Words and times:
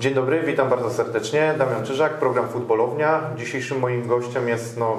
Dzień 0.00 0.14
dobry, 0.14 0.42
witam 0.46 0.68
bardzo 0.68 0.90
serdecznie. 0.90 1.54
Damian 1.58 1.84
Czyżak, 1.86 2.18
program 2.18 2.48
Futbolownia. 2.48 3.30
Dzisiejszym 3.36 3.78
moim 3.78 4.08
gościem 4.08 4.48
jest, 4.48 4.78
no, 4.78 4.96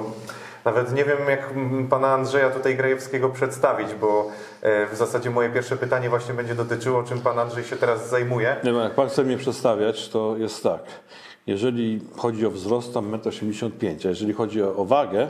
nawet 0.64 0.92
nie 0.92 1.04
wiem 1.04 1.18
jak 1.28 1.50
pana 1.90 2.08
Andrzeja 2.08 2.50
tutaj 2.50 2.76
Grajewskiego 2.76 3.28
przedstawić, 3.28 3.94
bo 3.94 4.28
e, 4.62 4.86
w 4.86 4.96
zasadzie 4.96 5.30
moje 5.30 5.50
pierwsze 5.50 5.76
pytanie 5.76 6.08
właśnie 6.08 6.34
będzie 6.34 6.54
dotyczyło, 6.54 7.02
czym 7.02 7.20
pan 7.20 7.38
Andrzej 7.38 7.64
się 7.64 7.76
teraz 7.76 8.08
zajmuje. 8.08 8.56
Nie 8.64 8.72
wiem, 8.72 8.82
jak 8.82 8.94
pan 8.94 9.08
chce 9.08 9.24
mnie 9.24 9.36
przedstawiać, 9.36 10.08
to 10.08 10.36
jest 10.36 10.62
tak. 10.62 10.82
Jeżeli 11.46 12.00
chodzi 12.16 12.46
o 12.46 12.50
wzrost, 12.50 12.94
to 12.94 13.02
1,85 13.02 13.86
m, 13.86 13.96
a 14.04 14.08
jeżeli 14.08 14.32
chodzi 14.32 14.62
o 14.62 14.84
wagę, 14.84 15.28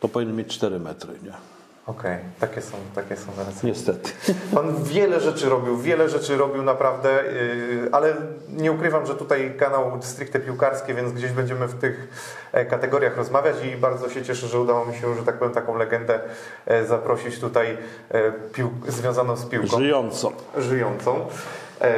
to 0.00 0.08
powinien 0.08 0.36
mieć 0.36 0.48
4 0.48 0.78
metry, 0.80 1.12
nie? 1.24 1.57
Okej, 1.88 2.16
takie 2.40 2.62
są, 2.62 2.76
takie 2.94 3.16
są 3.16 3.32
zalecenia. 3.36 3.72
Niestety. 3.72 4.10
Pan 4.54 4.84
wiele 4.84 5.20
rzeczy 5.20 5.48
robił, 5.48 5.78
wiele 5.78 6.08
rzeczy 6.08 6.36
robił 6.36 6.62
naprawdę, 6.62 7.08
yy, 7.10 7.88
ale 7.92 8.14
nie 8.48 8.72
ukrywam, 8.72 9.06
że 9.06 9.14
tutaj 9.14 9.54
kanał 9.58 9.98
stricte 10.00 10.40
piłkarskie, 10.40 10.94
więc 10.94 11.12
gdzieś 11.12 11.32
będziemy 11.32 11.66
w 11.66 11.74
tych 11.80 12.08
e, 12.52 12.64
kategoriach 12.64 13.16
rozmawiać 13.16 13.56
i 13.64 13.76
bardzo 13.76 14.08
się 14.08 14.22
cieszę, 14.22 14.46
że 14.48 14.60
udało 14.60 14.84
mi 14.86 14.94
się, 14.94 15.14
że 15.14 15.22
tak 15.22 15.38
powiem, 15.38 15.54
taką 15.54 15.76
legendę 15.76 16.20
e, 16.66 16.86
zaprosić 16.86 17.40
tutaj 17.40 17.76
e, 18.10 18.32
pił- 18.52 18.70
związaną 18.88 19.36
z 19.36 19.46
piłką. 19.46 19.78
Żyjąco. 19.78 20.32
żyjącą. 20.58 21.26
E, 21.80 21.94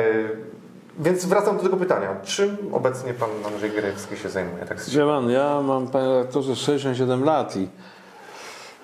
Więc 0.99 1.25
wracam 1.27 1.57
do 1.57 1.63
tego 1.63 1.77
pytania. 1.77 2.17
Czym 2.25 2.57
obecnie 2.73 3.15
pan 3.15 3.31
Andrzej 3.47 3.71
Grajewski 3.71 4.17
się 4.17 4.29
zajmuje? 4.29 4.65
Tak 4.67 4.79
Wie 4.89 5.07
pan, 5.07 5.31
ja 5.31 5.61
mam, 5.63 5.89
panie 5.89 6.09
redaktorze, 6.09 6.57
67 6.57 7.25
lat 7.25 7.57
i 7.57 7.69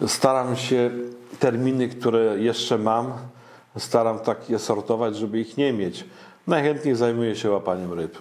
staram 0.07 0.57
się 0.57 0.91
terminy, 1.39 1.89
które 1.89 2.39
jeszcze 2.39 2.79
mam, 2.79 3.13
staram 3.79 4.19
tak 4.19 4.51
je 4.51 4.59
sortować, 4.59 5.17
żeby 5.17 5.41
ich 5.41 5.57
nie 5.57 5.73
mieć. 5.73 6.05
Najchętniej 6.47 6.95
zajmuję 6.95 7.37
się 7.37 7.51
łapaniem 7.51 7.93
ryb. 7.93 8.19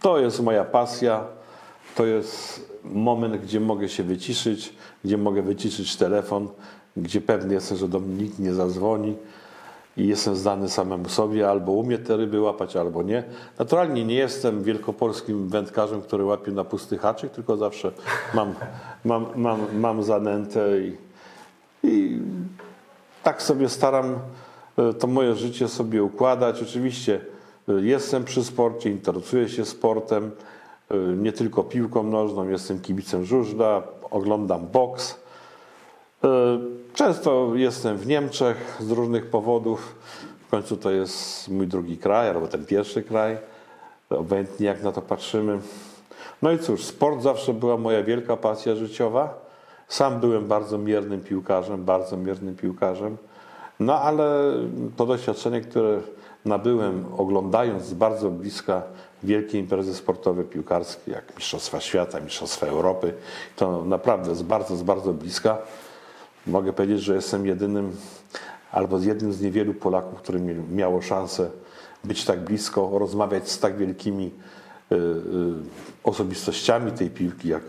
To 0.00 0.18
jest 0.18 0.40
moja 0.40 0.64
pasja, 0.64 1.24
to 1.94 2.06
jest 2.06 2.66
moment, 2.84 3.36
gdzie 3.36 3.60
mogę 3.60 3.88
się 3.88 4.02
wyciszyć, 4.02 4.74
gdzie 5.04 5.18
mogę 5.18 5.42
wyciszyć 5.42 5.96
telefon, 5.96 6.48
gdzie 6.96 7.20
pewny 7.20 7.54
jestem, 7.54 7.78
że 7.78 7.88
do 7.88 8.00
mnie 8.00 8.24
nikt 8.24 8.38
nie 8.38 8.54
zadzwoni 8.54 9.16
i 9.96 10.06
jestem 10.06 10.36
zdany 10.36 10.68
samemu 10.68 11.08
sobie, 11.08 11.50
albo 11.50 11.72
umie 11.72 11.98
te 11.98 12.16
ryby 12.16 12.40
łapać, 12.40 12.76
albo 12.76 13.02
nie. 13.02 13.24
Naturalnie 13.58 14.04
nie 14.04 14.14
jestem 14.14 14.62
wielkopolskim 14.62 15.48
wędkarzem, 15.48 16.02
który 16.02 16.24
łapie 16.24 16.52
na 16.52 16.64
pusty 16.64 16.98
haczyk, 16.98 17.32
tylko 17.32 17.56
zawsze 17.56 17.92
mam, 18.34 18.54
mam, 19.04 19.26
mam, 19.36 19.78
mam 19.78 20.02
zanętę 20.02 20.80
i, 20.80 20.96
i 21.82 22.18
tak 23.22 23.42
sobie 23.42 23.68
staram 23.68 24.18
e, 24.78 24.92
to 24.92 25.06
moje 25.06 25.34
życie 25.34 25.68
sobie 25.68 26.02
układać. 26.02 26.62
Oczywiście 26.62 27.20
e, 27.68 27.72
jestem 27.72 28.24
przy 28.24 28.44
sporcie, 28.44 28.90
interesuję 28.90 29.48
się 29.48 29.64
sportem, 29.64 30.30
e, 30.90 30.96
nie 30.96 31.32
tylko 31.32 31.64
piłką 31.64 32.02
nożną, 32.02 32.48
jestem 32.48 32.80
kibicem 32.80 33.24
żużla, 33.24 33.82
oglądam 34.10 34.66
boks. 34.66 35.24
Często 36.94 37.54
jestem 37.54 37.96
w 37.96 38.06
Niemczech 38.06 38.76
z 38.80 38.90
różnych 38.90 39.26
powodów. 39.26 39.94
W 40.46 40.50
końcu 40.50 40.76
to 40.76 40.90
jest 40.90 41.48
mój 41.48 41.66
drugi 41.66 41.98
kraj, 41.98 42.28
albo 42.28 42.48
ten 42.48 42.66
pierwszy 42.66 43.02
kraj. 43.02 43.38
Obojętnie 44.10 44.66
jak 44.66 44.82
na 44.82 44.92
to 44.92 45.02
patrzymy. 45.02 45.58
No 46.42 46.52
i 46.52 46.58
cóż, 46.58 46.84
sport 46.84 47.22
zawsze 47.22 47.54
była 47.54 47.76
moja 47.76 48.02
wielka 48.02 48.36
pasja 48.36 48.74
życiowa. 48.76 49.34
Sam 49.88 50.20
byłem 50.20 50.48
bardzo 50.48 50.78
miernym 50.78 51.20
piłkarzem, 51.20 51.84
bardzo 51.84 52.16
miernym 52.16 52.56
piłkarzem. 52.56 53.16
No 53.80 54.00
ale 54.00 54.52
to 54.96 55.06
doświadczenie, 55.06 55.60
które 55.60 56.00
nabyłem 56.44 57.04
oglądając 57.16 57.84
z 57.84 57.94
bardzo 57.94 58.30
bliska 58.30 58.82
wielkie 59.22 59.58
imprezy 59.58 59.94
sportowe 59.94 60.44
piłkarskie, 60.44 61.12
jak 61.12 61.36
Mistrzostwa 61.36 61.80
Świata, 61.80 62.20
Mistrzostwa 62.20 62.66
Europy, 62.66 63.14
to 63.56 63.84
naprawdę 63.84 64.34
z 64.34 64.42
bardzo, 64.42 64.76
z 64.76 64.82
bardzo 64.82 65.12
bliska. 65.12 65.58
Mogę 66.46 66.72
powiedzieć, 66.72 67.00
że 67.00 67.14
jestem 67.14 67.46
jedynym 67.46 67.96
albo 68.72 68.98
jednym 68.98 69.32
z 69.32 69.40
niewielu 69.40 69.74
Polaków, 69.74 70.18
który 70.18 70.40
miało 70.70 71.02
szansę 71.02 71.50
być 72.04 72.24
tak 72.24 72.40
blisko, 72.40 72.98
rozmawiać 72.98 73.50
z 73.50 73.58
tak 73.58 73.76
wielkimi 73.76 74.30
y, 74.92 74.94
y, 74.94 75.00
osobistościami 76.04 76.92
tej 76.92 77.10
piłki, 77.10 77.48
jak 77.48 77.62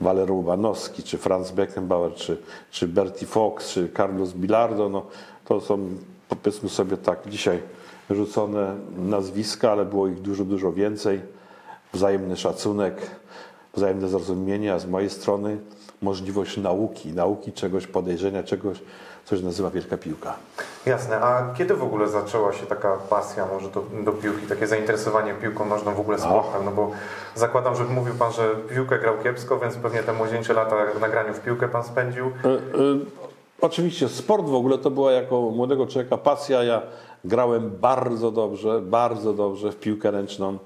Waler 0.00 0.30
Łubanowski, 0.30 1.02
czy 1.02 1.18
Franz 1.18 1.50
Beckenbauer, 1.50 2.14
czy, 2.14 2.38
czy 2.70 2.88
Bertie 2.88 3.26
Fox, 3.26 3.68
czy 3.68 3.88
Carlos 3.96 4.32
Bilardo. 4.32 4.88
No, 4.88 5.06
to 5.44 5.60
są, 5.60 5.88
powiedzmy 6.28 6.68
sobie 6.68 6.96
tak, 6.96 7.18
dzisiaj 7.28 7.62
rzucone 8.10 8.74
nazwiska, 8.96 9.72
ale 9.72 9.84
było 9.84 10.08
ich 10.08 10.20
dużo, 10.20 10.44
dużo 10.44 10.72
więcej. 10.72 11.20
Wzajemny 11.92 12.36
szacunek, 12.36 13.10
wzajemne 13.74 14.08
zrozumienie, 14.08 14.74
a 14.74 14.78
z 14.78 14.86
mojej 14.86 15.10
strony 15.10 15.58
możliwość 16.02 16.56
nauki, 16.56 17.12
nauki 17.12 17.52
czegoś, 17.52 17.86
podejrzenia 17.86 18.42
czegoś, 18.42 18.78
coś 19.24 19.42
nazywa 19.42 19.70
wielka 19.70 19.96
piłka. 19.96 20.34
Jasne. 20.86 21.20
A 21.20 21.54
kiedy 21.54 21.74
w 21.74 21.82
ogóle 21.82 22.08
zaczęła 22.08 22.52
się 22.52 22.66
taka 22.66 22.96
pasja 22.96 23.46
może 23.46 23.68
do, 23.68 23.84
do 24.04 24.12
piłki, 24.12 24.46
takie 24.46 24.66
zainteresowanie 24.66 25.34
piłką 25.34 25.66
nożną, 25.66 25.94
w 25.94 26.00
ogóle 26.00 26.18
sportem? 26.18 26.64
No 26.64 26.70
bo 26.70 26.90
zakładam, 27.34 27.76
że 27.76 27.84
mówił 27.84 28.14
Pan, 28.14 28.32
że 28.32 28.54
piłkę 28.74 28.98
grał 28.98 29.14
kiepsko, 29.22 29.58
więc 29.58 29.74
pewnie 29.76 30.02
te 30.02 30.12
młodzieńcze 30.12 30.52
lata 30.52 30.76
w 30.96 31.00
nagraniu 31.00 31.34
w 31.34 31.40
piłkę 31.40 31.68
Pan 31.68 31.84
spędził. 31.84 32.26
Y, 32.26 32.48
y, 32.48 33.00
oczywiście 33.60 34.08
sport 34.08 34.44
w 34.44 34.54
ogóle 34.54 34.78
to 34.78 34.90
była 34.90 35.12
jako 35.12 35.40
młodego 35.40 35.86
człowieka 35.86 36.16
pasja. 36.16 36.64
Ja 36.64 36.82
grałem 37.24 37.70
bardzo 37.80 38.30
dobrze, 38.30 38.80
bardzo 38.80 39.32
dobrze 39.32 39.72
w 39.72 39.76
piłkę 39.76 40.10
ręczną 40.10 40.58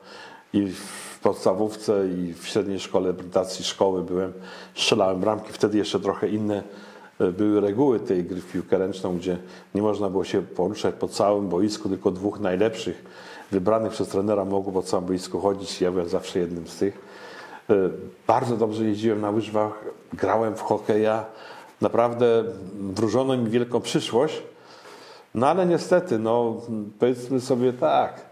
i 0.52 0.66
w 0.66 1.09
podstawówce 1.22 2.08
i 2.08 2.34
w 2.34 2.46
średniej 2.46 2.80
szkole 2.80 3.06
reprezentacji 3.08 3.64
szkoły 3.64 4.02
byłem, 4.02 4.32
strzelałem 4.74 5.20
bramki. 5.20 5.52
Wtedy 5.52 5.78
jeszcze 5.78 6.00
trochę 6.00 6.28
inne 6.28 6.62
e, 7.20 7.32
były 7.32 7.60
reguły 7.60 8.00
tej 8.00 8.24
gry 8.24 8.40
w 8.40 8.52
piłkę 8.52 8.78
ręczną, 8.78 9.16
gdzie 9.16 9.38
nie 9.74 9.82
można 9.82 10.10
było 10.10 10.24
się 10.24 10.42
poruszać 10.42 10.94
po 10.94 11.08
całym 11.08 11.48
boisku, 11.48 11.88
tylko 11.88 12.10
dwóch 12.10 12.40
najlepszych 12.40 13.04
wybranych 13.50 13.92
przez 13.92 14.08
trenera 14.08 14.44
mogło 14.44 14.72
po 14.72 14.82
całym 14.82 15.06
boisku 15.06 15.40
chodzić. 15.40 15.80
Ja 15.80 15.90
byłem 15.90 16.08
zawsze 16.08 16.38
jednym 16.38 16.66
z 16.66 16.76
tych. 16.76 16.98
E, 17.70 17.74
Bardzo 18.26 18.56
dobrze 18.56 18.84
jeździłem 18.84 19.20
na 19.20 19.30
łyżwach, 19.30 19.84
grałem 20.12 20.54
w 20.56 20.60
hokeja. 20.60 21.24
Naprawdę 21.80 22.44
wróżono 22.80 23.36
mi 23.36 23.50
wielką 23.50 23.80
przyszłość. 23.80 24.42
No 25.34 25.48
ale 25.48 25.66
niestety, 25.66 26.18
no 26.18 26.56
powiedzmy 26.98 27.40
sobie 27.40 27.72
tak, 27.72 28.29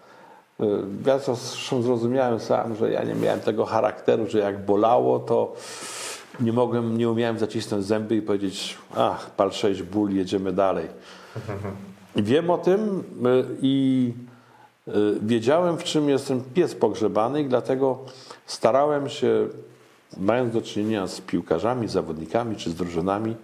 ja 1.07 1.19
zresztą 1.19 1.83
zrozumiałem 1.83 2.41
sam, 2.41 2.77
że 2.77 2.91
ja 2.91 3.05
nie 3.05 3.15
miałem 3.15 3.41
tego 3.41 3.67
charakteru, 3.67 4.27
że 4.27 4.39
jak 4.39 4.65
bolało, 4.65 5.19
to 5.19 5.55
nie 6.41 6.53
mogłem, 6.53 6.99
nie 6.99 7.11
umiałem 7.11 7.39
zacisnąć 7.39 7.85
zęby 7.85 8.17
i 8.17 8.23
powiedzieć, 8.23 8.79
ach, 8.97 9.31
pal 9.31 9.53
6 9.53 9.83
ból, 9.83 10.11
jedziemy 10.11 10.53
dalej. 10.53 10.87
Wiem 12.17 12.51
o 12.51 12.59
tym 12.59 13.05
y, 13.27 13.57
i 13.63 14.13
y, 14.89 14.93
wiedziałem, 15.23 15.77
w 15.77 15.85
czym 15.85 16.09
jestem 16.09 16.41
pies 16.55 16.75
pogrzebany 16.75 17.43
i 17.43 17.49
dlatego 17.49 17.99
starałem 18.47 19.09
się, 19.09 19.49
mając 20.17 20.55
do 20.55 20.63
czynienia 20.63 21.07
z 21.07 21.21
piłkarzami, 21.21 21.89
zawodnikami 21.89 22.57
czy 22.57 22.71
z 22.71 22.75
drużynami, 22.75 23.37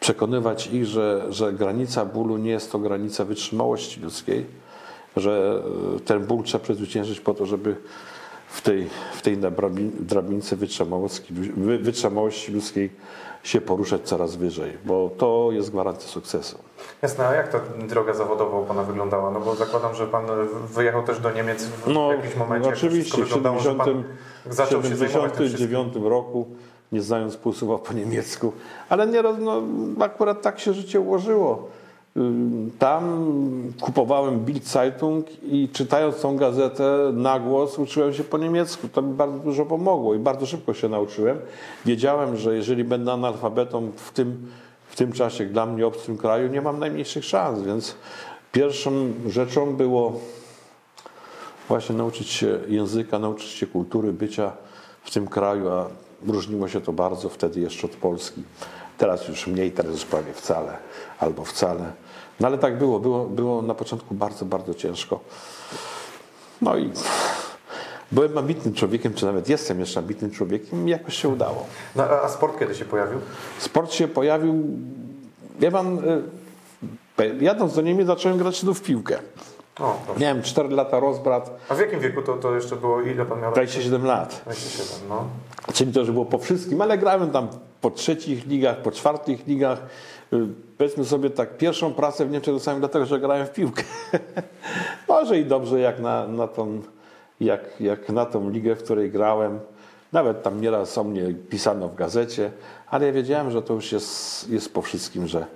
przekonywać 0.00 0.66
ich, 0.66 0.86
że, 0.86 1.26
że 1.30 1.52
granica 1.52 2.04
bólu 2.04 2.36
nie 2.36 2.50
jest 2.50 2.72
to 2.72 2.78
granica 2.78 3.24
wytrzymałości 3.24 4.00
ludzkiej, 4.00 4.46
że 5.16 5.62
e, 5.96 6.00
ten 6.00 6.26
ból 6.26 6.42
trzeba 6.42 6.64
przezwyciężyć 6.64 7.20
po 7.20 7.34
to, 7.34 7.46
żeby 7.46 7.76
w 8.48 8.62
tej, 8.62 8.88
w 9.14 9.22
tej 9.22 9.38
drabince 10.00 10.56
wytrzymałości, 10.56 11.34
wytrzymałości 11.80 12.52
ludzkiej 12.52 12.90
się 13.42 13.60
poruszać 13.60 14.02
coraz 14.02 14.36
wyżej, 14.36 14.78
bo 14.84 15.10
to 15.18 15.48
jest 15.52 15.70
gwarancja 15.70 16.08
sukcesu. 16.08 16.58
Jasne, 17.02 17.28
a 17.28 17.34
jak 17.34 17.48
ta 17.48 17.60
droga 17.88 18.14
zawodowa 18.14 18.58
u 18.58 18.64
Pana 18.64 18.82
wyglądała? 18.82 19.30
No 19.30 19.40
bo 19.40 19.54
zakładam, 19.54 19.94
że 19.94 20.06
Pan 20.06 20.26
wyjechał 20.74 21.02
też 21.02 21.20
do 21.20 21.30
Niemiec 21.30 21.64
w 21.64 21.88
no, 21.88 22.12
jakimś 22.12 22.36
momencie. 22.36 22.68
Oczywiście, 22.68 23.22
w 23.22 23.24
1979 23.24 25.94
roku, 26.02 26.46
nie 26.92 27.02
znając 27.02 27.36
pół 27.36 27.52
po 27.86 27.92
niemiecku, 27.92 28.52
ale 28.88 29.06
nieraz, 29.06 29.36
no, 29.40 29.62
akurat 30.00 30.42
tak 30.42 30.60
się 30.60 30.72
życie 30.72 31.00
ułożyło 31.00 31.68
tam 32.78 33.32
kupowałem 33.80 34.44
Bild 34.44 34.66
Zeitung 34.66 35.26
i 35.42 35.68
czytając 35.72 36.20
tą 36.20 36.36
gazetę 36.36 37.10
na 37.12 37.40
głos 37.40 37.78
uczyłem 37.78 38.14
się 38.14 38.24
po 38.24 38.38
niemiecku. 38.38 38.88
To 38.88 39.02
mi 39.02 39.14
bardzo 39.14 39.38
dużo 39.38 39.66
pomogło 39.66 40.14
i 40.14 40.18
bardzo 40.18 40.46
szybko 40.46 40.74
się 40.74 40.88
nauczyłem. 40.88 41.38
Wiedziałem, 41.86 42.36
że 42.36 42.56
jeżeli 42.56 42.84
będę 42.84 43.12
analfabetą 43.12 43.90
w 43.96 44.12
tym, 44.12 44.50
w 44.86 44.96
tym 44.96 45.12
czasie 45.12 45.46
dla 45.46 45.66
mnie 45.66 45.86
obcym 45.86 46.16
kraju, 46.16 46.48
nie 46.48 46.62
mam 46.62 46.78
najmniejszych 46.78 47.24
szans, 47.24 47.62
więc 47.62 47.94
pierwszą 48.52 48.92
rzeczą 49.26 49.76
było 49.76 50.20
właśnie 51.68 51.96
nauczyć 51.96 52.28
się 52.28 52.58
języka, 52.68 53.18
nauczyć 53.18 53.48
się 53.48 53.66
kultury 53.66 54.12
bycia 54.12 54.52
w 55.02 55.10
tym 55.10 55.26
kraju, 55.26 55.68
a 55.68 55.86
różniło 56.26 56.68
się 56.68 56.80
to 56.80 56.92
bardzo 56.92 57.28
wtedy 57.28 57.60
jeszcze 57.60 57.86
od 57.86 57.92
Polski. 57.92 58.42
Teraz 58.98 59.28
już 59.28 59.46
mniej, 59.46 59.72
teraz 59.72 59.92
już 59.92 60.04
prawie 60.04 60.32
wcale 60.32 60.87
albo 61.18 61.44
wcale. 61.44 61.92
No 62.40 62.46
ale 62.46 62.58
tak 62.58 62.78
było, 62.78 63.00
było, 63.00 63.24
było 63.24 63.62
na 63.62 63.74
początku 63.74 64.14
bardzo, 64.14 64.44
bardzo 64.44 64.74
ciężko. 64.74 65.20
No 66.62 66.76
i 66.76 66.90
Byłem 68.12 68.38
ambitnym 68.38 68.74
człowiekiem, 68.74 69.14
czy 69.14 69.26
nawet 69.26 69.48
jestem 69.48 69.80
jeszcze 69.80 70.00
ambitnym 70.00 70.30
człowiekiem 70.30 70.88
i 70.88 70.90
jakoś 70.90 71.16
się 71.16 71.28
udało. 71.28 71.66
No, 71.96 72.04
a 72.04 72.28
sport 72.28 72.58
kiedy 72.58 72.74
się 72.74 72.84
pojawił? 72.84 73.18
Sport 73.58 73.92
się 73.92 74.08
pojawił, 74.08 74.54
wie 75.60 75.70
pan, 75.70 75.98
y, 77.18 77.36
jadąc 77.40 77.74
do 77.74 77.82
Niemiec 77.82 78.06
zacząłem 78.06 78.38
grać 78.38 78.60
znów 78.60 78.78
w 78.78 78.82
piłkę. 78.82 79.18
O. 79.80 79.96
Miałem 80.18 80.42
4 80.42 80.68
lata 80.68 81.00
rozbrat, 81.00 81.50
A 81.68 81.74
w 81.74 81.78
jakim 81.80 82.00
wieku 82.00 82.22
to, 82.22 82.36
to 82.36 82.54
jeszcze 82.54 82.76
było? 82.76 83.00
Ile 83.02 83.24
pan 83.24 83.40
miał? 83.40 83.50
lat? 83.50 83.54
27 83.54 84.04
lat. 84.04 84.40
27, 84.44 85.08
no. 85.08 85.24
Czyli 85.72 85.92
to, 85.92 86.04
że 86.04 86.12
było 86.12 86.24
po 86.24 86.38
wszystkim, 86.38 86.80
ale 86.80 86.98
grałem 86.98 87.30
tam 87.30 87.48
po 87.80 87.90
trzecich 87.90 88.46
ligach, 88.46 88.82
po 88.82 88.90
czwartych 88.92 89.46
ligach. 89.46 89.78
Powiedzmy 90.78 91.04
sobie 91.04 91.30
tak, 91.30 91.56
pierwszą 91.56 91.94
pracę 91.94 92.26
w 92.26 92.30
Niemczech 92.30 92.54
dostałem 92.54 92.80
dlatego, 92.80 93.06
że 93.06 93.20
grałem 93.20 93.46
w 93.46 93.50
piłkę. 93.50 93.82
Może 95.08 95.38
i 95.38 95.44
dobrze 95.44 95.80
jak 95.80 96.00
na, 96.00 96.26
na, 96.26 96.48
tą, 96.48 96.82
jak, 97.40 97.80
jak 97.80 98.08
na 98.08 98.26
tą 98.26 98.50
ligę, 98.50 98.76
w 98.76 98.82
której 98.82 99.10
grałem. 99.10 99.60
Nawet 100.12 100.42
tam 100.42 100.60
nieraz 100.60 100.98
o 100.98 101.04
mnie 101.04 101.34
pisano 101.50 101.88
w 101.88 101.94
gazecie, 101.94 102.50
ale 102.86 103.06
ja 103.06 103.12
wiedziałem, 103.12 103.50
że 103.50 103.62
to 103.62 103.74
już 103.74 103.92
jest, 103.92 104.48
jest 104.50 104.74
po 104.74 104.82
wszystkim, 104.82 105.26
że, 105.26 105.46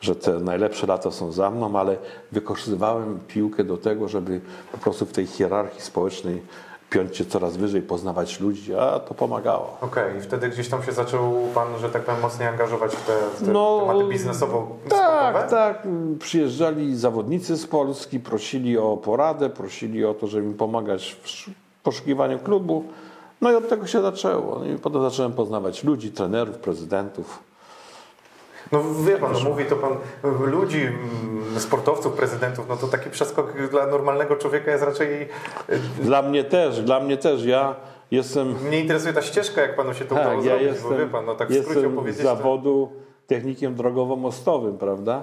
że 0.00 0.16
te 0.16 0.40
najlepsze 0.40 0.86
lata 0.86 1.10
są 1.10 1.32
za 1.32 1.50
mną, 1.50 1.78
ale 1.78 1.96
wykorzystywałem 2.32 3.20
piłkę 3.28 3.64
do 3.64 3.76
tego, 3.76 4.08
żeby 4.08 4.40
po 4.72 4.78
prostu 4.78 5.06
w 5.06 5.12
tej 5.12 5.26
hierarchii 5.26 5.80
społecznej 5.80 6.42
piąć 6.90 7.16
się 7.16 7.24
coraz 7.24 7.56
wyżej, 7.56 7.82
poznawać 7.82 8.40
ludzi, 8.40 8.74
a 8.74 8.98
to 9.00 9.14
pomagało. 9.14 9.76
Okej, 9.80 10.16
i 10.18 10.20
wtedy 10.20 10.48
gdzieś 10.48 10.68
tam 10.68 10.82
się 10.82 10.92
zaczął 10.92 11.34
pan, 11.54 11.68
że 11.80 11.90
tak 11.90 12.02
powiem, 12.04 12.20
mocniej 12.20 12.48
angażować 12.48 12.92
w 12.96 13.06
te, 13.06 13.12
w 13.36 13.46
te 13.46 13.52
No, 13.52 13.80
tematy 13.86 14.04
biznesowo 14.08 14.68
Tak, 14.88 15.36
sportowe? 15.36 15.50
tak. 15.50 15.86
Przyjeżdżali 16.18 16.96
zawodnicy 16.96 17.56
z 17.56 17.66
Polski, 17.66 18.20
prosili 18.20 18.78
o 18.78 18.96
poradę, 18.96 19.50
prosili 19.50 20.04
o 20.04 20.14
to, 20.14 20.26
żeby 20.26 20.46
mi 20.46 20.54
pomagać 20.54 21.16
w 21.22 21.26
sz- 21.26 21.54
poszukiwaniu 21.82 22.38
klubu. 22.38 22.84
No 23.40 23.52
i 23.52 23.54
od 23.54 23.68
tego 23.68 23.86
się 23.86 24.02
zaczęło. 24.02 24.58
No 24.58 24.64
I 24.64 24.78
potem 24.78 25.02
zacząłem 25.02 25.32
poznawać 25.32 25.84
ludzi, 25.84 26.10
trenerów, 26.10 26.56
prezydentów. 26.58 27.38
No 28.72 28.82
wie 29.06 29.16
pan, 29.18 29.32
no, 29.32 29.40
mówi 29.50 29.64
to 29.64 29.76
pan 29.76 29.92
ludzi, 30.40 30.80
mm, 30.80 31.60
sportowców, 31.60 32.12
prezydentów, 32.12 32.66
no 32.68 32.76
to 32.76 32.86
taki 32.86 33.10
przeskok 33.10 33.68
dla 33.70 33.86
normalnego 33.86 34.36
człowieka 34.36 34.70
jest 34.70 34.84
raczej... 34.84 35.22
y, 35.70 35.78
Dla 36.02 36.22
mnie 36.22 36.44
też, 36.44 36.80
dla 36.82 37.00
mnie 37.00 37.16
też. 37.16 37.44
Ja 37.44 37.74
jestem 38.10 38.54
Mnie 38.66 38.80
interesuje 38.80 39.12
ta 39.14 39.22
ścieżka, 39.22 39.60
jak 39.60 39.76
panu 39.76 39.94
się 39.94 40.04
to 40.04 40.14
udało 40.14 40.36
Tak, 40.36 40.44
ja 40.44 40.50
zrobić, 40.50 40.66
jestem, 40.68 40.90
bo 40.90 40.98
wie 40.98 41.06
pan, 41.06 41.26
no 41.26 41.34
tak 41.34 41.48
w 41.48 41.62
skrócie 41.62 41.86
opowiedzieć... 41.86 42.18
to- 42.22 42.26
zawodu 42.28 42.88
technikiem 43.26 43.74
drogowo-mostowym, 43.74 44.78
prawda? 44.78 45.22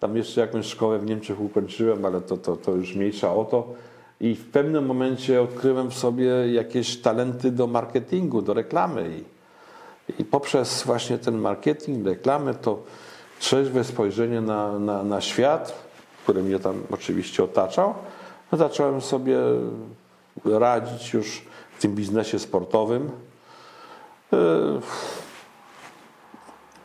Tam 0.00 0.16
jeszcze 0.16 0.40
jakąś 0.40 0.66
szkołę 0.66 0.98
w 0.98 1.06
Niemczech 1.06 1.40
ukończyłem, 1.40 2.04
ale 2.04 2.20
to, 2.20 2.36
to, 2.36 2.56
to 2.56 2.70
już 2.72 2.94
mniejsza 2.94 3.34
o 3.34 3.44
to. 3.44 3.66
I 4.20 4.34
w 4.34 4.50
pewnym 4.50 4.86
momencie 4.86 5.42
odkryłem 5.42 5.90
w 5.90 5.94
sobie 5.94 6.52
jakieś 6.52 6.96
talenty 6.96 7.50
do 7.50 7.66
marketingu, 7.66 8.42
do 8.42 8.54
reklamy. 8.54 9.10
I, 10.18 10.24
poprzez 10.24 10.82
właśnie 10.82 11.18
ten 11.18 11.38
marketing, 11.38 12.06
reklamę, 12.06 12.54
to 12.54 12.78
trzeźwe 13.38 13.84
spojrzenie 13.84 14.40
na, 14.40 14.78
na, 14.78 15.02
na 15.02 15.20
świat, 15.20 15.74
który 16.22 16.42
mnie 16.42 16.58
tam 16.58 16.82
oczywiście 16.90 17.44
otaczał, 17.44 17.94
no 18.52 18.58
zacząłem 18.58 19.00
sobie 19.00 19.38
radzić 20.44 21.12
już 21.12 21.42
w 21.78 21.82
tym 21.82 21.94
biznesie 21.94 22.38
sportowym. 22.38 23.10
Yy, 24.32 24.38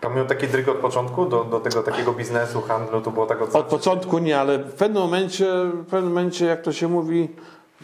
Pan 0.01 0.15
miał 0.15 0.25
taki 0.25 0.47
dryg 0.47 0.67
od 0.67 0.77
początku 0.77 1.25
do, 1.25 1.43
do 1.43 1.59
tego 1.59 1.83
takiego 1.83 2.13
biznesu, 2.13 2.61
handlu, 2.61 3.01
to 3.01 3.11
było 3.11 3.25
tak 3.25 3.41
od... 3.41 3.55
Od 3.55 3.65
początku 3.65 4.17
nie, 4.17 4.39
ale 4.39 4.59
w 4.59 4.73
pewnym 4.73 5.03
momencie, 5.03 5.45
w 5.73 5.85
pewnym 5.85 6.13
momencie 6.13 6.45
jak 6.45 6.61
to 6.61 6.73
się 6.73 6.87
mówi, 6.87 7.29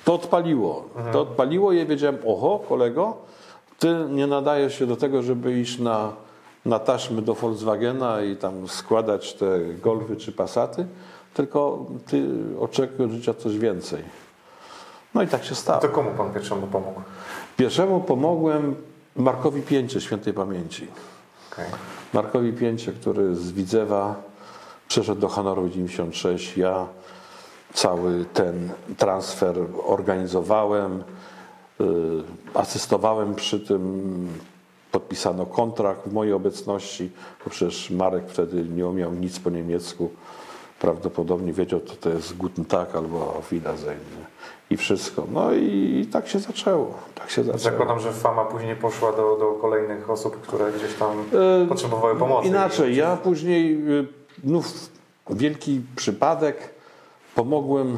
to 0.04 0.14
odpaliło. 0.14 0.86
To 1.12 1.22
odpaliło 1.22 1.72
i 1.72 1.78
ja 1.78 1.86
wiedziałem, 1.86 2.18
oho, 2.28 2.60
kolego, 2.70 3.18
ty 3.80 3.95
nie 4.10 4.27
nadajesz 4.27 4.80
się 4.80 4.88
do 4.88 4.95
tego, 4.95 5.24
żeby 5.24 5.60
iść 5.60 5.80
na, 5.80 6.12
na 6.66 6.80
taśmy 6.80 7.22
do 7.22 7.33
Volkswagena 7.33 8.22
i 8.22 8.36
tam 8.36 8.68
składać 8.68 9.33
te 9.33 9.60
Golfy 9.81 10.16
czy 10.16 10.31
Passaty, 10.31 10.88
tylko 11.33 11.86
ty 12.07 12.25
oczekuj 12.60 13.06
od 13.06 13.12
życia 13.12 13.33
coś 13.33 13.57
więcej. 13.57 14.04
No 15.13 15.22
i 15.22 15.27
tak 15.27 15.44
się 15.45 15.56
stało. 15.56 15.81
To 15.81 15.89
komu 15.89 16.12
pan 16.12 16.33
pierwszemu 16.33 16.68
pomógł? 16.68 17.01
Pierwszemu 17.57 18.01
pomogłem 18.01 18.75
Markowi 19.16 19.62
Pięcie, 19.62 20.01
świętej 20.01 20.33
pamięci. 20.33 20.88
Okej. 21.51 21.66
Markowi 22.13 22.54
Pięcie, 22.54 22.92
który 22.92 23.36
z 23.36 23.51
Widzewa 23.51 24.16
przeszedł 24.88 25.22
do 25.22 25.27
Honoru 25.27 25.69
96. 25.69 26.57
Ja 26.57 26.88
cały 27.74 28.25
ten 28.33 28.69
transfer 28.98 29.56
organizowałem, 29.86 31.04
asystowałem 32.54 33.36
przy 33.36 33.60
tym, 33.60 34.27
podpisano 34.92 35.45
kontrakt 35.45 36.07
w 36.07 36.13
mojej 36.13 36.33
obecności, 36.33 37.12
bo 37.44 37.50
przecież 37.50 37.89
Marek 37.89 38.24
wtedy 38.27 38.63
nie 38.63 38.88
umiał 38.88 39.13
nic 39.13 39.39
po 39.39 39.50
niemiecku. 39.50 40.10
Prawdopodobnie 40.80 41.54
wiedział, 41.54 41.80
co 41.80 41.95
to 41.95 42.10
jest 42.10 42.38
Guten 42.38 42.66
Tag 42.66 42.95
albo 42.95 43.42
Wiedersehen. 43.51 44.00
I 44.69 44.77
wszystko. 44.77 45.27
No 45.33 45.54
i 45.54 46.07
tak 46.12 46.27
się 46.27 46.39
zaczęło. 46.39 46.94
Tak 47.16 47.30
się 47.30 47.44
zaczęło. 47.44 47.60
Zakładam, 47.60 48.00
że 48.00 48.12
fama 48.13 48.45
później 48.45 48.75
poszła 48.75 49.12
do, 49.12 49.38
do 49.38 49.51
kolejnych 49.62 50.10
osób, 50.10 50.42
które 50.42 50.72
gdzieś 50.72 50.94
tam 50.94 51.24
E, 51.63 51.68
potrzebowały 51.68 52.16
pomocy. 52.16 52.48
Inaczej, 52.48 52.95
ja 52.95 53.18
później, 53.18 53.89
y, 53.89 54.07
znów 54.44 54.89
wielki 55.30 55.81
przypadek, 55.95 56.69
pomogłem 57.36 57.98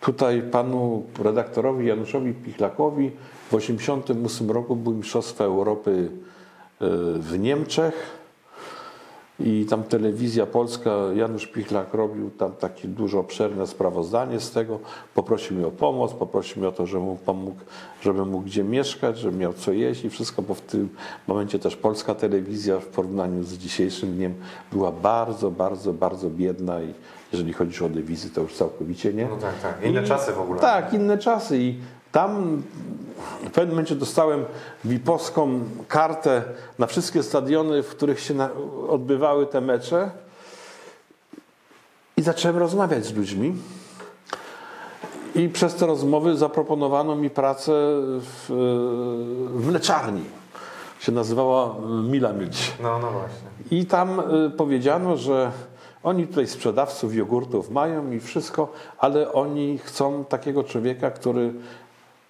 tutaj 0.00 0.42
panu 0.42 1.04
redaktorowi 1.22 1.86
Januszowi 1.86 2.32
Pichlakowi. 2.32 3.10
W 3.46 3.50
1988 3.50 4.50
roku 4.50 4.76
były 4.76 4.96
Mistrzostwa 4.96 5.44
Europy 5.44 5.90
y, 5.90 6.08
w 7.18 7.38
Niemczech 7.38 8.20
i 9.44 9.66
tam 9.70 9.82
telewizja 9.82 10.46
polska, 10.46 10.90
Janusz 11.14 11.46
Pichlak 11.46 11.94
robił 11.94 12.30
tam 12.30 12.52
takie 12.52 12.88
dużo 12.88 13.18
obszerne 13.18 13.66
sprawozdanie 13.66 14.40
z 14.40 14.50
tego. 14.50 14.78
Poprosił 15.14 15.56
mnie 15.56 15.66
o 15.66 15.70
pomoc, 15.70 16.12
poprosił 16.12 16.58
mnie 16.58 16.68
o 16.68 16.72
to, 16.72 16.86
żebym 16.86 17.06
mu 17.06 17.16
pomógł, 17.16 17.60
żebym 18.02 18.28
mógł 18.28 18.44
gdzie 18.44 18.64
mieszkać, 18.64 19.18
żebym 19.18 19.38
miał 19.38 19.52
co 19.52 19.72
jeść 19.72 20.04
i 20.04 20.10
wszystko, 20.10 20.42
bo 20.42 20.54
w 20.54 20.60
tym 20.60 20.88
momencie 21.26 21.58
też 21.58 21.76
polska 21.76 22.14
telewizja 22.14 22.80
w 22.80 22.86
porównaniu 22.86 23.42
z 23.42 23.52
dzisiejszym 23.52 24.16
dniem 24.16 24.34
była 24.72 24.92
bardzo, 24.92 25.50
bardzo, 25.50 25.92
bardzo 25.92 26.30
biedna 26.30 26.82
i 26.82 26.94
jeżeli 27.32 27.52
chodzi 27.52 27.84
o 27.84 27.88
telewizję, 27.88 28.30
to 28.34 28.40
już 28.40 28.54
całkowicie 28.54 29.12
nie. 29.12 29.24
No 29.28 29.36
tak, 29.36 29.60
tak. 29.62 29.84
Inne 29.84 30.02
I- 30.02 30.06
czasy 30.06 30.32
w 30.32 30.40
ogóle. 30.40 30.60
Tak, 30.60 30.92
inne 30.94 31.18
czasy 31.18 31.58
i 31.58 31.78
tam 32.12 32.62
w 33.44 33.50
pewnym 33.50 33.68
momencie 33.70 33.94
dostałem 33.94 34.44
VIP-owską 34.84 35.60
kartę 35.88 36.42
na 36.78 36.86
wszystkie 36.86 37.22
stadiony, 37.22 37.82
w 37.82 37.88
których 37.88 38.20
się 38.20 38.34
odbywały 38.88 39.46
te 39.46 39.60
mecze 39.60 40.10
i 42.16 42.22
zacząłem 42.22 42.56
rozmawiać 42.58 43.04
z 43.06 43.14
ludźmi. 43.14 43.54
I 45.34 45.48
przez 45.48 45.74
te 45.74 45.86
rozmowy 45.86 46.36
zaproponowano 46.36 47.16
mi 47.16 47.30
pracę 47.30 47.72
w, 47.72 48.44
w 49.54 49.66
mleczarni. 49.66 50.22
Się 51.00 51.12
nazywała 51.12 51.74
Mila 52.08 52.32
Milć. 52.32 52.72
No, 52.82 52.98
no 52.98 53.10
właśnie. 53.10 53.78
I 53.78 53.86
tam 53.86 54.20
y, 54.46 54.50
powiedziano, 54.50 55.16
że 55.16 55.50
oni 56.02 56.26
tutaj 56.26 56.46
sprzedawców 56.46 57.14
jogurtów 57.14 57.70
mają 57.70 58.12
i 58.12 58.20
wszystko, 58.20 58.72
ale 58.98 59.32
oni 59.32 59.78
chcą 59.78 60.24
takiego 60.24 60.64
człowieka, 60.64 61.10
który 61.10 61.52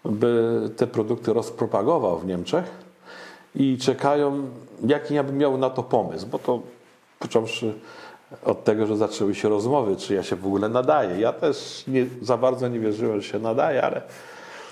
by 0.04 0.70
te 0.76 0.86
produkty 0.86 1.32
rozpropagował 1.32 2.18
w 2.18 2.26
Niemczech 2.26 2.64
i 3.54 3.78
czekają, 3.78 4.48
jaki 4.86 5.14
ja 5.14 5.24
bym 5.24 5.38
miał 5.38 5.58
na 5.58 5.70
to 5.70 5.82
pomysł, 5.82 6.26
bo 6.26 6.38
to 6.38 6.60
począwszy 7.18 7.74
od 8.44 8.64
tego, 8.64 8.86
że 8.86 8.96
zaczęły 8.96 9.34
się 9.34 9.48
rozmowy, 9.48 9.96
czy 9.96 10.14
ja 10.14 10.22
się 10.22 10.36
w 10.36 10.46
ogóle 10.46 10.68
nadaję. 10.68 11.20
Ja 11.20 11.32
też 11.32 11.84
nie, 11.88 12.06
za 12.22 12.36
bardzo 12.36 12.68
nie 12.68 12.80
wierzyłem, 12.80 13.20
że 13.20 13.28
się 13.28 13.38
nadaję, 13.38 13.82
ale 13.82 14.02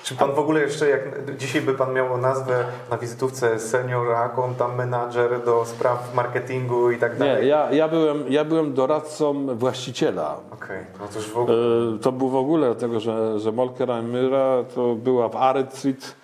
Czy 0.02 0.14
pan 0.16 0.32
w 0.32 0.38
ogóle 0.38 0.60
jeszcze, 0.60 0.88
jak 0.88 1.36
dzisiaj 1.36 1.62
by 1.62 1.74
pan 1.74 1.92
miał 1.94 2.18
nazwę 2.18 2.64
na 2.90 2.98
wizytówce 2.98 3.58
senior 3.58 4.12
account 4.14 4.58
tam 4.58 4.76
manager 4.76 5.44
do 5.44 5.64
spraw 5.64 6.14
marketingu 6.14 6.90
i 6.90 6.98
tak 6.98 7.12
nie, 7.12 7.18
dalej? 7.18 7.48
ja, 7.48 7.72
ja, 7.72 7.88
byłem, 7.88 8.24
ja 8.28 8.44
byłem 8.44 8.74
doradcą 8.74 9.56
właściciela. 9.56 10.36
Okej, 10.52 10.84
no 11.00 11.06
to 11.08 11.18
już 11.18 11.28
w 11.30 11.38
ogóle... 11.38 11.56
E, 11.96 11.98
To 11.98 12.12
był 12.12 12.28
w 12.28 12.36
ogóle, 12.36 12.66
dlatego 12.66 13.00
że, 13.00 13.38
że 13.40 13.52
Molker 13.52 13.88
Myra 14.02 14.64
to 14.74 14.94
była 14.94 15.28
w 15.28 15.36
Aretrit, 15.36 16.14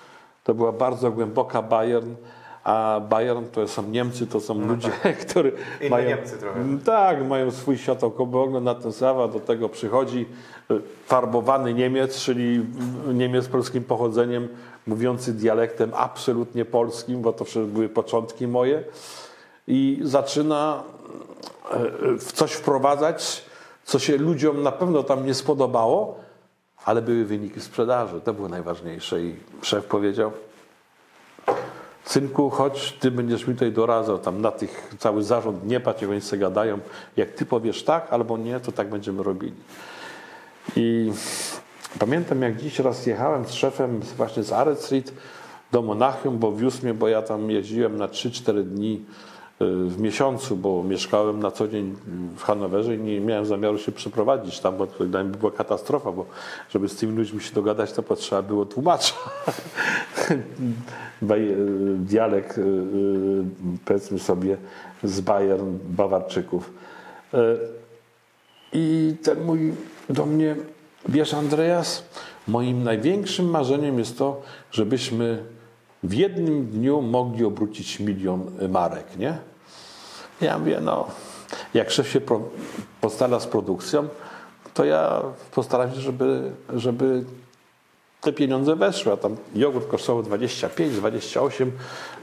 to 0.45 0.54
była 0.54 0.73
bardzo 0.73 1.11
głęboka 1.11 1.62
Bayern, 1.62 2.14
a 2.64 3.00
Bayern 3.09 3.44
to 3.52 3.68
są 3.68 3.83
Niemcy, 3.83 4.26
to 4.26 4.40
są 4.40 4.66
ludzie, 4.66 4.90
którzy 5.28 5.52
No 5.52 5.59
tak. 5.59 5.80
Inne 5.80 5.90
mają, 5.90 6.09
Niemcy 6.09 6.38
trochę. 6.38 6.61
Tak, 6.85 7.28
mają 7.28 7.50
swój 7.50 7.78
światopogląd 7.78 8.64
na 8.64 8.75
ten 8.75 8.92
sprawa, 8.92 9.28
do 9.28 9.40
tego 9.40 9.68
przychodzi 9.68 10.26
e, 10.71 10.75
farbowany 11.06 11.75
Niemiec, 11.75 12.21
czyli 12.21 12.66
Niemiec 13.14 13.49
polskim 13.49 13.85
pochodzeniem, 13.85 14.49
mówiący 14.87 15.33
dialektem 15.33 15.90
absolutnie 15.94 16.64
polskim, 16.64 17.23
bo 17.23 17.33
to 17.33 17.44
przecież 17.44 17.66
były 17.66 17.88
początki 17.88 18.47
moje 18.47 18.85
i 19.66 20.00
zaczyna 20.02 20.83
e, 21.71 21.78
w 22.18 22.33
coś 22.33 22.52
wprowadzać, 22.52 23.44
co 23.85 23.99
się 23.99 24.16
ludziom 24.16 24.62
na 24.62 24.73
pewno 24.73 25.02
tam 25.02 25.26
nie 25.26 25.35
spodobało, 25.35 26.21
ale 26.85 27.02
były 27.02 27.25
wyniki 27.25 27.61
sprzedaży. 27.61 28.21
To 28.21 28.35
było 28.35 28.49
najważniejsze. 28.49 29.23
I 29.23 29.37
szef 29.62 29.85
powiedział, 29.85 30.33
synku, 32.05 32.51
chodź, 32.51 32.93
ty 32.93 33.11
będziesz 33.11 33.47
mi 33.47 33.55
tutaj 33.55 33.73
doradzał, 33.73 34.19
tam 34.19 34.41
na 34.41 34.51
tych 34.51 34.95
cały 34.99 35.23
zarząd 35.23 35.67
nie 35.67 35.81
patrz, 35.81 36.03
jak 36.03 36.11
oni 36.11 36.21
sobie 36.21 36.41
gadają. 36.41 36.79
Jak 37.17 37.31
ty 37.31 37.47
powiesz 37.47 37.83
tak 37.83 38.13
albo 38.13 38.39
nie, 38.39 38.61
to 38.61 38.73
tak 38.73 38.91
będziemy 38.91 39.23
robili. 39.23 39.55
I 40.77 41.13
pamiętam, 41.99 42.43
jak 42.43 42.57
dziś 42.57 42.79
raz 42.79 43.07
jechałem 43.07 43.45
z 43.45 43.53
szefem 43.53 44.01
właśnie 44.17 44.43
z 44.43 44.53
Aret 44.53 44.81
Street 44.81 45.13
do 45.73 45.83
Monachium, 45.83 46.39
bo 46.39 46.53
wiózł 46.53 46.83
mnie, 46.83 46.95
bo 46.95 47.09
ja 47.09 47.23
tam 47.23 47.51
jeździłem 47.51 47.97
na 47.97 48.09
3-4 48.09 48.63
dni 48.63 49.05
w 49.61 49.99
miesiącu, 49.99 50.57
bo 50.57 50.83
mieszkałem 50.83 51.41
na 51.41 51.51
co 51.51 51.69
dzień 51.69 51.95
w 52.37 52.43
Hanowerze 52.43 52.95
i 52.95 52.99
nie 52.99 53.21
miałem 53.21 53.47
zamiaru 53.47 53.79
się 53.79 53.93
przeprowadzić 53.93 54.61
tam, 54.61 54.77
bo 54.77 54.87
to 54.87 55.05
dla 55.05 55.25
mnie 55.25 55.37
była 55.39 55.53
katastrofa, 55.53 56.13
bo 56.13 56.27
żeby 56.71 56.89
z 56.89 56.97
tymi 56.97 57.17
ludźmi 57.17 57.41
się 57.41 57.55
dogadać, 57.55 57.93
to 57.93 58.03
potrzeba 58.03 58.43
było 58.43 58.67
tłumacza. 58.67 59.15
Y, 61.31 61.97
Dialekt, 61.99 62.59
y, 62.59 62.61
y, 62.61 62.65
powiedzmy 63.85 64.19
sobie, 64.19 64.57
z 65.03 65.21
Bayern, 65.21 65.79
Bawarczyków. 65.89 66.71
Y, 67.35 67.39
I 68.73 69.17
ten 69.23 69.45
mój 69.45 69.73
do 70.11 70.27
mnie, 70.27 70.57
wiesz 71.09 71.35
Andreas, 71.35 72.05
moim 72.49 72.83
największym 72.83 73.51
marzeniem 73.51 73.99
jest 73.99 74.19
to, 74.19 74.43
żebyśmy 74.71 75.45
w 76.05 76.15
jednym 76.15 76.67
dniu 76.67 77.03
mogli 77.03 77.45
obrócić 77.45 78.01
milion 78.01 78.51
marek, 78.69 79.17
nie? 79.19 79.39
Ja 80.41 80.59
mówię, 80.59 80.81
no, 80.83 81.07
jak 81.75 81.91
szef 81.91 82.09
się 82.09 82.21
pro, 82.21 82.41
postara 83.01 83.41
z 83.41 83.47
produkcją, 83.47 84.09
to 84.75 84.85
ja 84.85 85.23
postaram 85.55 85.95
się, 85.95 86.01
żeby, 86.01 86.53
żeby 86.75 87.25
te 88.21 88.33
pieniądze 88.33 88.77
weszły, 88.77 89.13
a 89.13 89.17
tam 89.17 89.37
jogurt 89.55 89.89
kosztował 89.89 90.23
25, 90.23 90.95
28 90.97 91.73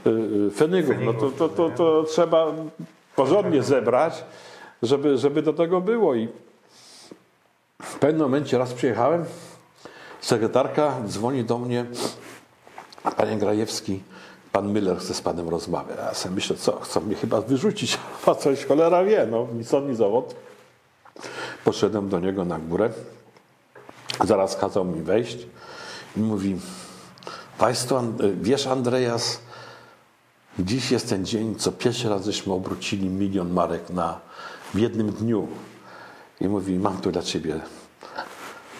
y, 0.06 0.10
y, 0.10 0.50
fenygów. 0.50 0.96
No 1.04 1.14
to, 1.14 1.30
to, 1.30 1.48
to, 1.48 1.70
to 1.70 2.04
trzeba 2.08 2.46
porządnie 3.16 3.62
zebrać, 3.62 4.24
żeby, 4.82 5.18
żeby 5.18 5.42
do 5.42 5.52
tego 5.52 5.80
było. 5.80 6.14
I 6.14 6.28
w 7.82 7.98
pewnym 7.98 8.22
momencie 8.22 8.58
raz 8.58 8.74
przyjechałem, 8.74 9.24
sekretarka 10.20 10.94
dzwoni 11.06 11.44
do 11.44 11.58
mnie, 11.58 11.86
panie 13.10 13.36
Grajewski, 13.36 14.02
pan 14.52 14.72
Miller 14.72 14.98
chce 14.98 15.14
z 15.14 15.20
panem 15.20 15.48
rozmawiać. 15.48 15.96
Ja 15.98 16.14
sobie 16.14 16.34
myślę, 16.34 16.56
co, 16.56 16.80
chcą 16.80 17.00
mnie 17.00 17.16
chyba 17.16 17.40
wyrzucić, 17.40 17.98
a 18.26 18.34
coś 18.34 18.64
cholera 18.64 19.04
wie, 19.04 19.26
no, 19.30 19.46
ni 19.54 19.64
stąd, 19.64 19.88
ni 19.88 19.96
zawod. 19.96 20.34
Poszedłem 21.64 22.08
do 22.08 22.20
niego 22.20 22.44
na 22.44 22.58
górę, 22.58 22.90
zaraz 24.24 24.56
kazał 24.56 24.84
mi 24.84 25.02
wejść 25.02 25.38
i 26.16 26.20
mówi, 26.20 26.56
Państwo, 27.58 28.02
wiesz 28.40 28.66
Andreas, 28.66 29.40
dziś 30.58 30.90
jest 30.90 31.08
ten 31.08 31.26
dzień, 31.26 31.54
co 31.54 31.72
pierwszy 31.72 32.08
raz 32.08 32.24
żeśmy 32.24 32.52
obrócili 32.52 33.08
milion 33.08 33.52
marek 33.52 33.90
na, 33.90 34.20
w 34.74 34.78
jednym 34.78 35.12
dniu. 35.12 35.48
I 36.40 36.48
mówi, 36.48 36.78
mam 36.78 37.00
tu 37.00 37.10
dla 37.12 37.22
Ciebie 37.22 37.60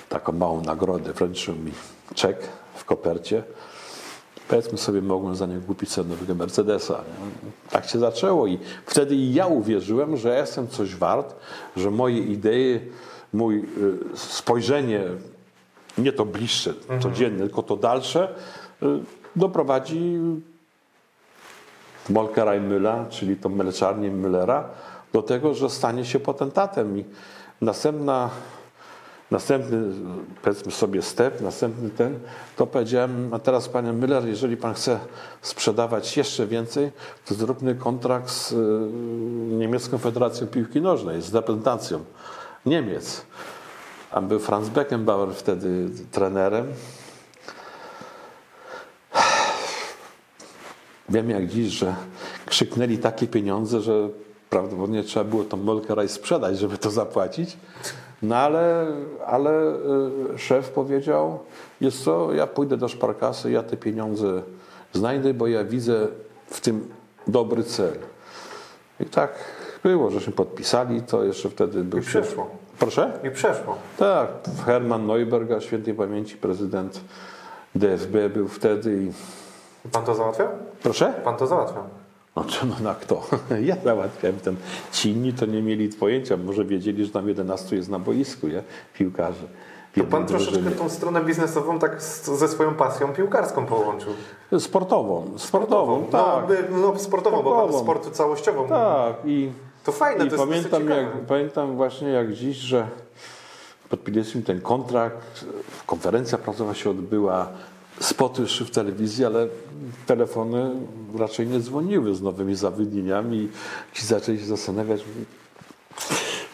taką 0.09 0.33
małą 0.33 0.63
nagrodę. 0.63 1.13
Wręczył 1.13 1.55
mi 1.55 1.73
czek 2.15 2.49
w 2.75 2.85
kopercie. 2.85 3.43
Powiedzmy 4.53 4.79
sobie, 4.79 5.03
mogłem 5.03 5.37
za 5.37 5.47
niego 5.47 5.63
kupić 5.67 5.93
sobie 5.93 6.11
nowego 6.11 6.35
Mercedesa. 6.35 6.95
Nie? 6.95 7.51
Tak 7.71 7.89
się 7.89 7.99
zaczęło 7.99 8.47
i 8.47 8.59
wtedy 8.87 9.15
i 9.15 9.35
ja 9.35 9.47
uwierzyłem, 9.47 10.17
że 10.17 10.37
jestem 10.37 10.69
coś 10.69 10.97
wart, 10.97 11.35
że 11.77 11.91
moje 11.91 12.19
idee, 12.19 12.81
mój 13.33 13.59
y, 13.59 13.65
spojrzenie, 14.15 15.05
nie 15.99 16.13
to 16.13 16.25
bliższe, 16.25 16.75
codzienne, 17.03 17.39
tylko 17.39 17.63
to 17.63 17.77
dalsze, 17.77 18.29
y, 18.83 18.87
doprowadzi 19.37 20.19
Molkera 22.09 22.57
i 22.57 22.61
Mülla, 22.61 23.09
czyli 23.09 23.37
tą 23.37 23.49
mleczarnię 23.49 24.11
Müllera, 24.11 24.63
do 25.13 25.23
tego, 25.23 25.55
że 25.55 25.71
stanie 25.71 26.05
się 26.05 26.21
potentatem. 26.21 26.99
I 26.99 27.05
następna, 27.61 28.31
następny, 29.33 29.83
powiedzmy 30.43 30.73
sobie, 30.73 31.03
step, 31.03 31.41
następny 31.41 31.91
ten, 31.91 32.19
to 32.57 32.67
powiedziałem, 32.67 33.35
a 33.35 33.39
teraz 33.39 33.69
panie 33.69 33.93
Müller, 33.93 34.27
jeżeli 34.27 34.57
pan 34.57 34.75
chce 34.75 34.99
sprzedawać 35.43 36.17
jeszcze 36.17 36.47
więcej, 36.47 36.93
to 37.27 37.35
zróbmy 37.35 37.75
kontrakt 37.75 38.31
z 38.31 38.53
y, 38.53 38.57
Niemiecką 39.57 39.99
Federacją 39.99 40.47
Piłki 40.47 40.81
Nożnej, 40.81 41.23
z 41.23 41.35
reprezentacją 41.35 42.05
Niemiec. 42.67 43.23
A 44.11 44.21
był 44.21 44.39
Franz 44.39 44.69
Beckenbauer 44.69 45.35
wtedy 45.35 45.89
trenerem. 46.11 46.67
Wiem 51.09 51.31
jak 51.31 51.47
dziś, 51.47 51.67
że 51.67 51.95
krzyknęli 52.47 52.99
takie 52.99 53.27
pieniądze, 53.27 53.81
że 53.81 54.09
prawdopodobnie 54.51 55.03
trzeba 55.03 55.25
było 55.25 55.45
tą 55.45 55.57
Molkeraj 55.57 56.09
sprzedać, 56.09 56.59
żeby 56.59 56.79
to 56.79 56.91
zapłacić. 56.91 57.57
No 58.23 58.37
ale, 58.37 58.87
ale 59.27 59.51
y, 60.35 60.39
szef 60.39 60.71
powiedział, 60.71 61.39
jest 61.81 62.05
co, 62.05 62.33
ja 62.33 62.47
pójdę 62.47 62.77
do 62.77 62.89
szparkasy, 62.89 63.51
ja 63.51 63.63
te 63.63 63.77
pieniądze 63.77 64.43
znajdę, 64.93 65.35
bo 65.35 65.47
ja 65.47 65.65
widzę 65.65 66.09
w 66.47 66.61
tym 66.61 66.89
dobry 67.27 67.65
cel. 67.65 67.93
I 69.01 69.05
tak 69.05 69.35
było, 69.83 70.11
żeśmy 70.11 70.33
podpisali, 70.33 71.03
to 71.03 71.25
jeszcze 71.25 71.51
wtedy 71.51 71.85
był 71.85 71.99
I 71.99 72.03
przeszło. 72.03 72.51
Proszę? 72.79 73.13
I 73.25 73.31
przeszło. 73.31 73.77
Tak, 73.99 74.29
Herman 74.67 75.07
Neuberger, 75.07 75.65
świętej 75.65 75.95
pamięci 75.95 76.37
prezydent 76.37 77.01
DFB 77.75 78.29
był 78.35 78.49
wtedy 78.49 79.03
i... 79.03 79.13
Pan 79.93 80.05
to 80.05 80.15
załatwiał? 80.15 80.49
Proszę? 80.83 81.15
Pan 81.25 81.37
to 81.37 81.47
załatwiał. 81.47 81.85
No 82.37 82.45
czy 82.45 82.67
no 82.67 82.75
na 82.81 82.95
kto? 82.95 83.23
Ja 83.69 83.77
załatwiałem 83.85 84.39
ten. 84.41 84.57
Ci 84.93 85.11
inni 85.11 85.33
to 85.33 85.47
nie 85.47 85.63
mieli 85.63 85.89
pojęcia, 85.89 86.37
może 86.37 86.65
wiedzieli, 86.65 87.05
że 87.05 87.11
tam 87.11 87.29
11 87.29 87.77
jest 87.77 87.89
na 87.89 87.99
boisku, 87.99 88.49
nie? 88.49 88.63
Piłkarzy. 88.95 89.49
To 89.95 90.05
pan 90.05 90.27
troszeczkę 90.27 90.53
drużynie. 90.55 90.77
tą 90.77 90.89
stronę 90.89 91.25
biznesową 91.25 91.79
tak 91.79 92.03
ze 92.39 92.49
swoją 92.49 92.75
pasją 92.75 93.09
piłkarską 93.13 93.67
połączył. 93.67 94.13
Sportową, 94.59 95.31
sportową, 95.37 96.05
tak. 96.11 96.23
No, 96.43 96.47
by- 96.49 96.65
no 96.71 96.99
sportową, 96.99 97.43
bo 97.43 97.51
pan 97.51 97.59
Sportową. 97.61 97.85
sportu 97.85 98.11
całościową. 98.11 98.69
Tak, 98.69 99.15
i, 99.25 99.53
To 99.85 99.93
fajne, 99.93 100.27
i 100.27 100.31
to 100.31 100.37
pamiętam, 100.37 100.89
jak, 100.89 101.07
pamiętam 101.29 101.77
właśnie 101.77 102.09
jak 102.09 102.33
dziś, 102.33 102.57
że 102.57 102.87
podpisaliśmy 103.89 104.43
ten 104.43 104.61
kontrakt, 104.61 105.45
konferencja 105.87 106.39
prasowa 106.39 106.75
się 106.75 106.91
odbyła, 106.91 107.49
spoty 108.01 108.47
w 108.47 108.71
telewizji, 108.71 109.25
ale 109.25 109.49
telefony 110.07 110.71
raczej 111.19 111.47
nie 111.47 111.61
dzwoniły 111.61 112.15
z 112.15 112.23
nowymi 112.23 112.55
zawinieniami 112.55 113.39
i 113.39 113.49
ci 113.93 114.07
zaczęli 114.07 114.39
się 114.39 114.47
zastanawiać, 114.47 115.05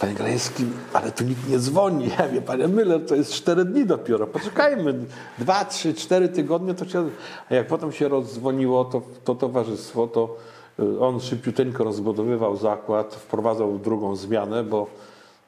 Panie 0.00 0.14
Grajewski, 0.14 0.64
ale 0.92 1.12
tu 1.12 1.25
nikt 1.25 1.49
nie 1.49 1.59
dzwoni. 1.59 2.11
Ja 2.18 2.28
wie, 2.28 2.42
panie 2.42 2.68
Miller, 2.68 3.07
to 3.07 3.14
jest 3.14 3.33
cztery 3.33 3.64
dni 3.64 3.87
dopiero. 3.87 4.26
Poczekajmy, 4.26 4.95
dwa, 5.38 5.64
trzy, 5.64 5.95
cztery 5.95 6.28
tygodnie 6.28 6.75
to 6.75 6.88
się... 6.88 7.11
A 7.50 7.54
jak 7.54 7.66
potem 7.66 7.92
się 7.92 8.09
rozdzwoniło 8.09 8.85
to, 8.85 9.02
to 9.25 9.35
towarzystwo, 9.35 10.07
to 10.07 10.37
y, 10.80 11.00
on 11.00 11.21
szybciuteńko 11.21 11.85
rozbudowywał 11.85 12.57
zakład, 12.57 13.14
wprowadzał 13.14 13.78
drugą 13.78 14.16
zmianę, 14.16 14.64
bo 14.64 14.87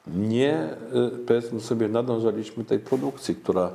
nie, 0.07 0.69
y, 1.13 1.25
powiedzmy 1.27 1.59
sobie, 1.59 1.87
nadążaliśmy 1.87 2.63
tej 2.63 2.79
produkcji, 2.79 3.35
która, 3.35 3.71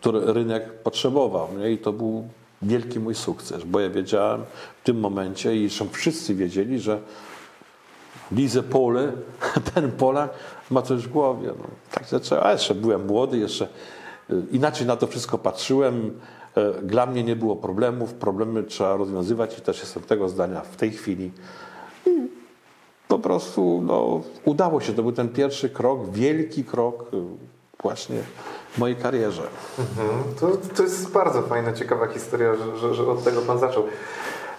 który 0.00 0.32
rynek 0.32 0.72
potrzebował. 0.82 1.48
Nie? 1.58 1.70
I 1.70 1.78
to 1.78 1.92
był 1.92 2.28
wielki 2.62 3.00
mój 3.00 3.14
sukces, 3.14 3.64
bo 3.64 3.80
ja 3.80 3.90
wiedziałem 3.90 4.42
w 4.82 4.84
tym 4.84 5.00
momencie 5.00 5.56
i 5.56 5.68
zresztą 5.68 5.88
wszyscy 5.88 6.34
wiedzieli, 6.34 6.80
że 6.80 7.00
Lizę 8.32 8.62
Pole, 8.62 9.12
ten 9.74 9.92
Polak 9.92 10.30
ma 10.70 10.82
coś 10.82 11.02
w 11.02 11.08
głowie. 11.08 11.48
No, 11.58 11.64
tak 11.90 12.04
zaczęło. 12.04 12.46
A 12.46 12.52
jeszcze 12.52 12.74
byłem 12.74 13.06
młody, 13.06 13.38
jeszcze 13.38 13.68
y, 14.30 14.42
inaczej 14.52 14.86
na 14.86 14.96
to 14.96 15.06
wszystko 15.06 15.38
patrzyłem. 15.38 16.20
E, 16.54 16.82
Dla 16.82 17.06
mnie 17.06 17.24
nie 17.24 17.36
było 17.36 17.56
problemów, 17.56 18.14
problemy 18.14 18.62
trzeba 18.62 18.96
rozwiązywać 18.96 19.58
i 19.58 19.60
też 19.60 19.80
jestem 19.80 20.02
tego 20.02 20.28
zdania 20.28 20.60
w 20.60 20.76
tej 20.76 20.90
chwili. 20.90 21.30
I 22.06 22.10
po 23.08 23.18
prostu 23.18 23.82
no, 23.86 24.20
udało 24.44 24.80
się. 24.80 24.92
To 24.92 25.02
był 25.02 25.12
ten 25.12 25.28
pierwszy 25.28 25.70
krok, 25.70 26.10
wielki 26.10 26.64
krok 26.64 27.14
y, 27.14 27.59
właśnie 27.82 28.22
w 28.70 28.78
mojej 28.78 28.96
karierze. 28.96 29.42
Mhm. 29.78 30.34
To, 30.40 30.74
to 30.76 30.82
jest 30.82 31.12
bardzo 31.12 31.42
fajna, 31.42 31.72
ciekawa 31.72 32.06
historia, 32.06 32.54
że, 32.56 32.78
że, 32.78 32.94
że 32.94 33.06
od 33.06 33.24
tego 33.24 33.40
pan 33.40 33.58
zaczął. 33.58 33.84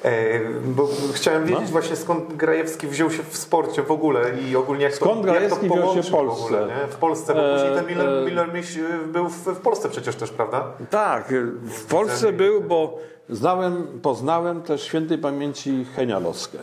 E, 0.04 0.40
bo 0.66 0.90
chciałem 1.14 1.46
wiedzieć 1.46 1.66
No. 1.66 1.72
właśnie 1.72 1.96
skąd 1.96 2.34
Grajewski 2.36 2.88
wziął 2.88 3.12
się 3.12 3.24
w 3.24 3.38
sporcie 3.38 3.84
w 3.84 3.92
ogóle 3.92 4.40
i 4.40 4.56
ogólnie 4.56 4.84
jak 4.84 4.96
Skąd 4.96 5.12
to, 5.12 5.18
jak 5.18 5.26
to 5.28 5.32
Grajewski 5.32 5.66
wziął 5.66 5.78
się 5.78 5.82
połączył 5.82 6.04
w 6.04 6.12
Polsce? 6.12 6.42
W, 6.42 6.46
ogóle, 6.46 6.68
nie? 6.68 6.88
w 6.88 6.96
Polsce, 6.96 7.34
bo 7.34 7.40
E, 7.42 7.54
później 7.54 7.76
ten 7.76 7.88
Miller, 7.88 8.10
e, 8.10 8.26
Miller 8.26 8.54
Miś 8.54 8.78
był 9.08 9.30
w, 9.30 9.36
w 9.38 9.60
Polsce 9.60 9.90
przecież 9.90 10.16
też, 10.16 10.32
prawda? 10.32 10.64
Tak, 10.90 11.34
w 11.64 11.86
Polsce 11.86 12.34
był, 12.34 12.62
bo 12.62 12.98
znałem, 13.30 13.88
poznałem 14.02 14.62
też 14.62 14.84
świętej 14.84 15.18
pamięci 15.18 15.86
Henia 15.96 16.20
Loskę. 16.20 16.58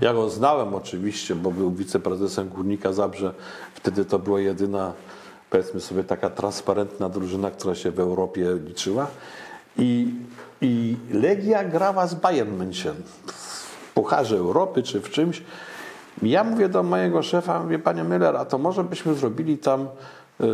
Ja 0.00 0.14
go 0.14 0.28
znałem 0.30 0.74
oczywiście, 0.74 1.34
bo 1.34 1.50
był 1.50 1.70
wiceprezesem 1.70 2.48
Górnika 2.48 2.92
Zabrze. 2.92 3.34
Wtedy 3.74 4.04
to 4.04 4.18
była 4.18 4.40
jedyna 4.40 4.92
powiedzmy 5.52 5.80
sobie 5.80 6.04
taka 6.04 6.30
transparentna 6.30 7.08
drużyna, 7.08 7.50
która 7.50 7.74
się 7.74 7.90
w 7.90 8.00
Europie 8.00 8.58
liczyła. 8.66 9.06
I, 9.78 10.14
i 10.60 10.96
Legia 11.10 11.64
grała 11.64 12.06
z 12.06 12.14
Bayern 12.14 12.58
München 12.58 12.94
w 13.26 13.92
Pucharze 13.94 14.36
Europy 14.36 14.82
czy 14.82 15.00
w 15.00 15.10
czymś. 15.10 15.42
Ja 16.22 16.44
mówię 16.44 16.68
do 16.68 16.82
mojego 16.82 17.22
szefa, 17.22 17.62
mówię, 17.62 17.78
panie 17.78 18.04
Müller, 18.04 18.36
a 18.36 18.44
to 18.44 18.58
może 18.58 18.84
byśmy 18.84 19.14
zrobili 19.14 19.58
tam 19.58 19.80
y, 20.40 20.44
y, 20.44 20.48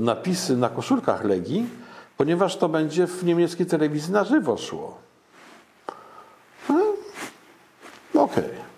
napisy 0.00 0.56
na 0.56 0.68
koszulkach 0.68 1.24
Legii, 1.24 1.66
ponieważ 2.16 2.56
to 2.56 2.68
będzie 2.68 3.06
w 3.06 3.24
niemieckiej 3.24 3.66
telewizji 3.66 4.12
na 4.12 4.24
żywo 4.24 4.56
szło. 4.56 4.98
No, 8.14 8.22
Okej. 8.22 8.71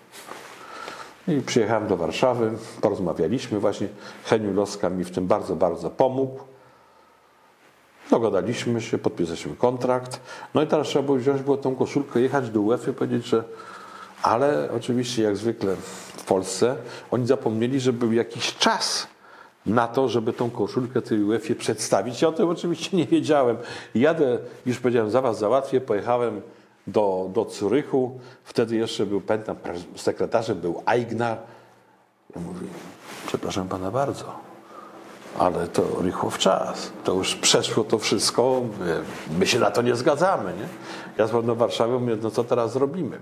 I 1.27 1.41
przyjechałem 1.41 1.87
do 1.87 1.97
Warszawy, 1.97 2.51
porozmawialiśmy 2.81 3.59
właśnie. 3.59 3.87
Heniu 4.25 4.53
Loska 4.53 4.89
mi 4.89 5.03
w 5.03 5.11
tym 5.11 5.27
bardzo, 5.27 5.55
bardzo 5.55 5.89
pomógł. 5.89 6.39
Dogadaliśmy 8.09 8.81
się, 8.81 8.97
podpisaliśmy 8.97 9.55
kontrakt. 9.55 10.19
No 10.53 10.61
i 10.61 10.67
teraz 10.67 10.87
trzeba 10.87 11.05
było 11.05 11.17
wziąć 11.17 11.41
było 11.41 11.57
tą 11.57 11.75
koszulkę, 11.75 12.21
jechać 12.21 12.49
do 12.49 12.61
UEFA 12.61 12.91
i 12.91 12.93
powiedzieć, 12.93 13.25
że 13.25 13.43
ale 14.21 14.69
oczywiście 14.75 15.23
jak 15.23 15.37
zwykle 15.37 15.75
w 16.17 16.23
Polsce 16.23 16.75
oni 17.11 17.27
zapomnieli, 17.27 17.79
że 17.79 17.93
był 17.93 18.13
jakiś 18.13 18.55
czas 18.55 19.07
na 19.65 19.87
to, 19.87 20.09
żeby 20.09 20.33
tą 20.33 20.49
koszulkę 20.49 21.01
tej 21.01 21.23
UEFA 21.23 21.55
przedstawić. 21.55 22.21
Ja 22.21 22.27
o 22.27 22.31
tym 22.31 22.49
oczywiście 22.49 22.97
nie 22.97 23.05
wiedziałem. 23.05 23.57
Jadę, 23.95 24.39
już 24.65 24.79
powiedziałem, 24.79 25.11
za 25.11 25.21
was 25.21 25.39
załatwię, 25.39 25.81
pojechałem 25.81 26.41
do, 26.87 27.29
do 27.33 27.49
Zurychu. 27.49 28.19
Wtedy 28.43 28.75
jeszcze 28.75 29.05
był, 29.05 29.21
pamiętam, 29.21 29.55
sekretarzem 29.95 30.59
był 30.59 30.83
Aignar. 30.85 31.37
Ja 32.35 32.41
mówię, 32.41 32.67
przepraszam 33.27 33.67
pana 33.67 33.91
bardzo, 33.91 34.35
ale 35.39 35.67
to 35.67 35.83
rychło 36.01 36.29
w 36.29 36.37
czas. 36.37 36.91
To 37.03 37.13
już 37.13 37.35
przeszło 37.35 37.83
to 37.83 37.99
wszystko, 37.99 38.61
my, 39.39 39.47
się 39.47 39.59
na 39.59 39.71
to 39.71 39.81
nie 39.81 39.95
zgadzamy. 39.95 40.53
Nie? 40.53 40.67
Ja 41.17 41.27
dzwonię 41.27 41.47
do 41.47 41.55
Warszawy, 41.55 41.99
mówię, 41.99 42.17
no 42.21 42.31
co 42.31 42.43
teraz 42.43 42.73
zrobimy? 42.73 43.19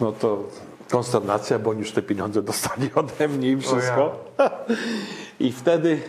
No 0.00 0.12
to 0.12 0.44
konsternacja, 0.90 1.58
bo 1.58 1.70
oni 1.70 1.80
już 1.80 1.92
te 1.92 2.02
pieniądze 2.02 2.42
dostali 2.42 2.90
ode 2.94 3.28
mnie 3.28 3.50
i 3.50 3.60
wszystko. 3.60 4.24
I 5.40 5.52
wtedy, 5.52 6.00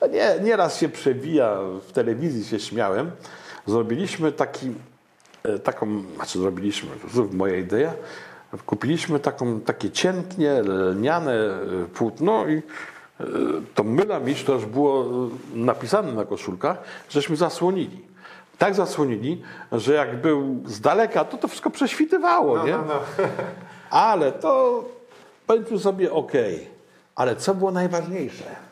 no 0.00 0.06
nie, 0.06 0.36
nieraz 0.42 0.78
się 0.78 0.88
przewija, 0.88 1.58
w 1.88 1.92
telewizji 1.92 2.44
się 2.44 2.60
śmiałem, 2.60 3.10
zrobiliśmy 3.66 4.32
taki, 4.32 4.72
taką, 5.64 6.02
znaczy 6.16 6.38
zrobiliśmy, 6.38 6.90
to 7.14 7.28
moja 7.32 7.56
idea, 7.56 7.92
kupiliśmy 8.66 9.20
taką, 9.20 9.60
takie 9.60 9.90
cienkie, 9.90 10.62
lniane 10.94 11.32
e, 11.32 11.58
płótno 11.94 12.46
i 12.46 12.56
e, 12.56 13.24
to 13.74 13.84
myla 13.84 14.20
miś, 14.20 14.44
to 14.44 14.52
już 14.52 14.66
było 14.66 15.04
e, 15.04 15.28
napisane 15.54 16.12
na 16.12 16.24
koszulkach, 16.24 16.78
żeśmy 17.08 17.36
zasłonili. 17.36 18.06
Tak 18.58 18.74
zasłonili, 18.74 19.42
że 19.72 19.94
jak 19.94 20.20
był 20.20 20.62
z 20.66 20.80
daleka, 20.80 21.24
to 21.24 21.36
to 21.36 21.48
wszystko 21.48 21.70
prześwitywało, 21.70 22.66
nie? 22.66 22.72
No, 22.72 22.84
no. 22.88 23.00
Ale 23.90 24.32
to 24.32 24.84
powiedzmy 25.46 25.78
sobie 25.78 26.12
ok. 26.12 26.32
Ale 27.14 27.36
co 27.36 27.54
było 27.54 27.70
najważniejsze? 27.70 28.65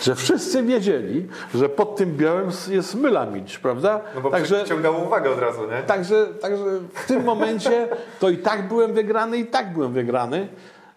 Że 0.00 0.14
wszyscy 0.14 0.62
wiedzieli, 0.62 1.28
że 1.54 1.68
pod 1.68 1.96
tym 1.96 2.16
białym 2.16 2.50
jest 2.70 2.94
myla 2.94 3.26
milcz, 3.26 3.58
prawda? 3.58 4.00
No 4.14 4.20
bo 4.20 4.30
także, 4.30 4.56
przyciągało 4.56 4.98
uwagę 4.98 5.30
od 5.30 5.38
razu, 5.38 5.60
nie? 5.70 5.82
także, 5.82 6.26
także 6.26 6.64
w 6.94 7.06
tym 7.06 7.24
momencie 7.24 7.88
to 8.20 8.28
i 8.28 8.38
tak 8.38 8.68
byłem 8.68 8.92
wygrany, 8.92 9.38
i 9.38 9.46
tak 9.46 9.72
byłem 9.72 9.92
wygrany. 9.92 10.48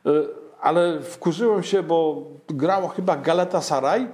Y, 0.05 0.27
Ale 0.62 1.01
wkurzyłem 1.01 1.63
się, 1.63 1.83
bo 1.83 2.24
grało 2.48 2.88
chyba 2.88 3.15
Galatasaray 3.15 4.07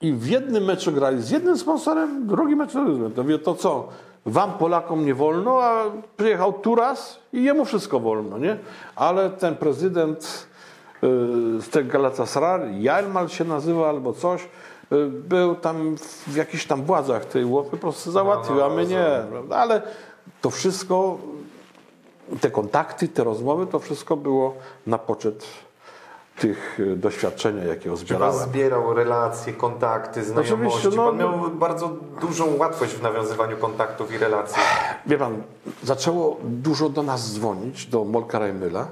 i 0.00 0.12
w 0.12 0.26
jednym 0.26 0.64
meczu 0.64 0.92
grali 0.92 1.22
z 1.22 1.30
jednym 1.30 1.58
sponsorem, 1.58 2.26
drugi 2.26 2.56
mecz 2.56 2.70
z 2.70 2.74
drugim. 2.74 3.12
To 3.12 3.22
mówię, 3.22 3.38
to 3.38 3.54
co? 3.54 3.88
Wam 4.26 4.52
Polakom 4.52 5.06
nie 5.06 5.14
wolno, 5.14 5.62
a 5.62 5.84
przyjechał 6.16 6.52
Turas 6.52 7.18
i 7.32 7.44
jemu 7.44 7.64
wszystko 7.64 8.00
wolno, 8.00 8.38
nie? 8.38 8.58
Ale 8.96 9.30
ten 9.30 9.56
prezydent 9.56 10.46
z 11.60 11.68
tego 11.68 11.92
Galatasaray, 11.92 12.82
Jalmal 12.82 13.28
się 13.28 13.44
nazywa 13.44 13.88
albo 13.88 14.12
coś, 14.12 14.42
y, 14.42 15.06
był 15.08 15.54
tam 15.54 15.96
w 16.26 16.36
jakichś 16.36 16.66
tam 16.66 16.84
władzach 16.84 17.24
tej 17.24 17.44
łopy, 17.44 17.70
po 17.70 17.76
prostu 17.76 18.12
załatwił, 18.12 18.56
no, 18.56 18.64
a 18.64 18.68
my 18.68 18.86
nie. 18.86 18.98
rozumiem. 18.98 19.26
Prawda? 19.30 19.56
Ale 19.56 19.82
to 20.40 20.50
wszystko, 20.50 21.18
te 22.40 22.50
kontakty, 22.50 23.08
te 23.08 23.24
rozmowy, 23.24 23.66
to 23.66 23.78
wszystko 23.78 24.16
było 24.16 24.54
na 24.86 24.98
poczet 24.98 25.44
tych 26.38 26.80
y, 26.80 26.96
doświadczenia, 26.96 27.64
jakie 27.64 27.82
Czy 27.82 27.88
pan 27.88 27.96
zbierałem. 27.96 28.34
zbierał 28.48 28.94
relacje, 28.94 29.52
kontakty, 29.52 30.24
znajomości? 30.24 30.78
Oczywiście, 30.78 30.96
no- 30.96 31.06
pan 31.06 31.16
miał 31.18 31.50
bardzo 31.50 31.90
dużą 32.20 32.56
łatwość 32.56 32.92
w 32.92 33.02
nawiązywaniu 33.02 33.56
kontaktów 33.56 34.12
i 34.12 34.18
relacji. 34.18 34.62
Wie 35.06 35.18
pan, 35.18 35.42
zaczęło 35.82 36.36
dużo 36.44 36.88
do 36.88 37.02
nas 37.02 37.32
dzwonić, 37.34 37.86
do 37.86 38.04
Molka 38.04 38.38
Rajmyla, 38.38 38.82
y, 38.82 38.86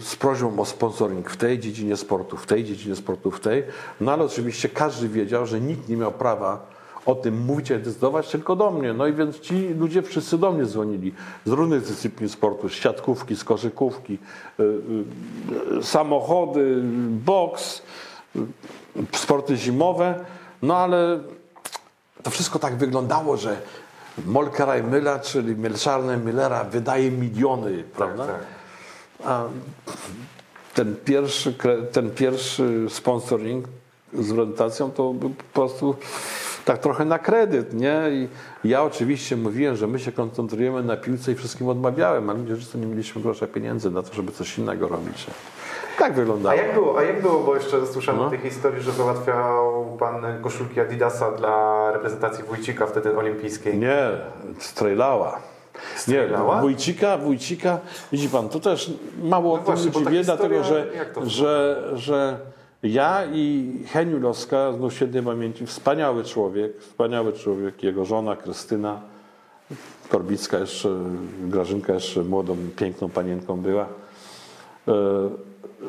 z 0.00 0.16
prośbą 0.16 0.60
o 0.60 0.64
sponsoring 0.64 1.30
w 1.30 1.36
tej 1.36 1.58
dziedzinie 1.58 1.96
sportu, 1.96 2.36
w 2.36 2.46
tej 2.46 2.64
dziedzinie 2.64 2.96
sportu, 2.96 3.30
w 3.30 3.40
tej. 3.40 3.62
No 4.00 4.12
ale 4.12 4.24
oczywiście 4.24 4.68
każdy 4.68 5.08
wiedział, 5.08 5.46
że 5.46 5.60
nikt 5.60 5.88
nie 5.88 5.96
miał 5.96 6.12
prawa 6.12 6.74
o 7.06 7.14
tym 7.14 7.44
mówić, 7.44 7.72
a 7.72 7.78
decydować, 7.78 8.30
tylko 8.30 8.56
do 8.56 8.70
mnie. 8.70 8.92
No 8.92 9.06
i 9.06 9.12
więc 9.12 9.40
ci 9.40 9.68
ludzie 9.68 10.02
wszyscy 10.02 10.38
do 10.38 10.52
mnie 10.52 10.64
dzwonili 10.64 11.14
z 11.44 11.50
różnych 11.50 11.82
dyscyplin 11.82 12.28
sportu, 12.28 12.68
z 12.68 12.72
siatkówki, 12.72 13.36
z 13.36 13.44
koszykówki, 13.44 14.18
y, 14.60 14.62
y, 14.62 15.78
y, 15.78 15.82
samochody, 15.82 16.82
boks, 17.24 17.82
y, 18.36 18.40
sporty 19.12 19.56
zimowe. 19.56 20.24
No 20.62 20.76
ale 20.76 21.20
to 22.22 22.30
wszystko 22.30 22.58
tak 22.58 22.76
wyglądało, 22.76 23.36
że 23.36 23.56
Molkera 24.26 24.78
i 24.78 24.82
Myla, 24.82 25.18
czyli 25.18 25.56
Melczarne 25.56 26.16
Millera 26.16 26.64
wydaje 26.64 27.10
miliony, 27.10 27.84
prawda? 27.96 28.26
tak. 28.26 28.63
A 29.24 29.44
ten 30.74 30.96
pierwszy, 31.04 31.54
ten 31.92 32.10
pierwszy 32.10 32.86
sponsoring 32.88 33.64
z 34.14 34.32
orientacją 34.32 34.90
to 34.90 35.12
był 35.12 35.30
po 35.30 35.44
prostu 35.54 35.96
tak 36.64 36.78
trochę 36.78 37.04
na 37.04 37.18
kredyt, 37.18 37.74
nie? 37.74 38.02
I 38.12 38.28
ja 38.68 38.82
oczywiście 38.82 39.36
mówiłem, 39.36 39.76
że 39.76 39.86
my 39.86 39.98
się 39.98 40.12
koncentrujemy 40.12 40.82
na 40.82 40.96
piłce 40.96 41.32
i 41.32 41.34
wszystkim 41.34 41.68
odmawiałem, 41.68 42.30
ale 42.30 42.38
ludzie, 42.38 42.56
że 42.56 42.78
nie 42.78 42.86
mieliśmy 42.86 43.22
grosza 43.22 43.46
pieniędzy 43.46 43.90
na 43.90 44.02
to, 44.02 44.14
żeby 44.14 44.32
coś 44.32 44.58
innego 44.58 44.88
robić. 44.88 45.26
Tak 45.98 46.12
A 46.12 46.14
wyglądało. 46.14 46.54
jak 46.56 46.74
było, 46.74 46.98
a 46.98 47.02
jak 47.02 47.22
było 47.22 47.40
bo 47.40 47.54
jeszcze 47.54 47.86
słyszałem 47.86 48.20
No. 48.20 48.26
o 48.26 48.30
tej 48.30 48.38
historii, 48.38 48.82
że 48.82 48.92
załatwiał 48.92 49.96
pan 49.98 50.42
koszulki 50.42 50.80
Adidasa 50.80 51.32
dla 51.32 51.90
reprezentacji 51.92 52.44
Wójcika 52.44 52.86
wtedy 52.86 53.16
olimpijskiej. 53.16 53.78
Nie, 53.78 54.08
strejlała. 54.58 55.38
Nie, 56.08 56.28
Wójcika, 56.60 57.18
Wójcika, 57.18 57.78
widzi 58.12 58.28
pan, 58.28 58.48
to 58.48 58.60
też 58.60 58.92
mało 59.22 59.54
o 59.54 59.56
No 59.56 59.62
tym 59.62 59.74
właśnie, 59.74 59.90
bo 59.90 59.98
ludzi 60.00 60.12
wie, 60.12 60.24
dlatego 60.24 60.64
że, 60.64 60.86
że, 61.26 61.82
że 61.94 62.38
ja 62.82 63.24
i 63.32 63.72
Heniu 63.86 64.20
Loska, 64.20 64.72
znów 64.72 64.94
świetnej 64.94 65.22
pamięci, 65.22 65.66
wspaniały 65.66 66.24
człowiek, 66.24 66.80
wspaniały 66.80 67.32
człowiek, 67.32 67.82
jego 67.82 68.04
żona 68.04 68.36
Krystyna, 68.36 69.00
Korbicka 70.08 70.58
jeszcze, 70.58 70.88
Grażynka 71.42 71.94
jeszcze 71.94 72.22
młodą, 72.22 72.56
piękną 72.76 73.08
panienką 73.08 73.60
była. 73.60 73.86
E, 74.88 74.92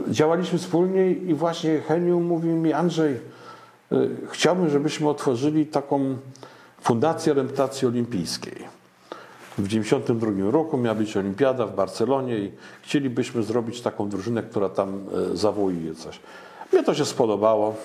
Działaliśmy 0.08 0.60
wspólnie 0.60 1.12
i 1.12 1.34
właśnie 1.34 1.80
Heniu 1.80 2.19
mówił 2.19 2.56
mi, 2.56 2.73
Andrzej, 2.73 3.13
e, 3.13 3.95
chciałbym, 4.30 4.69
żebyśmy 4.69 5.10
otworzyli 5.10 5.65
taką 5.65 6.17
fundację 6.82 7.34
reprezentacji 7.34 7.88
olimpijskiej. 7.88 8.74
W 9.57 9.67
1992 9.67 10.51
roku 10.51 10.77
miała 10.77 10.95
być 10.95 11.17
olimpiada 11.17 11.65
w 11.65 11.75
Barcelonie 11.75 12.37
i 12.37 12.51
chcielibyśmy 12.81 13.43
zrobić 13.43 13.81
taką 13.81 14.09
drużynę, 14.09 14.43
która 14.43 14.69
tam 14.69 15.05
e, 15.33 15.37
zawołuje 15.37 15.95
coś. 15.95 16.19
Mnie 16.73 16.83
to 16.83 16.93
się 16.93 17.05
spodobało. 17.05 17.75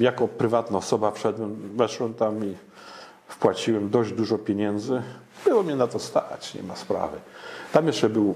Jako 0.00 0.28
prywatna 0.28 0.78
osoba 0.78 1.10
wszedłem, 1.10 1.56
weszłem 1.76 2.14
tam 2.14 2.44
i 2.44 2.54
wpłaciłem 3.28 3.90
dość 3.90 4.12
dużo 4.12 4.38
pieniędzy. 4.38 5.02
Było 5.44 5.62
mnie 5.62 5.76
na 5.76 5.86
to 5.86 5.98
stać, 5.98 6.54
nie 6.54 6.62
ma 6.62 6.76
sprawy. 6.76 7.16
Tam 7.72 7.86
jeszcze 7.86 8.08
był 8.08 8.34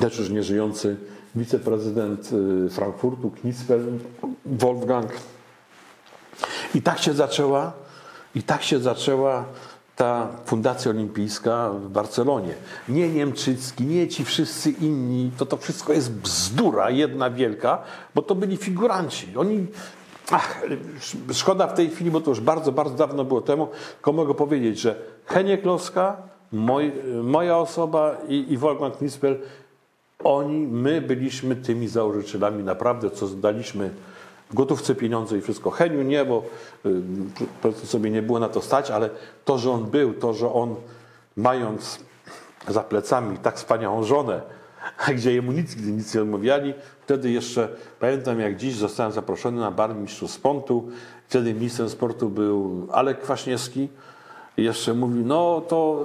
też 0.00 0.18
już 0.18 0.30
nieżyjący 0.30 0.96
wiceprezydent 1.34 2.30
y, 2.66 2.70
Frankfurtu, 2.70 3.30
Knispel, 3.30 3.86
Wolfgang. 4.46 5.12
I 6.74 6.82
tak 6.82 6.98
się 6.98 7.12
zaczęła, 7.12 7.72
i 8.34 8.42
tak 8.42 8.62
się 8.62 8.78
zaczęła 8.78 9.44
ta 9.96 10.28
fundacja 10.44 10.90
olimpijska 10.90 11.70
w 11.70 11.88
Barcelonie. 11.88 12.54
Nie 12.88 13.08
Niemczycki, 13.08 13.84
nie 13.84 14.08
ci 14.08 14.24
wszyscy 14.24 14.70
inni, 14.70 15.30
to 15.38 15.46
to 15.46 15.56
wszystko 15.56 15.92
jest 15.92 16.12
bzdura 16.12 16.90
jedna 16.90 17.30
wielka, 17.30 17.82
bo 18.14 18.22
to 18.22 18.34
byli 18.34 18.56
figuranci. 18.56 19.26
Oni, 19.36 19.66
ach, 20.30 20.62
szkoda 21.32 21.66
w 21.66 21.74
tej 21.74 21.90
chwili, 21.90 22.10
bo 22.10 22.20
to 22.20 22.30
już 22.30 22.40
bardzo, 22.40 22.72
bardzo 22.72 22.96
dawno 22.96 23.24
było 23.24 23.40
temu, 23.40 23.68
tylko 23.94 24.12
mogę 24.12 24.34
powiedzieć, 24.34 24.80
że 24.80 24.96
Heniek 25.26 25.64
Loska, 25.64 26.16
moj, 26.52 26.92
moja 27.22 27.58
osoba 27.58 28.16
i, 28.28 28.52
i 28.52 28.58
Wolfgang 28.58 28.96
Knispel, 28.96 29.38
oni, 30.24 30.66
my 30.66 31.00
byliśmy 31.00 31.56
tymi 31.56 31.88
założycielami 31.88 32.64
naprawdę, 32.64 33.10
co 33.10 33.26
daliśmy 33.28 33.90
w 33.90 34.13
gotówce 34.54 34.94
pieniądze 34.94 35.38
i 35.38 35.40
wszystko. 35.40 35.70
Heniu 35.70 36.02
nie, 36.02 36.24
bo 36.24 36.42
y, 36.86 37.02
po 37.62 37.62
prostu 37.62 37.86
sobie 37.86 38.10
nie 38.10 38.22
było 38.22 38.38
na 38.38 38.48
to 38.48 38.60
stać, 38.60 38.90
ale 38.90 39.10
to, 39.44 39.58
że 39.58 39.70
on 39.70 39.84
był, 39.84 40.14
to, 40.14 40.34
że 40.34 40.52
on 40.52 40.74
mając 41.36 41.98
za 42.68 42.80
plecami 42.80 43.38
tak 43.38 43.56
wspaniałą 43.56 44.02
żonę, 44.02 44.40
gdzie 45.16 45.34
jemu 45.34 45.52
nic, 45.52 45.74
gdy 45.74 45.92
nic 45.92 46.14
nie 46.14 46.22
odmawiali. 46.22 46.74
Wtedy 47.00 47.30
jeszcze, 47.30 47.68
pamiętam 48.00 48.40
jak 48.40 48.56
dziś, 48.56 48.74
zostałem 48.74 49.12
zaproszony 49.12 49.60
na 49.60 49.70
bar 49.70 49.94
mistrzów 49.94 50.40
Pontu. 50.40 50.88
Wtedy 51.28 51.54
ministrem 51.54 51.88
sportu 51.88 52.28
był 52.28 52.86
Alek 52.92 53.20
Kwaśniewski. 53.20 53.88
I 54.56 54.62
jeszcze 54.62 54.94
mówi, 54.94 55.20
no 55.24 55.62
to 55.68 56.04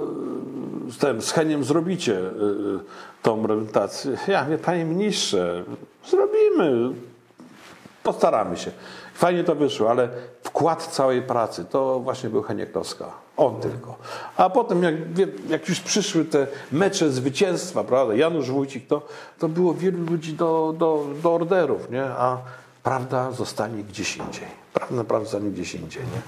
z 0.90 0.98
tym, 0.98 1.22
z 1.22 1.32
Heniem 1.32 1.64
zrobicie 1.64 2.18
y, 2.18 2.22
y, 2.22 2.78
tą 3.22 3.42
reprezentację. 3.42 4.16
Ja 4.28 4.44
mówię, 4.44 4.58
panie 4.58 4.84
ministrze, 4.84 5.64
zrobimy, 6.04 6.94
postaramy 8.02 8.56
się. 8.56 8.70
Fajnie 9.14 9.44
to 9.44 9.54
wyszło, 9.54 9.90
ale 9.90 10.08
wkład 10.42 10.86
całej 10.86 11.22
pracy 11.22 11.64
to 11.64 12.00
właśnie 12.00 12.30
był 12.30 12.42
Heniek. 12.42 12.72
On 13.36 13.60
tylko. 13.60 13.96
A 14.36 14.50
potem, 14.50 14.82
jak, 14.82 14.94
jak 15.48 15.68
już 15.68 15.80
przyszły 15.80 16.24
te 16.24 16.46
mecze 16.72 17.10
zwycięstwa, 17.10 17.84
prawda, 17.84 18.14
Janusz 18.14 18.50
Wójcik, 18.50 18.86
to, 18.86 19.02
to 19.38 19.48
było 19.48 19.74
wielu 19.74 20.04
ludzi 20.04 20.32
do, 20.32 20.74
do, 20.78 21.06
do 21.22 21.34
orderów, 21.34 21.90
nie? 21.90 22.04
A 22.04 22.38
prawda 22.82 23.32
zostanie 23.32 23.82
gdzieś 23.82 24.16
indziej. 24.16 24.48
Prawda 24.74 24.96
naprawdę 24.96 25.24
zostanie 25.24 25.50
gdzieś 25.50 25.74
indziej, 25.74 26.02
nie? 26.02 26.20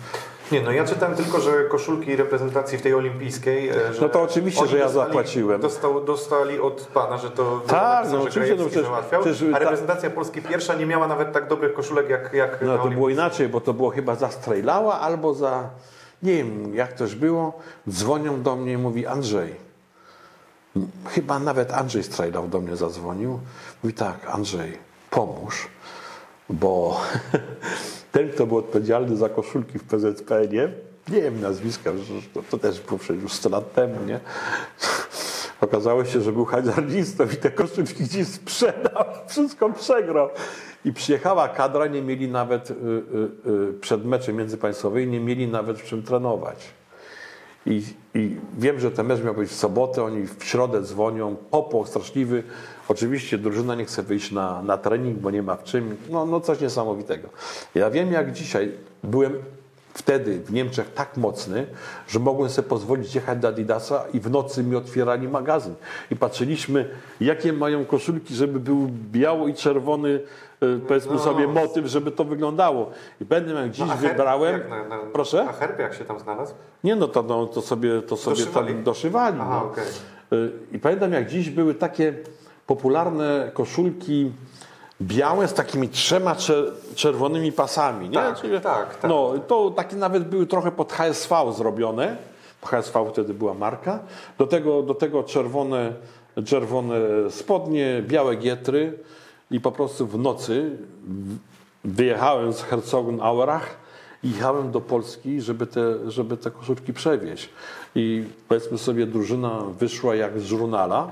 Nie, 0.52 0.62
no 0.62 0.72
ja 0.72 0.84
czytałem 0.84 1.16
tylko, 1.16 1.40
że 1.40 1.64
koszulki 1.64 2.16
reprezentacji 2.16 2.78
w 2.78 2.82
tej 2.82 2.94
olimpijskiej. 2.94 3.68
e, 3.68 3.94
Że 3.94 4.00
No 4.02 4.08
to 4.08 4.22
oczywiście, 4.22 4.66
że 4.66 4.78
ja 4.78 4.84
dostali- 4.84 5.06
zapłaciłem. 5.08 5.60
Dostał, 5.60 6.04
dostali 6.04 6.60
od 6.60 6.80
pana, 6.94 7.18
że 7.18 7.30
to 7.30 7.60
Tak, 7.66 8.06
no 8.12 8.22
oczywiście, 8.22 8.56
no 8.56 8.64
przecież- 8.64 8.82
załatwiał, 8.84 9.22
przecież 9.22 9.42
a 9.48 9.52
ta- 9.52 9.58
reprezentacja 9.58 10.10
Polski 10.10 10.42
pierwsza 10.42 10.74
nie 10.74 10.86
miała 10.86 11.06
nawet 11.08 11.32
tak 11.32 11.48
dobrych 11.48 11.74
koszulek 11.74 12.08
jak, 12.08 12.32
jak 12.32 12.62
No 12.62 12.78
to 12.78 12.88
było 12.88 13.08
inaczej, 13.08 13.48
bo 13.48 13.60
to 13.60 13.74
było 13.74 13.90
chyba 13.90 14.14
za 14.14 14.30
Strejlała 14.30 15.00
albo 15.00 15.34
za, 15.34 15.68
nie 16.22 16.36
wiem 16.36 16.74
jak 16.74 16.92
też 16.92 17.14
było, 17.14 17.58
dzwonią 17.90 18.42
do 18.42 18.56
mnie 18.56 18.72
i 18.72 18.76
mówi 18.78 19.06
Andrzej, 19.06 19.54
chyba 21.10 21.38
nawet 21.38 21.72
Andrzej 21.72 22.02
Strejlał 22.02 22.48
do 22.48 22.60
mnie 22.60 22.76
zadzwonił, 22.76 23.40
mówi 23.82 23.94
tak, 23.94 24.16
Andrzej, 24.28 24.78
pomóż, 25.10 25.68
bo 26.52 27.00
ten, 28.12 28.30
kto 28.30 28.46
był 28.46 28.56
odpowiedzialny 28.56 29.16
za 29.16 29.28
koszulki 29.28 29.78
w 29.78 29.84
PZPN-ie, 29.84 30.72
nie 31.08 31.22
wiem 31.22 31.40
nazwiska, 31.40 31.90
to, 32.34 32.42
to 32.50 32.58
też 32.58 32.80
było 32.80 32.98
przecież 32.98 33.22
już 33.22 33.32
100 33.32 33.48
lat 33.48 33.74
temu, 33.74 33.94
nie? 34.06 34.20
Okazało 35.60 36.04
się, 36.04 36.20
że 36.20 36.32
był 36.32 36.44
hazardistą 36.44 37.24
i 37.24 37.36
te 37.36 37.50
koszulki 37.50 38.04
gdzieś 38.04 38.28
sprzedał, 38.28 39.04
wszystko 39.28 39.70
przegrał. 39.70 40.28
I 40.84 40.92
przyjechała 40.92 41.48
kadra, 41.48 41.86
nie 41.86 42.02
mieli 42.02 42.28
nawet 42.28 42.70
y, 42.70 42.74
y, 42.74 43.50
y, 43.70 43.72
przed 43.80 44.04
meczem 44.04 44.36
międzypaństwowym, 44.36 45.10
nie 45.10 45.20
mieli 45.20 45.48
nawet 45.48 45.78
w 45.78 45.84
czym 45.84 46.02
trenować. 46.02 46.81
I, 47.66 47.82
I 48.14 48.36
wiem, 48.58 48.80
że 48.80 48.90
ten 48.90 49.06
mecz 49.06 49.22
miał 49.22 49.34
być 49.34 49.50
w 49.50 49.54
sobotę, 49.54 50.04
oni 50.04 50.26
w 50.26 50.44
środę 50.44 50.82
dzwonią, 50.82 51.36
popłoch 51.50 51.88
straszliwy. 51.88 52.42
Oczywiście 52.88 53.38
drużyna 53.38 53.74
nie 53.74 53.84
chce 53.84 54.02
wyjść 54.02 54.32
na, 54.32 54.62
na 54.62 54.78
trening, 54.78 55.18
bo 55.18 55.30
nie 55.30 55.42
ma 55.42 55.56
w 55.56 55.64
czym. 55.64 55.96
No, 56.10 56.26
no 56.26 56.40
coś 56.40 56.60
niesamowitego. 56.60 57.28
Ja 57.74 57.90
wiem, 57.90 58.12
jak 58.12 58.32
dzisiaj 58.32 58.72
byłem 59.04 59.32
wtedy 59.94 60.38
w 60.38 60.52
Niemczech 60.52 60.92
tak 60.94 61.16
mocny, 61.16 61.66
że 62.08 62.18
mogłem 62.18 62.50
sobie 62.50 62.68
pozwolić 62.68 63.14
jechać 63.14 63.38
do 63.38 63.48
Adidasa 63.48 64.04
i 64.14 64.20
w 64.20 64.30
nocy 64.30 64.62
mi 64.64 64.76
otwierali 64.76 65.28
magazyn. 65.28 65.74
I 66.10 66.16
patrzyliśmy, 66.16 66.88
jakie 67.20 67.52
mają 67.52 67.84
koszulki, 67.84 68.34
żeby 68.34 68.60
był 68.60 68.88
biało 69.12 69.48
i 69.48 69.54
czerwony, 69.54 70.20
e, 70.62 70.78
powiedzmy 70.88 71.12
No. 71.12 71.18
sobie, 71.18 71.46
motyw, 71.46 71.86
żeby 71.86 72.10
to 72.10 72.24
wyglądało. 72.24 72.90
I 73.20 73.24
będę 73.24 73.52
jak 73.54 73.70
dziś 73.70 73.80
No, 73.80 73.86
herb 73.86 74.00
wybrałem. 74.12 74.52
jak 74.52 74.70
na- 74.70 74.88
na- 74.88 74.98
Proszę? 75.12 75.46
A 75.48 75.52
herb 75.52 75.78
jak 75.78 75.94
się 75.94 76.04
tam 76.04 76.20
znalazł? 76.20 76.54
Nie, 76.84 76.96
no 76.96 77.08
to, 77.08 77.22
no, 77.22 77.46
to 77.46 77.62
sobie, 77.62 78.02
to 78.02 78.16
sobie 78.16 78.36
Doszywali? 78.36 78.74
tam 78.74 78.82
doszywali. 78.84 79.36
Aha, 79.40 79.60
no. 79.64 79.70
okej. 79.70 79.84
Y, 80.32 80.52
I 80.72 80.78
pamiętam, 80.78 81.12
jak 81.12 81.28
dziś 81.28 81.50
były 81.50 81.74
takie 81.74 82.14
popularne 82.66 83.50
koszulki 83.54 84.32
białe 85.06 85.48
z 85.48 85.54
takimi 85.54 85.88
trzema 85.88 86.34
cze- 86.36 86.72
czerwonymi 86.94 87.52
pasami. 87.52 88.08
Nie? 88.08 88.14
Tak, 88.14 88.40
tak, 88.62 88.96
tak. 88.96 89.10
No, 89.10 89.32
to 89.46 89.70
takie 89.70 89.96
nawet 89.96 90.28
były 90.28 90.46
trochę 90.46 90.72
pod 90.72 90.92
HSV 90.92 91.52
zrobione. 91.56 92.16
HSV 92.64 93.06
wtedy 93.10 93.34
była 93.34 93.54
marka. 93.54 93.98
Do 94.38 94.46
tego, 94.46 94.82
do 94.82 94.94
tego 94.94 95.22
czerwone, 95.22 95.92
czerwone 96.44 96.94
spodnie, 97.30 98.02
białe 98.08 98.36
gietry 98.36 98.98
i 99.50 99.60
po 99.60 99.72
prostu 99.72 100.06
w 100.06 100.18
nocy 100.18 100.76
wyjechałem 101.84 102.52
z 102.52 102.62
Herzogenaurach 102.62 103.76
i 104.22 104.30
jechałem 104.30 104.70
do 104.70 104.80
Polski, 104.80 105.40
żeby 105.40 105.66
te, 105.66 106.10
żeby 106.10 106.36
te 106.36 106.50
koszulki 106.50 106.92
przewieźć. 106.92 107.48
I 107.94 108.24
powiedzmy 108.48 108.78
sobie, 108.78 109.06
drużyna 109.06 109.62
wyszła 109.78 110.14
jak 110.14 110.40
z 110.40 110.44
żurnala 110.44 111.10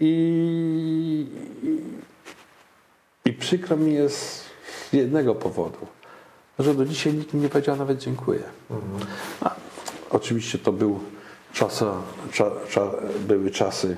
i, 0.00 1.26
i, 3.28 3.32
przykro 3.32 3.76
mi 3.76 3.94
jest 3.94 4.44
z 4.90 4.92
jednego 4.92 5.34
powodu, 5.34 5.86
że 6.58 6.74
do 6.74 6.84
dzisiaj 6.84 7.14
nikt 7.14 7.34
mi 7.34 7.40
nie 7.40 7.48
powiedział 7.48 7.76
nawet 7.76 7.98
dziękuję. 7.98 8.42
A, 9.40 9.54
oczywiście 10.10 10.58
to 10.58 10.72
był 10.72 11.00
czasa, 11.52 11.94
cza, 12.32 12.50
cza, 12.68 12.90
były 13.26 13.50
czasy 13.50 13.96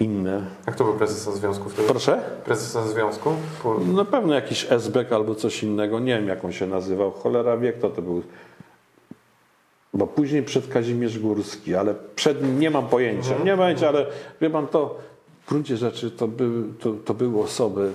inne. 0.00 0.46
Jak 0.66 0.76
to 0.76 0.84
był 0.84 0.94
prezesa 0.94 1.32
związku 1.32 1.68
wtedy? 1.68 1.88
Proszę? 1.88 2.20
Prezesa 2.44 2.88
związku? 2.88 3.32
Po... 3.62 3.78
Na 3.78 4.04
pewno 4.04 4.34
jakiś 4.34 4.66
SBK 4.70 5.12
albo 5.12 5.34
coś 5.34 5.62
innego, 5.62 6.00
nie 6.00 6.18
wiem 6.18 6.28
jak 6.28 6.44
on 6.44 6.52
się 6.52 6.66
nazywał, 6.66 7.10
cholera 7.10 7.56
wie 7.56 7.72
kto 7.72 7.90
to 7.90 8.02
był. 8.02 8.22
Bo 9.94 10.06
później 10.06 10.42
przed 10.42 10.68
Kazimierz 10.68 11.18
Górski, 11.18 11.74
ale 11.74 11.94
przed 12.16 12.42
nim 12.42 12.60
nie 12.60 12.70
mam 12.70 12.88
pojęcia. 12.88 13.38
Nie 13.44 13.50
mam 13.50 13.58
pojęcia, 13.58 13.88
ale 13.88 14.06
wie 14.40 14.50
pan 14.50 14.66
to, 14.66 14.98
w 15.44 15.48
gruncie 15.48 15.76
rzeczy 15.76 16.10
to 16.10 16.28
były, 16.28 16.64
to, 16.80 16.92
to 17.04 17.14
były 17.14 17.42
osoby 17.42 17.92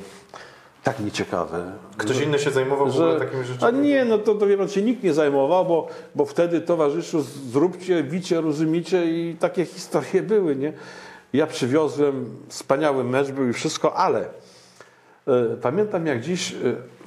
tak 0.84 1.00
nieciekawe. 1.00 1.72
Ktoś 1.98 2.22
inny 2.22 2.40
się 2.40 2.52
zajmował 2.52 2.88
w 2.88 2.96
ogóle 2.96 3.20
takimi 3.20 3.42
a 3.42 3.46
rzeczami? 3.46 3.80
nie, 3.80 4.06
no 4.06 4.18
to, 4.18 4.36
to 4.36 4.48
wie 4.48 4.58
pan, 4.58 4.70
się 4.70 4.82
nikt 4.82 5.04
nie 5.04 5.14
zajmował, 5.14 5.66
bo, 5.66 5.88
bo 6.16 6.26
wtedy 6.26 6.62
towarzyszu 6.62 7.22
zróbcie, 7.52 8.04
wicie, 8.04 8.42
rozumiecie 8.42 9.06
i 9.06 9.36
takie 9.36 9.66
historie 9.66 10.22
były, 10.22 10.56
nie? 10.56 10.74
Ja 11.34 11.48
przywiozłem, 11.48 12.38
wspaniały 12.48 13.04
mecz 13.04 13.32
był 13.32 13.50
i 13.50 13.54
wszystko, 13.54 13.96
ale 13.98 14.20
e, 15.28 15.58
pamiętam 15.62 16.06
jak 16.06 16.22
dziś, 16.22 16.52
e, 16.52 16.56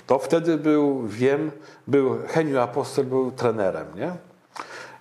to 0.07 0.19
wtedy 0.19 0.59
był, 0.59 1.07
wiem, 1.07 1.51
był 1.87 2.19
Heniu 2.27 2.61
Apostol 2.61 3.05
był 3.05 3.31
trenerem, 3.31 3.87
nie? 3.97 4.13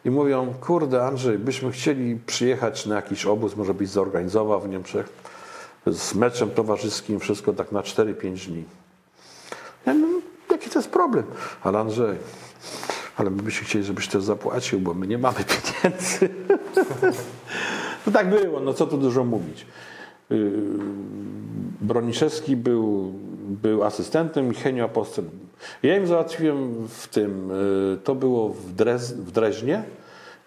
I 0.06 0.12
mówią, 0.12 0.54
kurde 0.62 1.04
Andrzej, 1.04 1.38
byśmy 1.38 1.72
chcieli 1.72 2.16
przyjechać 2.16 2.86
na 2.86 2.96
jakiś 2.96 3.26
obóz, 3.26 3.56
może 3.56 3.74
byś 3.74 3.90
zorganizował 3.90 4.62
w 4.62 4.70
Niemczech 4.70 5.10
z 5.88 6.16
meczem 6.16 6.50
towarzyskim, 6.50 7.20
wszystko 7.20 7.54
tak 7.54 7.72
na 7.72 7.82
4-5 7.82 8.48
dni. 8.48 8.64
Ja 9.86 9.94
mówię, 9.94 10.22
jaki 10.52 10.70
to 10.70 10.80
jest 10.80 10.90
problem? 10.90 11.26
Ale 11.64 11.80
Andrzej, 11.80 12.18
ale 13.18 13.30
my 13.30 13.44
byśmy 13.44 13.68
chcieli, 13.68 13.86
żebyś 13.86 14.08
też 14.08 14.24
zapłacił, 14.24 14.80
bo 14.80 14.94
my 14.94 15.08
nie 15.08 15.18
mamy 15.18 15.40
pieniędzy. 15.40 16.30
no 18.06 18.12
tak 18.14 18.30
było, 18.30 18.60
no 18.60 18.74
co 18.74 18.88
tu 18.88 18.98
dużo 18.98 19.24
mówić. 19.24 19.66
Yy, 20.30 20.52
Broniszewski 21.82 22.56
był, 22.56 23.14
był 23.64 23.84
asystentem 23.84 24.52
i 24.52 24.56
Henio 24.56 24.86
Apostol. 24.86 25.26
Ja 25.84 25.98
im 25.98 26.08
załatwiłem 26.08 26.88
w 26.88 27.08
tym, 27.08 27.50
yy, 27.50 27.98
to 28.04 28.16
było 28.16 28.50
w, 28.50 28.74
Drez, 28.74 29.14
w 29.14 29.32
Dreźnie. 29.32 29.84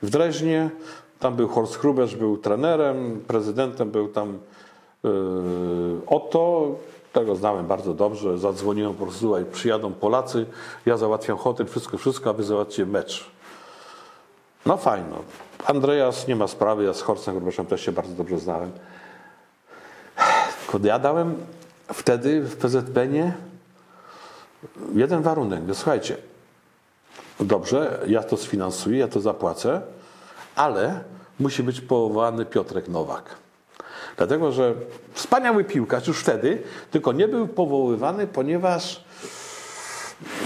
W 0.03 0.11
Dreźnie, 0.11 0.71
tam 1.19 1.37
był 1.37 1.49
Horst 1.49 1.77
Hruberz, 1.77 2.17
był 2.17 2.37
trenerem, 2.39 3.21
prezydentem 3.27 3.91
był 3.91 4.09
tam 4.09 4.39
yy, 5.05 5.11
Otto, 6.07 6.71
tego 7.13 7.37
znałem 7.37 7.67
bardzo 7.67 7.95
dobrze, 7.95 8.39
zadzwoniłem 8.39 8.95
po 8.95 9.05
prostu, 9.05 9.37
przyjadą 9.53 9.93
Polacy, 9.93 10.47
ja 10.87 10.97
załatwiam 10.97 11.39
hotel, 11.39 11.67
wszystko, 11.67 11.99
wszystko, 11.99 12.31
a 12.31 12.33
wy 12.33 12.45
załatwcie 12.45 12.87
mecz. 12.87 13.31
No 14.67 14.77
fajno. 14.77 15.17
Andreas 15.67 16.29
nie 16.29 16.37
ma 16.37 16.49
sprawy, 16.49 16.85
ja 16.85 16.95
z 16.95 17.03
Horstem 17.03 17.35
Grubeszem 17.35 17.67
też 17.67 17.81
się 17.81 17.93
bardzo 17.93 18.13
dobrze 18.13 18.39
znałem. 18.39 18.71
Kiedy 20.73 20.89
ja 20.89 20.99
dałem 20.99 21.35
wtedy 21.93 22.41
w 22.41 22.57
PZPN-ie 22.57 23.33
jeden 24.95 25.23
warunek, 25.23 25.67
że 25.69 25.75
słuchajcie, 25.75 26.17
dobrze, 27.41 28.01
ja 28.07 28.23
to 28.23 28.37
sfinansuję, 28.37 28.99
ja 28.99 29.09
to 29.09 29.21
zapłacę, 29.21 29.81
ale 30.57 31.05
musi 31.41 31.63
być 31.63 31.81
powołany 31.81 32.47
Piotrek 32.47 32.89
Nowak. 32.89 33.44
Dlatego, 34.17 34.53
że 34.53 34.75
wspaniały 35.13 35.65
piłkarz 35.65 36.07
już 36.07 36.21
wtedy, 36.21 36.63
tylko 36.91 37.13
nie 37.13 37.29
był 37.29 37.49
powoływany, 37.49 38.27
ponieważ 38.27 39.05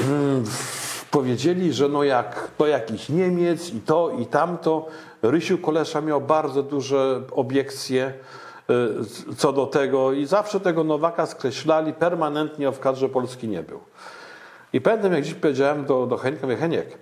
mm, 0.05 0.45
powiedzieli, 1.11 1.73
że 1.73 1.89
no 1.89 2.05
jak 2.05 2.51
to 2.59 2.67
jakiś 2.67 3.09
Niemiec 3.09 3.75
i 3.75 3.81
to 3.81 4.11
i 4.19 4.27
tamto. 4.27 4.87
Rysiu 5.23 5.59
Kolesza 5.59 6.01
miał 6.01 6.21
bardzo 6.21 6.63
duże 6.63 7.23
obiekcje 7.31 8.13
y, 9.31 9.35
co 9.37 9.53
do 9.53 9.67
tego 9.67 10.13
i 10.13 10.27
zawsze 10.27 10.61
tego 10.61 10.85
Nowaka 10.85 11.27
skreślali, 11.27 11.93
permanentnie 11.93 12.73
w 12.73 12.81
kadrze 12.81 13.09
Polski 13.09 13.49
nie 13.49 13.63
był. 13.63 13.81
I 14.73 14.81
pamiętam, 14.81 15.13
jak 15.13 15.25
dziś 15.25 15.35
powiedziałem 15.35 15.85
do, 15.85 16.07
do 16.07 16.17
Henka, 16.17 16.43
mówię, 16.43 16.57
Heniek, 16.57 16.99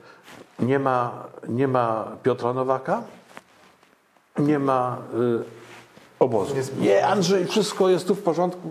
nie 0.58 0.78
ma, 0.78 1.24
nie 1.48 1.68
ma 1.68 2.12
Piotra 2.22 2.52
Nowaka, 2.52 3.02
nie 4.38 4.58
ma 4.58 4.98
y, 5.14 5.65
obozu. 6.18 6.54
Nie, 6.80 7.06
Andrzej, 7.06 7.46
wszystko 7.46 7.88
jest 7.88 8.06
tu 8.06 8.14
w 8.14 8.22
porządku. 8.22 8.68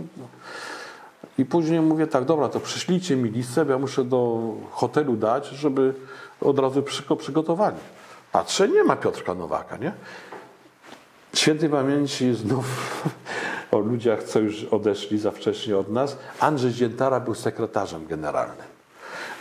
I 1.37 1.45
później 1.45 1.81
mówię 1.81 2.07
tak, 2.07 2.25
dobra, 2.25 2.49
to 2.49 2.59
przyślijcie 2.59 3.15
mi 3.15 3.29
listę, 3.29 3.65
bo 3.65 3.71
ja 3.71 3.77
muszę 3.77 4.03
do 4.03 4.41
hotelu 4.71 5.15
dać, 5.15 5.47
żeby 5.47 5.93
od 6.41 6.59
razu 6.59 6.83
wszystko 6.83 7.15
przygotowali. 7.15 7.77
Patrzę, 8.31 8.67
nie 8.67 8.83
ma 8.83 8.95
Piotrka 8.95 9.33
Nowaka, 9.33 9.77
nie? 9.77 9.91
Świętej 11.33 11.69
pamięci 11.69 12.33
znów 12.33 12.65
o 13.71 13.79
ludziach, 13.79 14.23
co 14.23 14.39
już 14.39 14.63
odeszli 14.63 15.19
za 15.19 15.31
wcześnie 15.31 15.77
od 15.77 15.91
nas. 15.91 16.17
Andrzej 16.39 16.71
Ziętara 16.71 17.19
był 17.19 17.35
sekretarzem 17.35 18.07
generalnym. 18.07 18.65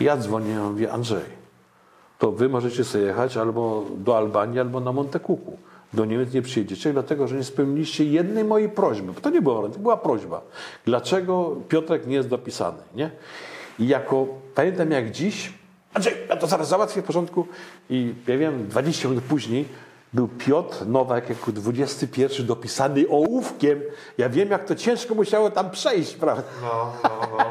Ja 0.01 0.17
dzwonię, 0.17 0.59
mówię, 0.59 0.93
Andrzej, 0.93 1.25
to 2.19 2.33
wy 2.33 2.49
możecie 2.49 2.85
sobie 2.85 3.05
jechać 3.05 3.37
albo 3.37 3.85
do 3.97 4.17
Albanii, 4.17 4.61
albo 4.61 4.81
na 4.81 4.93
Montekuku. 4.93 5.59
Do 5.95 6.05
Niemiec 6.05 6.33
nie 6.33 6.43
przyjedziecie, 6.43 6.93
dlatego 6.93 7.29
że 7.29 7.37
nie 7.37 7.45
spełniliście 7.45 8.05
jednej 8.05 8.45
mojej 8.45 8.69
prośby. 8.69 9.13
Bo 9.13 9.21
to 9.21 9.31
nie 9.31 9.43
była, 9.43 9.69
to 9.69 9.79
była 9.79 9.97
prośba. 9.97 10.41
Dlaczego 10.85 11.57
Piotrek 11.69 12.07
nie 12.07 12.15
jest 12.15 12.29
dopisany? 12.29 12.79
Nie? 12.95 13.11
I 13.79 13.89
jako, 13.89 14.27
pamiętam 14.55 14.91
jak 14.91 15.11
dziś, 15.11 15.53
Andrzej, 15.95 16.15
ja 16.29 16.37
to 16.37 16.47
zaraz 16.47 16.69
załatwię 16.69 17.03
w 17.03 17.05
porządku. 17.05 17.47
I 17.91 18.15
ja 18.27 18.39
wiem, 18.39 18.69
20 18.69 19.09
minut 19.09 19.25
później 19.25 19.65
był 20.13 20.29
Piotr 20.29 20.87
Nowak 20.87 21.29
jako 21.29 21.53
21 21.53 22.47
dopisany 22.47 23.09
ołówkiem. 23.09 23.81
Ja 24.19 24.29
wiem, 24.29 24.51
jak 24.51 24.65
to 24.65 24.75
ciężko 24.75 25.15
musiało 25.15 25.51
tam 25.51 25.71
przejść, 25.71 26.15
prawda? 26.15 26.43
No, 26.63 26.93
no, 27.03 27.11
no. 27.39 27.45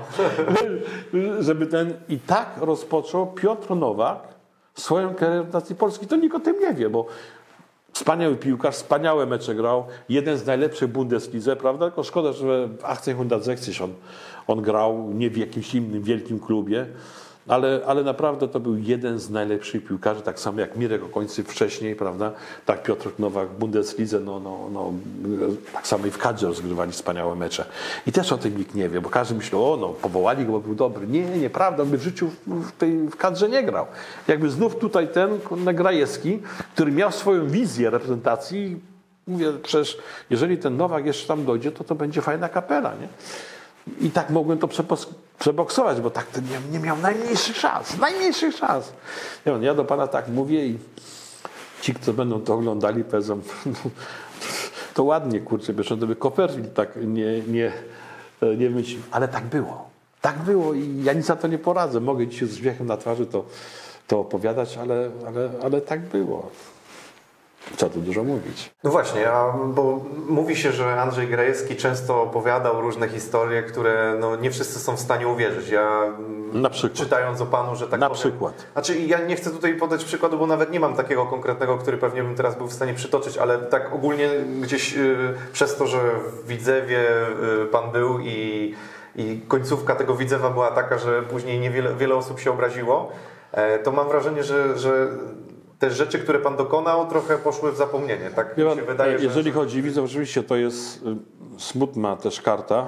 Żeby 1.43 1.67
ten... 1.67 1.93
I 2.09 2.19
tak 2.19 2.49
rozpoczął 2.57 3.27
Piotr 3.27 3.75
Nowak 3.75 4.19
swoją 4.75 5.15
karierę 5.15 5.43
w 5.43 5.53
Nacji 5.53 5.75
Polskiej. 5.75 6.07
To 6.07 6.15
nikt 6.15 6.35
o 6.35 6.39
tym 6.39 6.59
nie 6.59 6.73
wie, 6.73 6.89
bo 6.89 7.05
wspaniały 7.93 8.35
piłkarz, 8.35 8.75
wspaniałe 8.75 9.25
mecze 9.25 9.55
grał, 9.55 9.85
jeden 10.09 10.37
z 10.37 10.45
najlepszych 10.45 10.91
Bundeslidze, 10.91 11.55
prawda? 11.55 11.85
Tylko 11.85 12.03
szkoda, 12.03 12.33
że 12.33 12.67
w 12.67 12.77
1860 12.77 13.95
on, 14.47 14.57
on 14.57 14.63
grał 14.63 15.11
nie 15.13 15.29
w 15.29 15.37
jakimś 15.37 15.75
innym 15.75 16.03
wielkim 16.03 16.39
klubie. 16.39 16.85
Ale, 17.47 17.81
ale 17.85 18.03
naprawdę 18.03 18.47
to 18.47 18.59
był 18.59 18.77
jeden 18.77 19.19
z 19.19 19.29
najlepszych 19.29 19.85
piłkarzy, 19.85 20.21
tak 20.21 20.39
samo 20.39 20.59
jak 20.59 20.75
Mirek 20.75 21.03
Okońcy 21.03 21.43
wcześniej, 21.43 21.95
prawda? 21.95 22.31
Tak 22.65 22.83
Piotr 22.83 23.11
Nowak 23.19 23.49
w 23.49 23.57
Bundeslidze, 23.57 24.19
no, 24.19 24.39
no, 24.39 24.69
no, 24.71 24.93
tak 25.73 25.87
samo 25.87 26.05
i 26.07 26.11
w 26.11 26.17
kadrze 26.17 26.47
rozgrywali 26.47 26.91
wspaniałe 26.91 27.35
mecze. 27.35 27.65
I 28.07 28.11
też 28.11 28.31
o 28.31 28.37
tym 28.37 28.57
nikt 28.57 28.75
nie 28.75 28.89
wie, 28.89 29.01
bo 29.01 29.09
każdy 29.09 29.35
myślał, 29.35 29.73
o 29.73 29.77
no, 29.77 29.89
powołali 29.89 30.45
go, 30.45 30.51
bo 30.51 30.59
był 30.59 30.75
dobry. 30.75 31.07
Nie, 31.07 31.25
nieprawda, 31.25 31.83
on 31.83 31.89
by 31.89 31.97
w 31.97 32.03
życiu 32.03 32.29
w 32.47 32.71
tej 32.71 33.07
w 33.07 33.15
kadrze 33.15 33.49
nie 33.49 33.63
grał. 33.63 33.85
Jakby 34.27 34.49
znów 34.49 34.75
tutaj 34.75 35.07
ten 35.07 35.39
Grajewski, 35.73 36.39
który 36.73 36.91
miał 36.91 37.11
swoją 37.11 37.47
wizję 37.47 37.89
reprezentacji, 37.89 38.79
mówię, 39.27 39.53
przecież 39.63 39.97
jeżeli 40.29 40.57
ten 40.57 40.77
Nowak 40.77 41.05
jeszcze 41.05 41.27
tam 41.27 41.45
dojdzie, 41.45 41.71
to 41.71 41.83
to 41.83 41.95
będzie 41.95 42.21
fajna 42.21 42.49
kapela, 42.49 42.93
nie? 43.01 43.07
I 44.07 44.11
tak 44.11 44.29
mogłem 44.29 44.57
to 44.57 44.67
przeboksować, 45.43 46.01
bo 46.01 46.09
tak 46.09 46.25
to 46.25 46.41
nie, 46.41 46.71
nie 46.71 46.79
miał 46.79 46.97
najmniejszych 46.97 47.57
szans. 47.57 47.97
Najmniejszych 47.97 48.55
szans. 48.55 48.93
Ja, 49.61 49.73
do 49.73 49.85
Pana 49.85 50.07
tak 50.07 50.27
mówię 50.27 50.65
i 50.65 50.77
ci, 51.81 51.95
co 52.01 52.13
będą 52.13 52.41
to 52.41 52.53
oglądali, 52.53 53.03
powiedzą, 53.03 53.41
to 54.95 55.03
ładnie, 55.03 55.39
kurczę, 55.39 55.73
wiesz, 55.73 55.87
to 55.87 55.97
by 55.97 56.15
Copperfield 56.15 56.73
tak 56.73 56.95
nie, 56.95 57.41
nie, 57.41 57.71
nie 58.57 58.69
myślił. 58.69 59.01
Ale 59.11 59.27
tak 59.27 59.43
było. 59.45 59.89
Tak 60.21 60.37
było 60.37 60.73
i 60.73 61.03
ja 61.03 61.13
nic 61.13 61.25
za 61.25 61.35
to 61.35 61.47
nie 61.47 61.57
poradzę. 61.57 61.99
Mogę 61.99 62.27
dzisiaj 62.27 62.47
z 62.47 62.53
uśmiechem 62.53 62.87
na 62.87 62.97
twarzy 62.97 63.25
to, 63.25 63.45
to 64.07 64.19
opowiadać, 64.19 64.77
ale, 64.77 65.09
ale, 65.27 65.49
ale 65.63 65.81
tak 65.81 66.01
było. 66.01 66.51
Co 67.77 67.89
tu 67.89 67.99
dużo 68.01 68.23
mówić. 68.23 68.71
No 68.83 68.91
właśnie, 68.91 69.31
a, 69.31 69.53
bo 69.67 69.99
mówi 70.29 70.55
się, 70.55 70.71
że 70.71 71.01
Andrzej 71.01 71.27
Grajewski 71.27 71.75
często 71.75 72.21
opowiadał 72.21 72.81
różne 72.81 73.09
historie, 73.09 73.63
które 73.63 74.15
no, 74.19 74.35
nie 74.35 74.51
wszyscy 74.51 74.79
są 74.79 74.95
w 74.95 74.99
stanie 74.99 75.27
uwierzyć. 75.27 75.69
Ja 75.69 76.13
Na 76.53 76.69
przykład. 76.69 76.93
czytając 76.93 77.41
o 77.41 77.45
Panu, 77.45 77.75
że 77.75 77.87
tak 77.87 77.99
Na 77.99 78.09
powiem, 78.09 78.19
przykład. 78.21 78.65
Znaczy 78.73 78.99
ja 78.99 79.19
nie 79.19 79.35
chcę 79.35 79.49
tutaj 79.51 79.75
podać 79.75 80.05
przykładu, 80.05 80.37
bo 80.37 80.47
nawet 80.47 80.71
nie 80.71 80.79
mam 80.79 80.93
takiego 80.95 81.25
konkretnego, 81.25 81.77
który 81.77 81.97
pewnie 81.97 82.23
bym 82.23 82.35
teraz 82.35 82.57
był 82.57 82.67
w 82.67 82.73
stanie 82.73 82.93
przytoczyć, 82.93 83.37
ale 83.37 83.57
tak 83.57 83.93
ogólnie 83.93 84.29
gdzieś 84.61 84.97
y, 84.97 85.33
przez 85.53 85.75
to, 85.77 85.87
że 85.87 85.99
w 86.43 86.47
Widzewie 86.47 86.99
y, 87.63 87.65
Pan 87.71 87.91
był 87.91 88.19
i, 88.19 88.75
i 89.15 89.41
końcówka 89.47 89.95
tego 89.95 90.15
Widzewa 90.15 90.49
była 90.49 90.71
taka, 90.71 90.97
że 90.97 91.21
później 91.21 91.59
niewiele, 91.59 91.95
wiele 91.95 92.15
osób 92.15 92.39
się 92.39 92.51
obraziło, 92.51 93.11
e, 93.51 93.79
to 93.79 93.91
mam 93.91 94.07
wrażenie, 94.07 94.43
że, 94.43 94.77
że 94.77 95.07
te 95.83 95.91
rzeczy, 95.91 96.19
które 96.19 96.39
Pan 96.39 96.55
dokonał, 96.57 97.07
trochę 97.07 97.37
poszły 97.37 97.71
w 97.71 97.75
zapomnienie. 97.75 98.29
Tak 98.35 98.55
Wie 98.57 98.63
mi 98.63 98.69
pan, 98.69 98.79
się 98.79 98.85
wydaje, 98.85 99.19
że... 99.19 99.25
jeżeli 99.25 99.51
chodzi 99.51 99.79
o 99.79 99.83
widzę, 99.83 100.03
oczywiście 100.03 100.43
to 100.43 100.55
jest 100.55 101.03
y, 101.03 101.15
smutna 101.57 102.15
też 102.15 102.41
karta, 102.41 102.87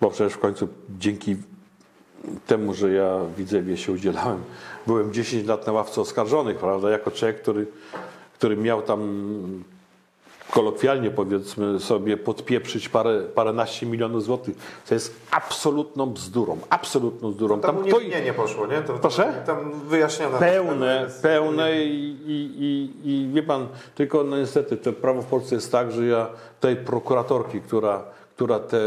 bo 0.00 0.10
przecież 0.10 0.32
w 0.32 0.38
końcu 0.38 0.68
dzięki 0.98 1.36
temu, 2.46 2.74
że 2.74 2.92
ja 2.92 3.18
w 3.18 3.34
Widzewie 3.34 3.76
się 3.76 3.92
udzielałem, 3.92 4.42
byłem 4.86 5.12
10 5.12 5.46
lat 5.46 5.66
na 5.66 5.72
ławce 5.72 6.00
oskarżonych, 6.00 6.56
prawda, 6.56 6.90
jako 6.90 7.10
człowiek, 7.10 7.42
który, 7.42 7.66
który 8.34 8.56
miał 8.56 8.82
tam 8.82 9.64
kolokwialnie 10.54 11.10
powiedzmy 11.10 11.80
sobie 11.80 12.16
podpieprzyć 12.16 12.88
parę, 12.88 13.20
paręnaście 13.34 13.86
milionów 13.86 14.24
złotych, 14.24 14.56
co 14.84 14.94
jest 14.94 15.14
absolutną 15.30 16.06
bzdurą, 16.10 16.58
absolutną 16.70 17.30
bzdurą. 17.32 17.60
Tam 17.60 17.76
kto- 17.76 17.96
uniewinnienie 17.96 18.32
poszło, 18.32 18.66
nie? 18.66 18.82
To, 18.82 18.92
Proszę? 18.92 19.42
Tam 19.46 19.80
wyjaśnione. 19.80 20.38
pełne, 20.38 21.06
pełne 21.22 21.84
i, 21.84 22.16
i, 22.26 22.50
i, 22.64 23.10
i 23.10 23.28
wie 23.32 23.42
pan, 23.42 23.66
tylko 23.94 24.24
no 24.24 24.36
niestety 24.38 24.76
to 24.76 24.92
prawo 24.92 25.22
w 25.22 25.26
Polsce 25.26 25.54
jest 25.54 25.72
tak, 25.72 25.92
że 25.92 26.06
ja 26.06 26.26
tej 26.60 26.76
prokuratorki, 26.76 27.60
która, 27.60 28.04
która 28.36 28.58
te 28.60 28.78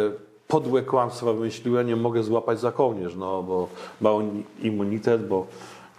podłe 0.47 0.81
kłamstwa 0.81 1.33
wymyśliła, 1.33 1.83
nie 1.83 1.95
mogę 1.95 2.23
złapać 2.23 2.59
za 2.59 2.71
kołnierz, 2.71 3.15
no 3.15 3.43
bo 3.43 3.67
ma 4.01 4.11
on 4.11 4.43
immunitet, 4.61 5.27
bo, 5.27 5.45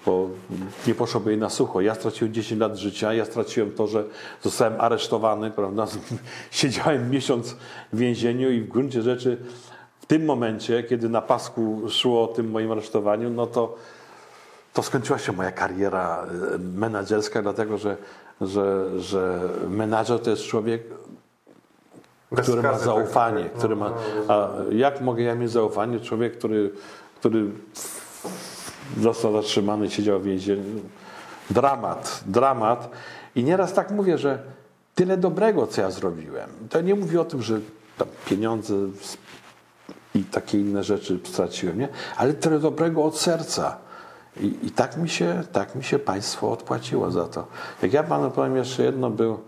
bo 0.09 0.29
nie 0.87 0.95
poszłoby 0.95 1.31
jej 1.31 1.41
na 1.41 1.51
sucho. 1.51 1.81
Ja 1.81 1.95
straciłem 1.95 2.35
10 2.35 2.61
lat 2.61 2.77
życia, 2.77 3.15
ja 3.15 3.25
straciłem 3.25 3.73
to, 3.73 3.87
że 3.87 4.05
zostałem 4.43 4.81
aresztowany, 4.81 5.51
prawda, 5.51 5.87
siedziałem 6.51 7.11
miesiąc 7.11 7.57
w 7.93 7.99
więzieniu 7.99 8.51
i 8.51 8.61
w 8.61 8.69
gruncie 8.69 9.03
rzeczy 9.03 9.37
w 10.01 10.07
tym 10.07 10.25
momencie, 10.25 10.83
kiedy 10.83 11.09
na 11.09 11.23
pasku 11.23 11.83
szło 11.89 12.25
o 12.25 12.27
tym 12.27 12.51
moim 12.51 12.73
aresztowaniu, 12.73 13.31
no 13.31 13.47
to 13.47 13.75
to 14.73 14.83
skończyła 14.83 15.19
się 15.19 15.33
moja 15.33 15.53
kariera 15.53 16.27
e, 16.55 16.59
menedżerska, 16.59 17.43
dlatego 17.43 17.79
że, 17.79 17.97
że, 18.41 18.87
że 19.01 19.41
menadżer 19.69 20.21
to 20.21 20.31
jest 20.31 20.43
człowiek, 20.43 20.83
Bez 22.33 22.47
który 22.47 22.63
ma 22.63 22.69
skazy, 22.69 22.85
zaufanie. 22.85 23.45
tak, 23.45 23.53
Który 23.53 23.77
ma, 23.77 23.93
a 24.29 24.49
jak 24.71 25.01
mogę 25.01 25.23
ja 25.23 25.35
mieć 25.35 25.51
zaufanie? 25.51 26.01
Człowiek, 26.01 26.39
który, 26.39 26.71
który 27.21 27.51
został 29.01 29.33
zatrzymany, 29.33 29.91
siedział 29.91 30.21
w 30.21 30.25
więzieniu. 30.25 30.81
Dramat, 31.51 32.25
dramat. 32.27 32.91
I 33.35 33.45
nieraz 33.45 33.73
tak 33.73 33.91
mówię, 33.91 34.19
że 34.19 34.43
tyle 34.95 35.17
dobrego, 35.17 35.67
co 35.67 35.81
ja 35.81 35.91
zrobiłem. 35.91 36.51
To 36.71 36.81
nie 36.81 36.95
mówię 36.95 37.21
o 37.21 37.25
tym, 37.25 37.43
że 37.43 37.61
pieniądze 38.27 38.75
i 40.15 40.25
takie 40.25 40.61
inne 40.61 40.85
rzeczy 40.85 41.21
straciłem, 41.25 41.79
nie? 41.79 41.89
ale 42.17 42.35
tyle 42.35 42.59
dobrego 42.59 43.05
od 43.05 43.19
serca. 43.19 43.77
I, 44.41 44.57
I 44.63 44.71
tak, 44.71 44.97
mi 44.97 45.09
się, 45.09 45.43
tak 45.53 45.75
mi 45.75 45.85
się 45.85 45.99
państwo 45.99 46.53
odpłaciło 46.53 47.11
za 47.11 47.25
to. 47.25 47.47
Jak 47.83 47.93
ja 47.93 48.03
panu 48.03 48.31
powiem 48.31 48.57
jeszcze 48.57 48.83
jedno, 48.83 49.11
był, 49.11 49.41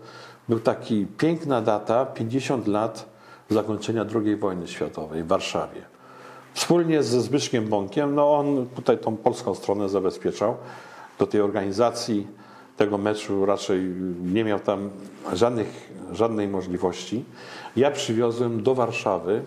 był 0.49 0.59
taki 0.59 1.05
piękna 1.17 1.61
data, 1.61 2.05
50 2.05 2.67
lat 2.67 3.05
zakończenia 3.49 4.05
II 4.15 4.35
wojny 4.35 4.67
światowej 4.67 5.23
w 5.23 5.27
Warszawie. 5.27 5.90
Wspólnie 6.53 7.03
ze 7.03 7.21
Zbyszkiem 7.21 7.67
Bąkiem, 7.67 8.15
no 8.15 8.33
on 8.37 8.67
tutaj 8.75 8.97
tą 8.97 9.17
polską 9.17 9.55
stronę 9.55 9.89
zabezpieczał. 9.89 10.55
Do 11.19 11.27
tej 11.27 11.41
organizacji 11.41 12.27
tego 12.77 12.97
meczu 12.97 13.45
raczej 13.45 13.81
nie 14.23 14.43
miał 14.43 14.59
tam 14.59 14.89
żadnych, 15.33 15.91
żadnej 16.11 16.47
możliwości. 16.47 17.25
Ja 17.75 17.91
przywiozłem 17.91 18.63
do 18.63 18.75
Warszawy 18.75 19.41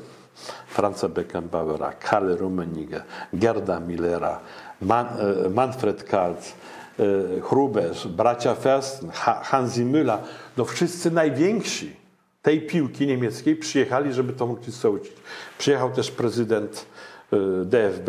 Franza 0.67 1.09
Beckenbauera, 1.09 1.93
Kalle 1.93 2.37
Rummenigge, 2.37 3.03
Gerda 3.33 3.81
Millera, 3.81 4.40
Man, 4.83 5.07
e, 5.47 5.49
Manfred 5.51 6.05
Kalt, 6.05 6.53
e, 6.99 7.40
Hrubesz, 7.40 8.09
bracia 8.09 8.55
Fersten, 8.55 9.11
Ha- 9.11 9.40
Hansi 9.45 9.85
Müller, 9.85 10.19
no 10.57 10.64
wszyscy 10.64 11.11
najwięksi 11.11 11.97
tej 12.43 12.61
piłki 12.67 13.07
niemieckiej 13.07 13.57
przyjechali, 13.57 14.12
żeby 14.12 14.33
tą 14.33 14.51
ulicę 14.53 14.90
uczyć. 14.90 15.12
Przyjechał 15.59 15.90
też 15.90 16.11
prezydent 16.11 16.87
DFB 17.64 18.09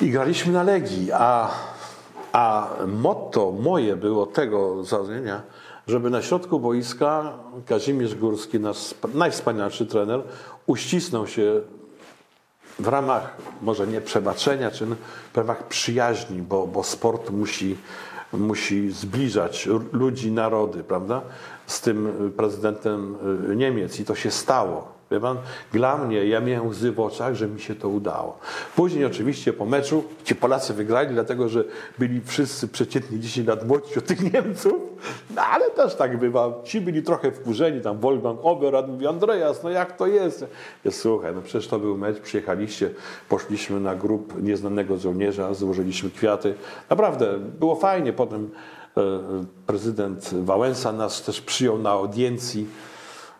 i 0.00 0.10
graliśmy 0.10 0.52
na 0.52 0.62
Legii, 0.62 1.12
a, 1.12 1.50
a 2.32 2.68
motto 2.86 3.52
moje 3.52 3.96
było 3.96 4.26
tego 4.26 4.84
założenia, 4.84 5.42
żeby 5.86 6.10
na 6.10 6.22
środku 6.22 6.60
boiska 6.60 7.32
Kazimierz 7.66 8.14
Górski, 8.14 8.60
nasz 8.60 8.76
sp- 8.90 9.14
najwspanialszy 9.14 9.86
trener, 9.86 10.22
uścisnął 10.66 11.26
się 11.26 11.60
w 12.78 12.88
ramach 12.88 13.36
może 13.62 13.86
nie 13.86 14.00
przebaczenia, 14.00 14.70
czy 14.70 14.86
w 15.32 15.36
ramach 15.36 15.68
przyjaźni, 15.68 16.42
bo, 16.42 16.66
bo 16.66 16.82
sport 16.82 17.30
musi, 17.30 17.76
musi 18.32 18.90
zbliżać 18.90 19.68
ludzi, 19.92 20.32
narody, 20.32 20.84
prawda? 20.84 21.22
Z 21.66 21.80
tym 21.80 22.32
prezydentem 22.36 23.16
y, 23.50 23.56
Niemiec 23.56 24.00
i 24.00 24.04
to 24.04 24.14
się 24.14 24.30
stało. 24.30 24.95
Wie 25.10 25.20
pan, 25.20 25.36
dla 25.72 25.96
mnie, 25.98 26.26
ja 26.26 26.40
miałem 26.40 26.68
łzy 26.68 26.92
w 26.92 27.00
oczach, 27.00 27.34
że 27.34 27.48
mi 27.48 27.60
się 27.60 27.74
to 27.74 27.88
udało. 27.88 28.38
Później 28.76 29.04
oczywiście 29.04 29.52
po 29.52 29.66
meczu 29.66 30.04
ci 30.24 30.34
Polacy 30.34 30.74
wygrali, 30.74 31.08
dlatego 31.14 31.48
że 31.48 31.64
byli 31.98 32.20
wszyscy 32.20 32.68
przeciętnie 32.68 33.18
10 33.18 33.48
lat 33.48 33.68
młodsi 33.68 33.98
od 33.98 34.06
tych 34.06 34.20
Niemców, 34.32 34.74
no 35.36 35.42
ale 35.42 35.70
też 35.70 35.94
tak 35.94 36.18
bywa. 36.18 36.52
Ci 36.64 36.80
byli 36.80 37.02
trochę 37.02 37.32
wkurzeni, 37.32 37.80
tam 37.80 37.98
Wolfgang 37.98 38.40
Oberad 38.42 38.88
mówi, 38.88 39.06
Andreas, 39.06 39.62
no 39.62 39.70
jak 39.70 39.96
to 39.96 40.06
jest? 40.06 40.46
Ja, 40.84 40.90
słuchaj, 40.90 41.34
no 41.34 41.42
przecież 41.42 41.68
to 41.68 41.78
był 41.78 41.98
mecz, 41.98 42.20
przyjechaliście, 42.20 42.90
poszliśmy 43.28 43.80
na 43.80 43.94
grup 43.94 44.42
nieznanego 44.42 44.96
żołnierza, 44.96 45.54
złożyliśmy 45.54 46.10
kwiaty. 46.10 46.54
Naprawdę, 46.90 47.38
było 47.38 47.76
fajnie. 47.76 48.12
Potem 48.12 48.50
e, 48.96 49.00
prezydent 49.66 50.34
Wałęsa 50.34 50.92
nas 50.92 51.22
też 51.22 51.40
przyjął 51.40 51.78
na 51.78 51.90
audiencji. 51.90 52.66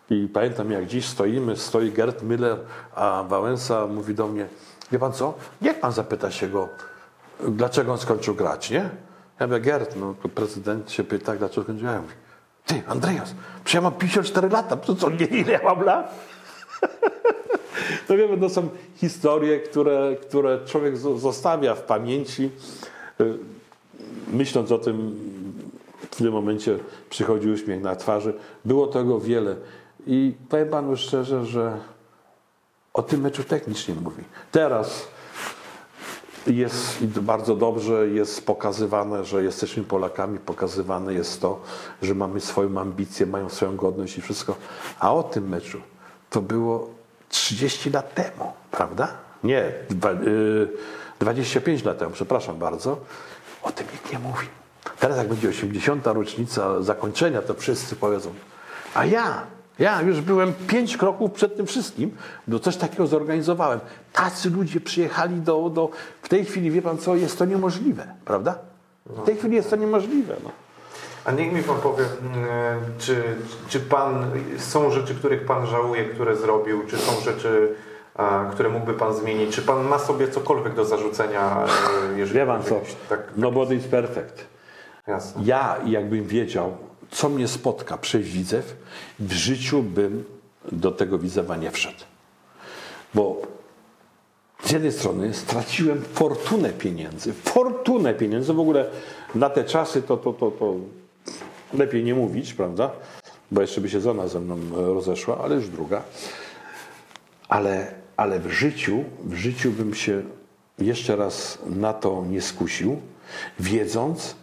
I 0.09 0.27
pamiętam, 0.33 0.71
jak 0.71 0.85
dziś 0.85 1.05
stoimy, 1.05 1.57
stoi 1.57 1.91
Gerd 1.91 2.23
Miller, 2.23 2.57
a 2.95 3.23
Wałęsa 3.27 3.87
mówi 3.87 4.15
do 4.15 4.27
mnie, 4.27 4.47
wie 4.91 4.99
pan 4.99 5.13
co, 5.13 5.33
niech 5.61 5.79
pan 5.79 5.91
zapyta 5.91 6.31
się 6.31 6.47
go, 6.47 6.69
dlaczego 7.47 7.91
on 7.91 7.97
skończył 7.97 8.35
grać, 8.35 8.69
nie? 8.69 8.89
Ja 9.39 9.47
mówię, 9.47 9.59
Gerd, 9.59 9.95
no 9.95 10.13
prezydent 10.35 10.91
się 10.91 11.03
pyta, 11.03 11.35
dlaczego 11.35 11.63
skończył 11.63 11.87
grać. 11.87 11.95
Ja 11.95 12.27
ty, 12.67 12.81
Andreas, 12.87 13.33
przecież 13.63 13.73
ja 13.73 13.81
mam 13.81 13.91
54 13.91 14.49
lata, 14.49 14.77
to 14.77 14.95
co, 14.95 15.09
nie 15.09 15.25
ile 15.25 15.51
ja 15.51 15.63
mam 15.63 15.81
lat? 15.83 16.15
to 18.07 18.17
wiemy, 18.17 18.37
to 18.37 18.49
są 18.49 18.69
historie, 18.95 19.59
które, 19.59 20.15
które 20.21 20.65
człowiek 20.65 20.97
zostawia 20.97 21.75
w 21.75 21.81
pamięci. 21.81 22.49
Y, 23.21 23.37
myśląc 24.33 24.71
o 24.71 24.77
tym, 24.77 25.15
w 26.11 26.15
tym 26.15 26.31
momencie 26.31 26.77
przychodzi 27.09 27.49
uśmiech 27.49 27.81
na 27.81 27.95
twarzy. 27.95 28.33
Było 28.65 28.87
tego 28.87 29.19
wiele. 29.19 29.55
I 30.07 30.35
powiem 30.49 30.69
panu 30.69 30.97
szczerze, 30.97 31.45
że 31.45 31.77
o 32.93 33.03
tym 33.03 33.21
meczu 33.21 33.43
technicznie 33.43 33.95
mówi. 33.95 34.23
Teraz 34.51 35.07
jest 36.47 37.03
bardzo 37.07 37.55
dobrze, 37.55 38.07
jest 38.07 38.45
pokazywane, 38.45 39.25
że 39.25 39.43
jesteśmy 39.43 39.83
Polakami, 39.83 40.39
pokazywane 40.39 41.13
jest 41.13 41.41
to, 41.41 41.61
że 42.01 42.15
mamy 42.15 42.39
swoją 42.39 42.79
ambicję, 42.79 43.25
mają 43.25 43.49
swoją 43.49 43.75
godność 43.75 44.17
i 44.17 44.21
wszystko. 44.21 44.55
A 44.99 45.13
o 45.13 45.23
tym 45.23 45.49
meczu 45.49 45.81
to 46.29 46.41
było 46.41 46.89
30 47.29 47.89
lat 47.89 48.13
temu, 48.13 48.51
prawda? 48.71 49.07
Nie, 49.43 49.71
25 51.19 51.81
y, 51.81 51.85
lat 51.85 51.97
temu, 51.97 52.11
przepraszam 52.11 52.59
bardzo. 52.59 52.97
O 53.63 53.71
tym 53.71 53.87
nikt 53.93 54.13
nie 54.13 54.19
mówi. 54.19 54.47
Teraz 54.99 55.17
jak 55.17 55.27
będzie 55.27 55.49
80. 55.49 56.07
rocznica 56.07 56.81
zakończenia, 56.81 57.41
to 57.41 57.53
wszyscy 57.53 57.95
powiedzą, 57.95 58.33
a 58.93 59.05
ja 59.05 59.56
ja 59.79 60.01
już 60.01 60.21
byłem 60.21 60.53
pięć 60.67 60.97
kroków 60.97 61.31
przed 61.31 61.57
tym 61.57 61.65
wszystkim, 61.65 62.11
bo 62.47 62.59
coś 62.59 62.77
takiego 62.77 63.07
zorganizowałem. 63.07 63.79
Tacy 64.13 64.49
ludzie 64.49 64.79
przyjechali 64.79 65.35
do, 65.35 65.69
do... 65.69 65.89
W 66.21 66.29
tej 66.29 66.45
chwili, 66.45 66.71
wie 66.71 66.81
pan 66.81 66.97
co, 66.97 67.15
jest 67.15 67.37
to 67.39 67.45
niemożliwe, 67.45 68.07
prawda? 68.25 68.55
W 69.05 69.25
tej 69.25 69.35
chwili 69.35 69.55
jest 69.55 69.69
to 69.69 69.75
niemożliwe. 69.75 70.35
No. 70.43 70.51
A 71.25 71.31
niech 71.31 71.53
mi 71.53 71.63
pan 71.63 71.77
powie, 71.77 72.03
mm, 72.03 72.79
czy, 72.99 73.23
czy 73.69 73.79
pan, 73.79 74.31
są 74.57 74.91
rzeczy, 74.91 75.15
których 75.15 75.45
pan 75.45 75.65
żałuje, 75.65 76.05
które 76.05 76.35
zrobił, 76.35 76.83
czy 76.87 76.97
są 76.97 77.21
rzeczy, 77.21 77.75
które 78.51 78.69
mógłby 78.69 78.93
pan 78.93 79.15
zmienić? 79.15 79.55
Czy 79.55 79.61
pan 79.61 79.87
ma 79.87 79.99
sobie 79.99 80.27
cokolwiek 80.27 80.73
do 80.73 80.85
zarzucenia? 80.85 81.65
E, 82.13 82.17
jeżeli 82.17 82.39
Wie 82.39 82.45
pan 82.45 82.63
co, 82.63 82.81
tak, 83.09 83.19
nobody 83.35 83.75
is 83.75 83.87
perfect. 83.87 84.45
Jasne. 85.07 85.41
Ja 85.45 85.77
jakbym 85.85 86.27
wiedział, 86.27 86.77
co 87.11 87.29
mnie 87.29 87.47
spotka 87.47 87.97
przez 87.97 88.27
Widzew, 88.27 88.75
w 89.19 89.31
życiu 89.31 89.83
bym 89.83 90.23
do 90.71 90.91
tego 90.91 91.19
Widzewa 91.19 91.57
nie 91.57 91.71
wszedł. 91.71 92.03
Bo 93.13 93.41
z 94.63 94.71
jednej 94.71 94.91
strony 94.91 95.33
straciłem 95.33 96.01
fortunę 96.13 96.69
pieniędzy, 96.69 97.33
fortunę 97.33 98.13
pieniędzy, 98.13 98.53
w 98.53 98.59
ogóle 98.59 98.89
na 99.35 99.49
te 99.49 99.63
czasy 99.63 100.01
to, 100.01 100.17
to, 100.17 100.33
to, 100.33 100.51
to 100.51 100.75
lepiej 101.73 102.03
nie 102.03 102.15
mówić, 102.15 102.53
prawda? 102.53 102.91
Bo 103.51 103.61
jeszcze 103.61 103.81
by 103.81 103.89
się 103.89 104.01
żona 104.01 104.27
ze 104.27 104.39
mną 104.39 104.57
rozeszła, 104.93 105.37
ale 105.37 105.55
już 105.55 105.69
druga. 105.69 106.03
Ale, 107.49 107.93
ale 108.17 108.39
w 108.39 108.51
życiu, 108.51 109.03
w 109.23 109.33
życiu 109.33 109.71
bym 109.71 109.93
się 109.93 110.23
jeszcze 110.79 111.15
raz 111.15 111.57
na 111.65 111.93
to 111.93 112.25
nie 112.29 112.41
skusił, 112.41 113.01
wiedząc, 113.59 114.35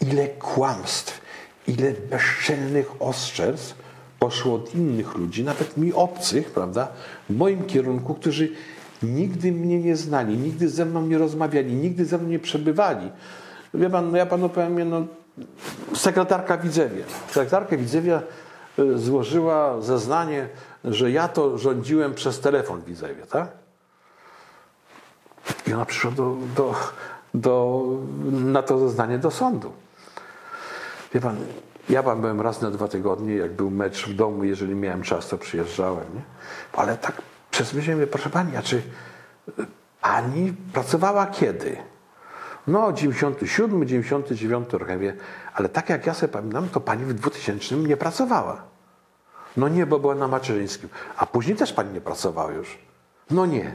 ile 0.00 0.28
kłamstw, 0.28 1.23
ile 1.66 1.92
bezczelnych 2.10 3.02
oszczerstw 3.02 3.74
poszło 4.18 4.54
od 4.54 4.74
innych 4.74 5.14
ludzi, 5.14 5.44
nawet 5.44 5.76
mi 5.76 5.92
obcych, 5.92 6.50
prawda, 6.50 6.88
w 7.30 7.36
moim 7.36 7.64
kierunku, 7.64 8.14
którzy 8.14 8.52
nigdy 9.02 9.52
mnie 9.52 9.80
nie 9.80 9.96
znali, 9.96 10.36
nigdy 10.36 10.68
ze 10.68 10.84
mną 10.84 11.06
nie 11.06 11.18
rozmawiali, 11.18 11.72
nigdy 11.72 12.04
ze 12.04 12.18
mną 12.18 12.28
nie 12.28 12.38
przebywali. 12.38 13.10
Wie 13.74 13.90
pan, 13.90 14.10
no 14.10 14.16
ja 14.16 14.26
panu 14.26 14.48
powiem, 14.48 14.90
no, 14.90 15.06
sekretarka 15.94 16.56
Widzewie. 16.56 17.04
Sekretarka 17.28 17.76
Widzewia 17.76 18.22
y, 18.78 18.98
złożyła 18.98 19.80
zeznanie, 19.80 20.48
że 20.84 21.10
ja 21.10 21.28
to 21.28 21.58
rządziłem 21.58 22.14
przez 22.14 22.40
telefon 22.40 22.82
Widzewie, 22.82 23.26
tak? 23.26 23.48
I 25.66 25.72
ona 25.72 25.84
przyszła 25.84 26.10
do, 26.10 26.36
do, 26.56 26.74
do, 27.34 27.84
na 28.30 28.62
to 28.62 28.78
zeznanie 28.78 29.18
do 29.18 29.30
sądu. 29.30 29.72
Wie 31.14 31.20
pan, 31.20 31.36
ja 31.88 32.02
pan 32.02 32.20
byłem 32.20 32.40
raz 32.40 32.60
na 32.60 32.70
dwa 32.70 32.88
tygodnie, 32.88 33.34
jak 33.34 33.52
był 33.52 33.70
mecz 33.70 34.08
w 34.08 34.14
domu, 34.14 34.44
jeżeli 34.44 34.74
miałem 34.74 35.02
czas, 35.02 35.28
to 35.28 35.38
przyjeżdżałem, 35.38 36.04
nie? 36.14 36.22
Ale 36.72 36.98
tak 36.98 37.22
przez 37.50 37.74
myślę, 37.74 38.06
proszę 38.06 38.30
pani, 38.30 38.56
a 38.56 38.62
czy 38.62 38.82
pani 40.00 40.54
pracowała 40.72 41.26
kiedy? 41.26 41.76
No, 42.66 42.92
97, 42.92 43.86
99 43.86 44.72
rok. 44.72 44.88
Ja 44.88 44.94
mówię, 44.94 45.16
ale 45.54 45.68
tak 45.68 45.88
jak 45.88 46.06
ja 46.06 46.14
sobie 46.14 46.32
pamiętam, 46.32 46.68
to 46.68 46.80
pani 46.80 47.04
w 47.04 47.14
2000 47.14 47.76
nie 47.76 47.96
pracowała. 47.96 48.62
No 49.56 49.68
nie, 49.68 49.86
bo 49.86 49.98
była 49.98 50.14
na 50.14 50.28
macierzyńskim. 50.28 50.88
A 51.16 51.26
później 51.26 51.56
też 51.56 51.72
pani 51.72 51.92
nie 51.92 52.00
pracowała 52.00 52.52
już. 52.52 52.78
No 53.30 53.46
nie. 53.46 53.74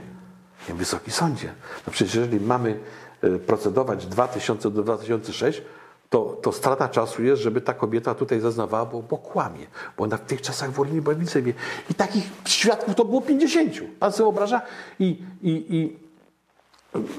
Nie, 0.69 0.75
Wysoki 0.75 1.11
Sądzie. 1.11 1.53
No 1.87 1.93
przecież 1.93 2.15
jeżeli 2.15 2.39
mamy 2.39 2.79
e, 3.21 3.29
procedować 3.39 4.05
2000 4.05 4.71
do 4.71 4.83
2006, 4.83 5.61
to, 6.09 6.37
to 6.41 6.51
strata 6.51 6.89
czasu 6.89 7.23
jest, 7.23 7.41
żeby 7.41 7.61
ta 7.61 7.73
kobieta 7.73 8.15
tutaj 8.15 8.39
zaznawała, 8.39 8.85
bo, 8.85 9.01
bo 9.01 9.17
kłamie. 9.17 9.67
Bo 9.97 10.03
ona 10.03 10.17
w 10.17 10.25
tych 10.25 10.41
czasach 10.41 10.71
w 10.71 10.79
Orlinie 10.79 11.01
w 11.01 11.47
I 11.89 11.93
takich 11.93 12.23
świadków 12.45 12.95
to 12.95 13.05
było 13.05 13.21
50. 13.21 13.73
Pan 13.99 14.11
sobie 14.11 14.23
wyobraża? 14.25 14.61
I, 14.99 15.23
i, 15.41 15.75
i 15.75 15.97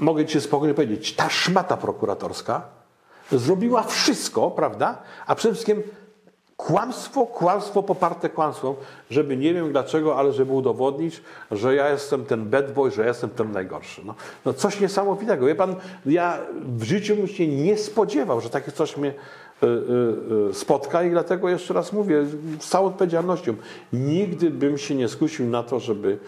mogę 0.00 0.26
ci 0.26 0.40
spokojnie 0.40 0.74
powiedzieć, 0.74 1.16
ta 1.16 1.30
szmata 1.30 1.76
prokuratorska 1.76 2.62
zrobiła 3.32 3.82
wszystko, 3.82 4.50
prawda? 4.50 5.02
A 5.26 5.34
przede 5.34 5.54
wszystkim 5.54 5.82
Kłamstwo, 6.66 7.26
kłamstwo 7.26 7.82
poparte 7.82 8.28
kłamstwem, 8.28 8.74
żeby 9.10 9.36
nie 9.36 9.54
wiem 9.54 9.72
dlaczego, 9.72 10.16
ale 10.16 10.32
żeby 10.32 10.52
udowodnić, 10.52 11.22
że 11.50 11.74
ja 11.74 11.90
jestem 11.90 12.24
ten 12.24 12.50
bad 12.50 12.72
boy, 12.72 12.90
że 12.90 13.02
ja 13.02 13.08
jestem 13.08 13.30
ten 13.30 13.52
najgorszy. 13.52 14.02
No, 14.04 14.14
no 14.44 14.52
coś 14.52 14.80
niesamowitego. 14.80 15.46
Wie 15.46 15.54
pan, 15.54 15.76
ja 16.06 16.38
w 16.76 16.82
życiu 16.82 17.16
bym 17.16 17.28
się 17.28 17.46
nie 17.46 17.78
spodziewał, 17.78 18.40
że 18.40 18.50
takie 18.50 18.72
coś 18.72 18.96
mnie 18.96 19.08
y, 19.62 19.66
y, 19.66 20.50
y, 20.50 20.54
spotka 20.54 21.02
i 21.02 21.10
dlatego 21.10 21.48
jeszcze 21.48 21.74
raz 21.74 21.92
mówię 21.92 22.24
z 22.60 22.68
całą 22.68 22.86
odpowiedzialnością, 22.86 23.54
nigdy 23.92 24.50
bym 24.50 24.78
się 24.78 24.94
nie 24.94 25.08
skusił 25.08 25.46
na 25.46 25.62
to, 25.62 25.80
żeby, 25.80 26.18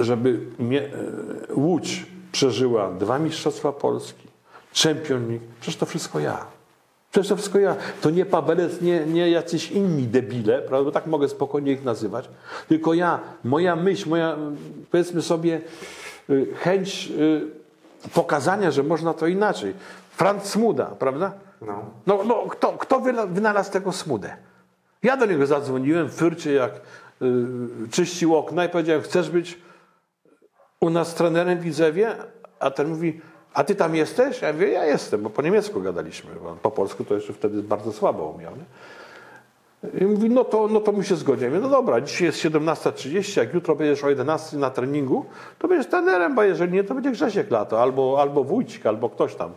żeby 0.00 0.40
mnie, 0.58 0.90
Łódź 1.54 2.06
przeżyła 2.32 2.90
dwa 2.90 3.18
Mistrzostwa 3.18 3.72
Polski, 3.72 4.28
czempionik, 4.72 5.42
przecież 5.60 5.76
to 5.76 5.86
wszystko 5.86 6.20
ja. 6.20 6.59
Przecież 7.10 7.28
to 7.28 7.36
wszystko 7.36 7.58
ja. 7.58 7.76
To 8.00 8.10
nie 8.10 8.26
Pawelec, 8.26 8.80
nie, 8.80 9.06
nie 9.06 9.30
jacyś 9.30 9.70
inni 9.70 10.02
debile, 10.02 10.58
prawda? 10.58 10.84
Bo 10.84 10.92
tak 10.92 11.06
mogę 11.06 11.28
spokojnie 11.28 11.72
ich 11.72 11.84
nazywać. 11.84 12.28
Tylko 12.68 12.94
ja, 12.94 13.20
moja 13.44 13.76
myśl, 13.76 14.08
moja, 14.08 14.36
powiedzmy 14.90 15.22
sobie, 15.22 15.60
y, 16.30 16.46
chęć 16.54 17.12
y, 17.18 18.10
pokazania, 18.14 18.70
że 18.70 18.82
można 18.82 19.14
to 19.14 19.26
inaczej. 19.26 19.74
Franz 20.10 20.44
Smuda, 20.44 20.84
prawda? 20.84 21.32
No. 21.60 21.84
No, 22.06 22.24
no 22.24 22.34
kto, 22.34 22.72
kto 22.72 23.00
wynalazł 23.28 23.72
tego 23.72 23.92
Smudę? 23.92 24.36
Ja 25.02 25.16
do 25.16 25.26
niego 25.26 25.46
zadzwoniłem 25.46 26.08
w 26.08 26.14
Fyrcie, 26.14 26.52
jak 26.52 26.72
y, 27.22 27.26
czyścił 27.90 28.36
okna 28.36 28.64
i 28.64 28.68
powiedziałem, 28.68 29.02
chcesz 29.02 29.30
być 29.30 29.58
u 30.80 30.90
nas 30.90 31.14
trenerem 31.14 31.58
w 31.58 31.62
Widzewie? 31.62 32.14
A 32.60 32.70
ten 32.70 32.88
mówi, 32.88 33.20
a 33.54 33.64
ty 33.64 33.74
tam 33.74 33.94
jesteś? 33.94 34.42
Ja 34.42 34.52
mówię, 34.52 34.68
ja 34.68 34.84
jestem, 34.84 35.22
bo 35.22 35.30
po 35.30 35.42
niemiecku 35.42 35.80
gadaliśmy. 35.80 36.30
Po 36.62 36.70
polsku 36.70 37.04
to 37.04 37.14
jeszcze 37.14 37.32
wtedy 37.32 37.62
bardzo 37.62 37.92
słabo 37.92 38.24
umiał. 38.24 38.52
Nie? 38.56 38.64
I 40.00 40.04
mówi, 40.04 40.30
no 40.30 40.44
to, 40.44 40.68
no 40.68 40.80
to 40.80 40.92
my 40.92 41.04
się 41.04 41.16
zgodzimy. 41.16 41.60
No 41.60 41.68
dobra, 41.68 42.00
dzisiaj 42.00 42.26
jest 42.26 42.38
17.30, 42.38 43.38
jak 43.38 43.54
jutro 43.54 43.76
będziesz 43.76 44.04
o 44.04 44.10
11 44.10 44.56
na 44.56 44.70
treningu, 44.70 45.24
to 45.58 45.68
będziesz 45.68 45.90
trenerem, 45.90 46.34
bo 46.34 46.42
jeżeli 46.42 46.72
nie, 46.72 46.84
to 46.84 46.94
będzie 46.94 47.10
Grzesiek 47.10 47.50
Lato, 47.50 47.82
albo, 47.82 48.20
albo 48.20 48.44
Wójcik, 48.44 48.86
albo 48.86 49.10
ktoś 49.10 49.34
tam. 49.34 49.52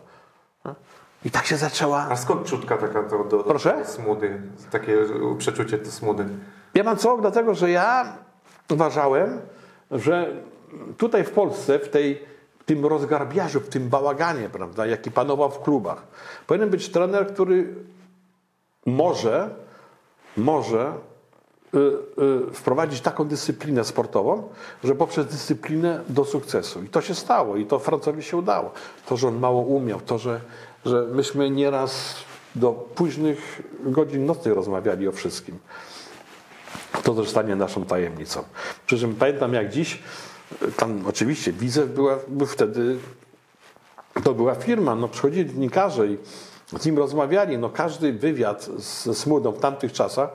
I 1.26 1.32
tak 1.32 1.46
się 1.46 1.58
zaczęła. 1.58 2.08
A 2.10 2.16
skąd 2.16 2.48
czutka 2.48 2.78
taka 2.78 3.04
do, 3.04 3.24
do, 3.24 3.44
Proszę? 3.44 3.78
do 3.80 3.86
smudy? 3.86 4.42
Takie 4.72 4.98
przeczucie 5.38 5.78
do 5.78 5.92
smudy. 5.92 6.26
Wie 6.76 6.84
pan 6.84 6.98
co? 6.98 7.18
Dlatego, 7.18 7.56
że 7.56 7.72
ja 7.72 8.18
uważałem, 8.72 9.42
że 9.92 10.28
tutaj 10.98 11.24
w 11.24 11.32
Polsce, 11.32 11.80
w, 11.80 11.90
tej, 11.90 12.22
tym 12.66 12.86
rozgarbiarzu, 12.86 13.60
w 13.60 13.70
tym 13.70 13.90
bałaganie, 13.90 14.50
prawda, 14.50 14.86
jaki 14.86 15.12
panował 15.12 15.52
w 15.52 15.60
klubach, 15.60 16.04
powinien 16.48 16.70
być 16.70 16.90
trener, 16.90 17.34
który 17.34 17.76
może, 18.86 19.50
może 20.38 20.94
y, 21.74 21.78
y, 22.50 22.54
wprowadzić 22.54 23.02
taką 23.02 23.28
dyscyplinę 23.28 23.84
sportową, 23.84 24.50
że 24.84 24.96
poprzez 24.96 25.28
dyscyplinę 25.28 26.02
do 26.10 26.26
sukcesu. 26.26 26.84
I 26.84 26.90
to 26.90 27.02
się 27.02 27.16
stało 27.16 27.56
i 27.58 27.66
to 27.66 27.80
Francowi 27.80 28.24
się 28.24 28.38
udało. 28.38 28.72
To, 29.06 29.18
że 29.18 29.28
on 29.28 29.40
mało 29.40 29.62
umiał, 29.62 30.02
to, 30.02 30.18
że, 30.18 30.42
że 30.86 31.08
myśmy 31.12 31.50
nieraz 31.50 32.16
do 32.56 32.72
późnych 32.72 33.62
godzin 33.84 34.26
nocnych 34.26 34.56
rozmawiali 34.56 35.08
o 35.08 35.12
wszystkim. 35.12 35.60
To 37.04 37.14
też 37.14 37.30
stanie 37.30 37.56
naszą 37.56 37.86
tajemnicą. 37.86 38.44
Przy 38.86 39.00
czym 39.00 39.16
pamiętam 39.16 39.54
jak 39.54 39.70
dziś, 39.70 40.04
tam 40.78 41.04
oczywiście 41.08 41.52
Widzew 41.52 41.90
była, 41.90 42.18
był 42.28 42.48
wtedy, 42.48 42.98
to 44.24 44.34
była 44.34 44.56
firma, 44.56 44.96
no 44.96 45.08
przychodzili 45.08 45.50
dziennikarze 45.50 46.08
i 46.08 46.18
z 46.80 46.86
nim 46.86 46.98
rozmawiali, 46.98 47.58
no 47.58 47.70
każdy 47.70 48.14
wywiad 48.14 48.64
ze 48.78 49.14
Smudą 49.14 49.52
w 49.52 49.60
tamtych 49.60 49.94
czasach, 49.94 50.30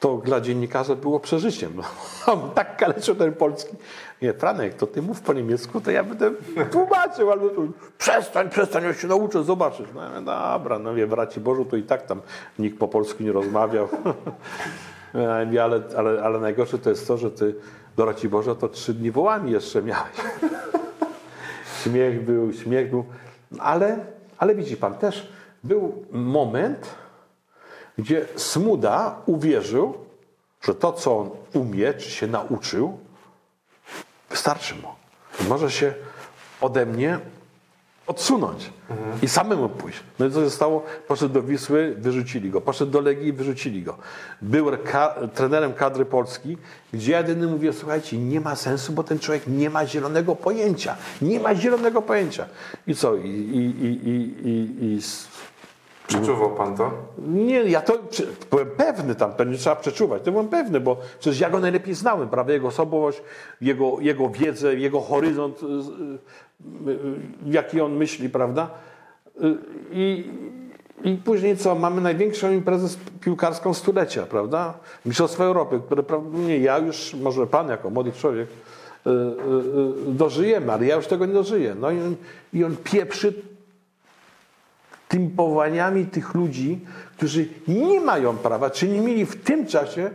to 0.00 0.16
dla 0.16 0.40
dziennikarza 0.40 0.94
było 0.94 1.20
przeżyciem. 1.20 1.72
On 2.26 2.50
tak 2.54 2.76
kaleczył 2.76 3.14
ten 3.14 3.34
polski. 3.34 3.76
Nie, 4.22 4.34
Franek, 4.34 4.74
to 4.74 4.86
ty 4.86 5.02
mów 5.02 5.20
po 5.20 5.32
niemiecku, 5.32 5.80
to 5.80 5.90
ja 5.90 6.04
będę 6.04 6.30
tłumaczył, 6.70 7.30
albo 7.30 7.50
przestań, 7.98 8.50
przestań, 8.50 8.84
ja 8.84 8.94
się 8.94 9.08
nauczę, 9.08 9.44
zobaczysz. 9.44 9.86
No 9.94 10.22
dobra, 10.22 10.78
no 10.78 10.94
wie, 10.94 11.06
braci 11.06 11.40
Bożu, 11.40 11.64
to 11.64 11.76
i 11.76 11.82
tak 11.82 12.06
tam 12.06 12.20
nikt 12.58 12.78
po 12.78 12.88
polsku 12.88 13.22
nie 13.22 13.32
rozmawiał. 13.32 13.88
Mówię, 15.14 15.64
ale, 15.64 15.82
ale, 15.96 16.22
ale 16.22 16.40
najgorsze 16.40 16.78
to 16.78 16.90
jest 16.90 17.08
to, 17.08 17.16
że 17.16 17.30
ty 17.30 17.54
do 17.96 18.04
Raci 18.04 18.28
Boże 18.28 18.56
to 18.56 18.68
trzy 18.68 18.94
dni 18.94 19.10
wołami 19.10 19.52
jeszcze 19.52 19.82
miałeś. 19.82 20.16
śmiech 21.82 22.24
był, 22.24 22.52
śmiech 22.52 22.90
był. 22.90 23.04
Ale, 23.58 23.98
ale 24.38 24.54
widzi 24.54 24.76
pan, 24.76 24.94
też 24.94 25.32
był 25.64 26.04
moment, 26.12 26.94
gdzie 27.98 28.26
Smuda 28.36 29.16
uwierzył, 29.26 29.94
że 30.62 30.74
to, 30.74 30.92
co 30.92 31.18
on 31.18 31.30
umie, 31.52 31.94
czy 31.94 32.10
się 32.10 32.26
nauczył, 32.26 32.98
wystarczy 34.30 34.74
mu. 34.74 34.88
Może 35.48 35.70
się 35.70 35.94
ode 36.60 36.86
mnie 36.86 37.18
odsunąć 38.06 38.70
i 39.22 39.28
samemu 39.28 39.68
pójść. 39.68 40.00
No 40.18 40.26
i 40.26 40.30
co 40.30 40.44
się 40.44 40.50
stało? 40.50 40.84
Poszedł 41.08 41.34
do 41.34 41.42
Wisły, 41.42 41.94
wyrzucili 41.98 42.50
go. 42.50 42.60
Poszedł 42.60 42.92
do 42.92 43.00
Legii, 43.00 43.32
wyrzucili 43.32 43.82
go. 43.82 43.98
Był 44.42 44.70
ka 44.84 45.14
trenerem 45.34 45.74
kadry 45.74 46.04
Polski, 46.04 46.58
gdzie 46.92 47.12
ja 47.12 47.18
jedyny 47.18 47.46
mówię, 47.46 47.72
słuchajcie, 47.72 48.18
nie 48.18 48.40
ma 48.40 48.56
sensu, 48.56 48.92
bo 48.92 49.04
ten 49.04 49.18
człowiek 49.18 49.46
nie 49.46 49.70
ma 49.70 49.86
zielonego 49.86 50.36
pojęcia. 50.36 50.96
Nie 51.22 51.40
ma 51.40 51.54
zielonego 51.54 52.02
pojęcia. 52.02 52.46
I 52.86 52.94
co? 52.94 53.16
I, 53.16 53.28
i, 53.28 53.84
i, 53.84 54.08
i, 54.08 54.48
i, 54.48 54.84
i 54.84 55.00
Przeczuwał 56.12 56.50
pan 56.50 56.76
to? 56.76 56.90
nie, 57.28 57.62
ja 57.62 57.80
to 57.80 57.98
byłem 58.50 58.70
pewny 58.76 59.14
tam, 59.14 59.32
pewnie 59.32 59.56
trzeba 59.56 59.76
przeczuwać. 59.76 60.22
To 60.22 60.32
byłem 60.32 60.48
pewny, 60.48 60.80
bo 60.80 60.96
przecież 61.20 61.40
ja 61.40 61.50
go 61.50 61.60
najlepiej 61.60 61.94
znałem, 61.94 62.28
prawda? 62.28 62.52
Jego 62.52 62.68
osobowość, 62.68 63.22
jego, 63.60 63.96
jego 64.00 64.28
wiedzę, 64.28 64.74
jego 64.76 65.00
horyzont, 65.00 65.62
y, 65.62 65.66
y, 65.66 66.90
y, 66.90 66.96
jaki 67.46 67.80
on 67.80 67.92
myśli, 67.92 68.28
prawda? 68.28 68.70
I, 69.92 70.24
I 71.04 71.16
później 71.16 71.56
co? 71.56 71.74
Mamy 71.74 72.00
największą 72.00 72.52
imprezę 72.52 72.96
piłkarską 73.20 73.74
stulecia, 73.74 74.22
prawda? 74.22 74.74
Mistrzostwo 75.06 75.44
Europy, 75.44 75.80
które 75.86 76.02
prawda, 76.02 76.38
nie 76.38 76.58
ja 76.58 76.78
już, 76.78 77.14
może 77.14 77.46
pan 77.46 77.68
jako 77.68 77.90
młody 77.90 78.12
człowiek, 78.12 78.48
dożyjemy, 80.06 80.72
ale 80.72 80.86
ja 80.86 80.96
już 80.96 81.06
tego 81.06 81.26
nie 81.26 81.32
dożyję. 81.32 81.74
No 81.80 81.90
i 81.90 82.00
on, 82.00 82.16
i 82.52 82.64
on 82.64 82.76
pieprzy 82.76 83.32
tymi 85.12 85.30
powołaniami 85.30 86.06
tych 86.06 86.34
ludzi, 86.34 86.80
którzy 87.16 87.48
nie 87.68 88.00
mają 88.00 88.36
prawa, 88.36 88.70
czy 88.70 88.88
nie 88.88 89.00
mieli 89.00 89.26
w 89.26 89.44
tym 89.44 89.66
czasie 89.66 90.10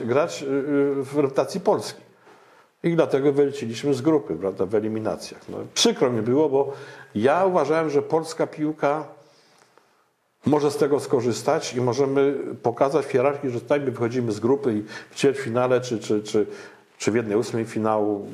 grać 0.00 0.42
y, 0.42 0.46
y, 0.46 1.04
w 1.04 1.16
reprezentacji 1.16 1.60
Polski. 1.60 2.00
I 2.82 2.96
dlatego 2.96 3.32
wyleciliśmy 3.32 3.94
z 3.94 4.00
grupy, 4.02 4.36
prawda, 4.36 4.66
w 4.66 4.74
eliminacjach. 4.74 5.48
No, 5.48 5.56
przykro 5.74 6.10
mi 6.10 6.22
było, 6.22 6.48
bo 6.48 6.72
ja 7.14 7.44
uważałem, 7.44 7.90
że 7.90 8.02
polska 8.02 8.46
piłka 8.46 9.04
może 10.46 10.70
z 10.70 10.76
tego 10.76 11.00
skorzystać 11.00 11.74
i 11.74 11.80
możemy 11.80 12.34
pokazać 12.62 13.06
w 13.06 13.10
hierarchii, 13.10 13.50
że 13.50 13.60
tutaj 13.60 13.80
my 13.80 13.90
wychodzimy 13.90 14.32
z 14.32 14.40
grupy 14.40 14.74
i 14.74 14.82
w 15.10 15.14
ćwierćfinale 15.16 15.80
czy, 15.80 15.98
czy, 15.98 16.22
czy, 16.22 16.46
czy 16.98 17.12
w 17.12 17.14
jednej 17.14 17.36
ósmej 17.36 17.64
finału 17.64 18.26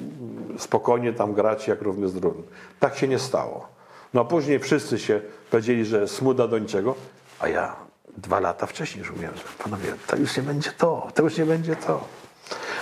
spokojnie 0.58 1.12
tam 1.12 1.32
grać 1.32 1.68
jak 1.68 1.82
równy 1.82 2.08
z 2.08 2.14
drugim. 2.14 2.42
Tak 2.80 2.96
się 2.96 3.08
nie 3.08 3.18
stało. 3.18 3.68
No 4.14 4.20
a 4.20 4.24
później 4.24 4.58
wszyscy 4.58 4.98
się 4.98 5.20
powiedzieli, 5.50 5.84
że 5.84 6.08
smuda 6.08 6.48
do 6.48 6.58
niczego, 6.58 6.94
a 7.40 7.48
ja 7.48 7.76
dwa 8.16 8.40
lata 8.40 8.66
wcześniej 8.66 8.98
już 9.00 9.10
mówiłem, 9.12 9.34
że 9.34 9.42
panowie, 9.64 9.92
to 10.06 10.16
już 10.16 10.36
nie 10.36 10.42
będzie 10.42 10.70
to, 10.78 11.08
to 11.14 11.22
już 11.22 11.38
nie 11.38 11.46
będzie 11.46 11.76
to. 11.76 12.00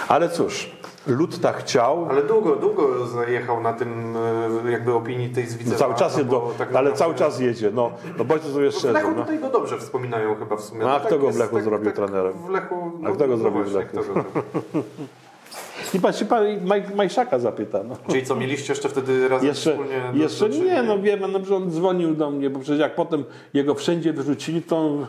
Ale 0.09 0.29
cóż, 0.29 0.71
lud 1.07 1.41
tak 1.41 1.57
chciał, 1.57 2.07
Ale 2.11 2.23
długo, 2.23 2.57
długo 2.57 3.07
zajechał 3.07 3.61
na 3.61 3.73
tym 3.73 4.17
e, 4.67 4.71
jakby 4.71 4.93
opinii 4.95 5.29
tej 5.31 5.47
z 5.47 5.55
Widzewa. 5.57 5.79
cały 5.79 5.95
czas, 5.95 6.17
no 6.19 6.25
do, 6.25 6.41
tak 6.59 6.69
ale 6.69 6.69
naprawdę- 6.69 6.99
cały 6.99 7.15
czas 7.15 7.41
jedzie, 7.41 7.71
no, 7.75 7.91
no 8.19 8.25
bądźmy 8.25 8.53
sobie 8.53 8.71
W 8.71 8.75
szczerzy. 8.75 8.93
Lechu 8.93 9.11
No. 9.17 9.23
tutaj 9.23 9.39
go 9.39 9.49
dobrze 9.51 9.79
wspominają 9.79 10.37
chyba 10.37 10.57
w 10.57 10.61
sumie. 10.61 10.81
No, 10.81 10.91
a 10.91 10.99
tak 11.01 11.07
kto 11.09 11.19
go 11.19 11.23
w 11.25 11.27
jest, 11.27 11.39
Lechu 11.39 11.61
zrobił 11.61 11.93
trenerem? 11.93 12.33
W 12.33 12.49
Lechu, 12.49 12.93
A 13.07 13.11
kto 13.13 13.29
go 13.29 13.37
zrobił 13.37 13.65
w 13.65 13.75
Lechu? 13.75 13.97
Pan 16.01 16.13
się 16.13 16.25
pan 16.25 16.45
Maj- 16.45 16.95
Majszaka 16.95 17.39
zapyta. 17.39 17.83
No. 17.83 17.97
Czyli 18.09 18.27
co, 18.27 18.37
mieliście 18.37 18.73
jeszcze 18.73 18.89
wtedy 18.89 19.29
razem 19.29 19.49
Jeszcze, 19.49 19.71
wspólnie... 19.71 20.03
jeszcze 20.15 20.49
do- 20.49 20.57
nie, 20.57 20.83
no 20.83 20.99
wie 20.99 21.17
pan, 21.17 21.33
no, 21.33 21.45
że 21.45 21.57
on 21.57 21.71
dzwonił 21.71 22.15
do 22.15 22.31
mnie, 22.31 22.51
bo 22.51 22.61
przecież 22.61 22.81
jak 22.81 22.95
potem 22.95 23.25
jego 23.55 23.75
wszędzie 23.75 24.13
wyrzucili, 24.13 24.63
to 24.63 24.99
y, 25.01 25.07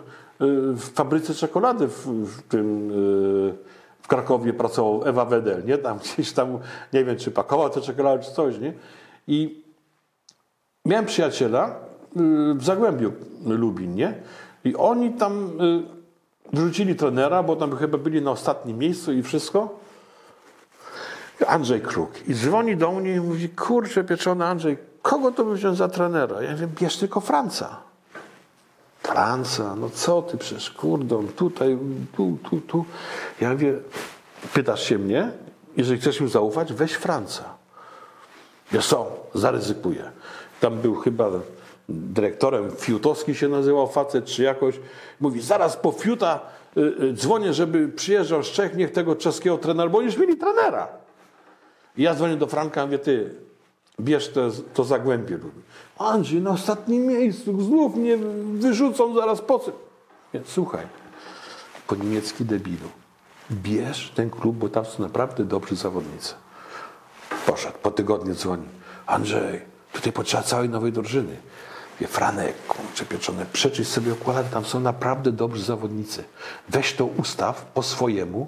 w 0.73 0.81
fabryce 0.93 1.33
czekolady 1.33 1.87
w, 1.87 2.07
w 2.07 2.41
tym 2.41 2.91
y, 2.91 3.53
w 4.01 4.07
Krakowie 4.07 4.53
pracował 4.53 5.01
Ewa 5.05 5.25
Wedel, 5.25 5.65
nie? 5.65 5.77
Tam 5.77 5.97
gdzieś 6.13 6.31
tam, 6.31 6.59
nie 6.93 7.03
wiem, 7.05 7.17
czy 7.17 7.31
pakował 7.31 7.69
te 7.69 7.81
czekolady, 7.81 8.23
czy 8.25 8.31
coś, 8.31 8.59
nie? 8.59 8.73
I 9.27 9.63
miałem 10.85 11.05
przyjaciela 11.05 11.69
y, 11.69 11.73
w 12.53 12.63
Zagłębiu 12.63 13.11
Lubin, 13.45 13.95
nie? 13.95 14.13
I 14.63 14.75
oni 14.75 15.13
tam 15.13 15.49
wrzucili 16.53 16.95
trenera, 16.95 17.43
bo 17.43 17.55
tam 17.55 17.75
chyba 17.75 17.97
byli 17.97 18.21
na 18.21 18.31
ostatnim 18.31 18.77
miejscu 18.77 19.13
i 19.13 19.23
wszystko. 19.23 19.79
Andrzej 21.47 21.81
Kruk. 21.81 22.11
I 22.27 22.33
dzwoni 22.33 22.77
do 22.77 22.91
mnie 22.91 23.15
i 23.15 23.19
mówi, 23.19 23.49
kurczę 23.49 24.03
pieczony 24.03 24.45
Andrzej, 24.45 24.77
kogo 25.01 25.31
to 25.31 25.45
by 25.45 25.55
wziąć 25.55 25.77
za 25.77 25.87
trenera? 25.87 26.41
Ja 26.41 26.51
mówię, 26.51 26.67
bierz 26.67 26.97
tylko 26.97 27.21
Franca. 27.21 27.77
Franca, 29.03 29.75
no 29.75 29.89
co 29.89 30.21
ty 30.21 30.37
przecież, 30.37 30.69
kurde, 30.69 31.17
on 31.17 31.27
tutaj, 31.27 31.77
tu, 32.17 32.37
tu, 32.49 32.61
tu. 32.61 32.85
Ja 33.41 33.51
mówię, 33.51 33.73
pytasz 34.53 34.83
się 34.83 34.97
mnie, 34.97 35.31
jeżeli 35.77 36.01
chcesz 36.01 36.21
mi 36.21 36.29
zaufać, 36.29 36.73
weź 36.73 36.93
Franca. 36.93 37.43
Wiesz 38.71 38.87
co, 38.87 39.11
zaryzykuję. 39.33 40.11
Tam 40.59 40.77
był 40.77 40.95
chyba 40.95 41.29
dyrektorem, 41.89 42.71
Fiutowski 42.79 43.35
się 43.35 43.47
nazywał 43.47 43.87
facet, 43.87 44.25
czy 44.25 44.43
jakoś. 44.43 44.79
Mówi, 45.19 45.41
zaraz 45.41 45.77
po 45.77 45.91
Fiuta 45.91 46.39
y, 46.77 46.81
y, 46.81 47.13
dzwonię, 47.13 47.53
żeby 47.53 47.87
przyjeżdżał 47.87 48.43
z 48.43 48.47
Czech, 48.47 48.75
niech 48.75 48.91
tego 48.91 49.15
czeskiego 49.15 49.57
trenera, 49.57 49.89
bo 49.89 50.01
już 50.01 50.17
mieli 50.17 50.37
trenera. 50.37 50.87
I 51.97 52.03
ja 52.03 52.15
dzwonię 52.15 52.35
do 52.37 52.47
Franka, 52.47 52.85
mówię, 52.85 52.99
ty, 52.99 53.35
bierz 53.99 54.29
te, 54.29 54.49
to 54.73 54.83
Zagłębie. 54.83 55.37
Lubi. 55.37 55.61
Andrzej, 55.97 56.41
na 56.41 56.49
ostatnim 56.49 57.05
miejscu, 57.05 57.61
znów 57.61 57.95
mnie 57.95 58.17
wyrzucą 58.53 59.15
zaraz 59.15 59.41
po 59.41 59.59
co? 59.59 59.71
Nie, 60.33 60.41
słuchaj, 60.45 60.87
po 61.87 61.95
niemiecki 61.95 62.45
debilu, 62.45 62.89
bierz 63.51 64.11
ten 64.15 64.29
klub, 64.29 64.55
bo 64.55 64.69
tam 64.69 64.85
są 64.85 65.03
naprawdę 65.03 65.43
dobrzy 65.43 65.75
zawodnicy. 65.75 66.33
Poszedł, 67.45 67.77
po 67.81 67.91
tygodniu 67.91 68.35
dzwoni. 68.35 68.67
Andrzej, 69.05 69.61
tutaj 69.93 70.13
potrzeba 70.13 70.43
całej 70.43 70.69
nowej 70.69 70.91
drużyny. 70.91 71.37
Franek, 72.01 72.55
kurczę 72.67 73.05
pieczone, 73.05 73.45
przeczyść 73.53 73.89
sobie 73.89 74.13
układy, 74.13 74.49
tam 74.53 74.65
są 74.65 74.79
naprawdę 74.79 75.31
dobrzy 75.31 75.63
zawodnicy. 75.63 76.23
Weź 76.69 76.93
to 76.93 77.05
ustaw 77.05 77.65
po 77.65 77.83
swojemu, 77.83 78.47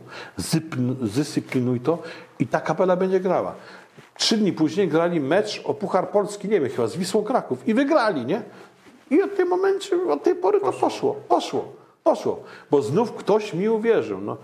zdyscyplinuj 1.03 1.79
to 1.79 2.03
i 2.39 2.47
ta 2.47 2.61
kapela 2.61 2.95
będzie 2.95 3.19
grała. 3.19 3.55
Trzy 4.17 4.37
dni 4.37 4.53
później 4.53 4.87
grali 4.87 5.19
mecz 5.19 5.61
o 5.63 5.73
Puchar 5.73 6.09
Polski, 6.09 6.49
nie 6.49 6.61
wiem, 6.61 6.69
chyba 6.69 6.87
z 6.87 6.97
Wisłą 6.97 7.23
Kraków 7.23 7.67
i 7.67 7.73
wygrali, 7.73 8.25
nie? 8.25 8.41
I 9.11 9.21
od 9.21 9.35
tej 9.35 9.45
momencie, 9.45 9.95
od 10.09 10.23
tej 10.23 10.35
pory 10.35 10.59
to 10.59 10.73
poszło, 10.73 11.15
poszło. 11.27 11.73
Poszło, 12.03 12.43
bo 12.71 12.81
znów 12.81 13.13
ktoś 13.13 13.53
mi 13.53 13.69
uwierzył. 13.69 14.21
No. 14.21 14.37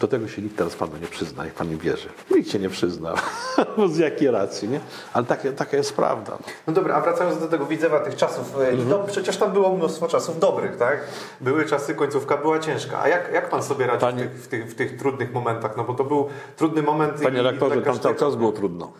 Do 0.00 0.08
tego 0.08 0.28
się 0.28 0.42
nikt 0.42 0.56
teraz 0.56 0.76
panu 0.76 0.92
nie 1.00 1.06
przyzna, 1.06 1.44
jak 1.44 1.54
pan 1.54 1.68
nie 1.70 1.76
wierzy. 1.76 2.08
Nikt 2.30 2.50
się 2.50 2.58
nie 2.58 2.68
przyzna. 2.70 3.14
z 3.92 3.96
jakiej 3.98 4.30
racji, 4.30 4.68
nie? 4.68 4.80
Ale 5.12 5.24
takie, 5.26 5.52
taka 5.52 5.76
jest 5.76 5.92
prawda. 5.96 6.32
No. 6.40 6.46
No 6.66 6.72
dobra, 6.72 6.94
a 6.94 7.00
wracając 7.00 7.38
do 7.40 7.48
tego 7.48 7.66
Widzewa, 7.66 8.00
tych 8.00 8.16
czasów, 8.16 8.54
e, 8.60 8.68
Mhm. 8.68 8.88
no, 8.88 8.98
przecież 8.98 9.36
tam 9.36 9.52
było 9.52 9.76
mnóstwo 9.76 10.08
czasów 10.08 10.38
dobrych, 10.38 10.76
tak? 10.76 11.00
Były 11.40 11.64
czasy, 11.64 11.94
końcówka 11.94 12.36
była 12.36 12.58
ciężka. 12.58 13.00
A 13.02 13.08
jak, 13.08 13.32
jak 13.32 13.50
pan 13.50 13.62
sobie 13.62 13.86
radził 13.86 14.00
Panie- 14.08 14.24
w, 14.28 14.30
tych, 14.30 14.42
w, 14.42 14.48
tych, 14.48 14.70
w 14.70 14.74
tych 14.74 14.98
trudnych 14.98 15.32
momentach? 15.32 15.76
No 15.76 15.84
bo 15.84 15.94
to 15.94 16.04
był 16.04 16.28
trudny 16.56 16.82
moment. 16.82 17.22
Panie 17.22 17.40
i- 17.40 17.42
rektorze, 17.42 17.74
dla 17.80 17.84
tam 17.92 18.00
cały 18.00 18.14
czas 18.14 18.36
było 18.36 18.52
trudno. 18.52 18.92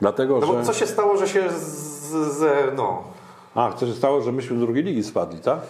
Dlatego, 0.00 0.38
No 0.40 0.46
bo 0.46 0.58
że... 0.58 0.64
co 0.64 0.72
się 0.72 0.86
stało, 0.86 1.16
że 1.16 1.28
się 1.28 1.50
z, 1.50 1.62
z, 2.10 2.74
no... 2.76 3.04
A, 3.58 3.72
co 3.72 3.86
się 3.86 3.92
stało, 3.92 4.20
że 4.20 4.32
myśmy 4.32 4.56
z 4.56 4.60
drugiej 4.60 4.84
ligi 4.84 5.04
spadli, 5.04 5.40
tak? 5.40 5.60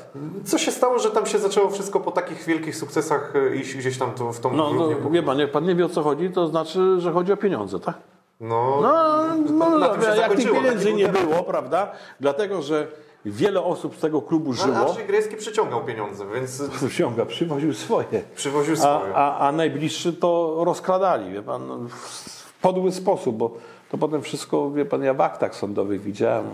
Co 0.44 0.58
się 0.58 0.70
stało, 0.72 0.98
że 0.98 1.10
tam 1.10 1.26
się 1.26 1.38
zaczęło 1.38 1.70
wszystko 1.70 2.00
po 2.00 2.10
takich 2.10 2.44
wielkich 2.44 2.76
sukcesach 2.76 3.32
e, 3.36 3.56
iść 3.56 3.76
gdzieś 3.76 3.98
tam 3.98 4.12
to, 4.12 4.32
w 4.32 4.40
tą 4.40 4.52
No, 4.52 4.72
no 4.72 5.10
wie 5.10 5.22
pan, 5.22 5.38
jak 5.38 5.52
pan 5.52 5.64
nie 5.64 5.74
wie 5.74 5.86
o 5.86 5.88
co 5.88 6.02
chodzi, 6.02 6.30
to 6.30 6.46
znaczy, 6.46 7.00
że 7.00 7.12
chodzi 7.12 7.32
o 7.32 7.36
pieniądze, 7.36 7.80
tak? 7.80 7.94
No, 8.40 8.78
No, 9.50 9.78
no, 9.78 10.02
się 10.02 10.20
jak 10.20 10.34
tych 10.34 10.52
pieniędzy 10.52 10.92
nie 10.92 11.08
był 11.08 11.20
było, 11.22 11.42
prawda? 11.42 11.92
Dlatego, 12.20 12.62
że 12.62 12.86
wiele 13.24 13.62
osób 13.62 13.96
z 13.96 14.00
tego 14.00 14.22
klubu 14.22 14.52
żyło, 14.52 14.76
Andrzej 14.76 15.06
Grejski 15.06 15.36
przyciągał 15.36 15.84
pieniądze, 15.84 16.24
więc 16.34 16.62
wsiąga, 16.90 17.26
przywoził 17.26 17.74
swoje. 17.74 18.22
przywoził 18.34 18.74
A, 18.74 18.76
swoje. 18.76 19.14
a, 19.14 19.38
a 19.38 19.52
najbliższy 19.52 20.12
to 20.12 20.62
rozkradali, 20.64 21.32
wie 21.32 21.42
pan, 21.42 21.88
w 21.88 22.60
podły 22.60 22.92
sposób, 22.92 23.36
bo 23.36 23.50
to 23.90 23.98
potem 23.98 24.22
wszystko, 24.22 24.70
wie 24.70 24.84
pan, 24.84 25.02
ja 25.02 25.14
w 25.14 25.20
aktach 25.20 25.54
sądowych 25.56 26.00
widziałem. 26.00 26.44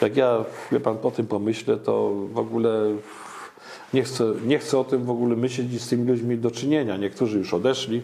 Jak 0.00 0.16
ja, 0.16 0.44
wie 0.72 0.80
pan, 0.80 0.98
po 0.98 1.10
tym 1.10 1.26
pomyślę, 1.26 1.76
to 1.76 2.12
w 2.32 2.38
ogóle 2.38 2.70
nie 3.94 4.02
chcę, 4.02 4.24
nie 4.44 4.58
chcę 4.58 4.78
o 4.78 4.84
tym 4.84 5.04
w 5.04 5.10
ogóle 5.10 5.36
myśleć 5.36 5.72
i 5.72 5.78
z 5.78 5.88
tymi 5.88 6.08
ludźmi 6.08 6.38
do 6.38 6.50
czynienia. 6.50 6.96
Niektórzy 6.96 7.38
już 7.38 7.54
odeszli. 7.54 8.02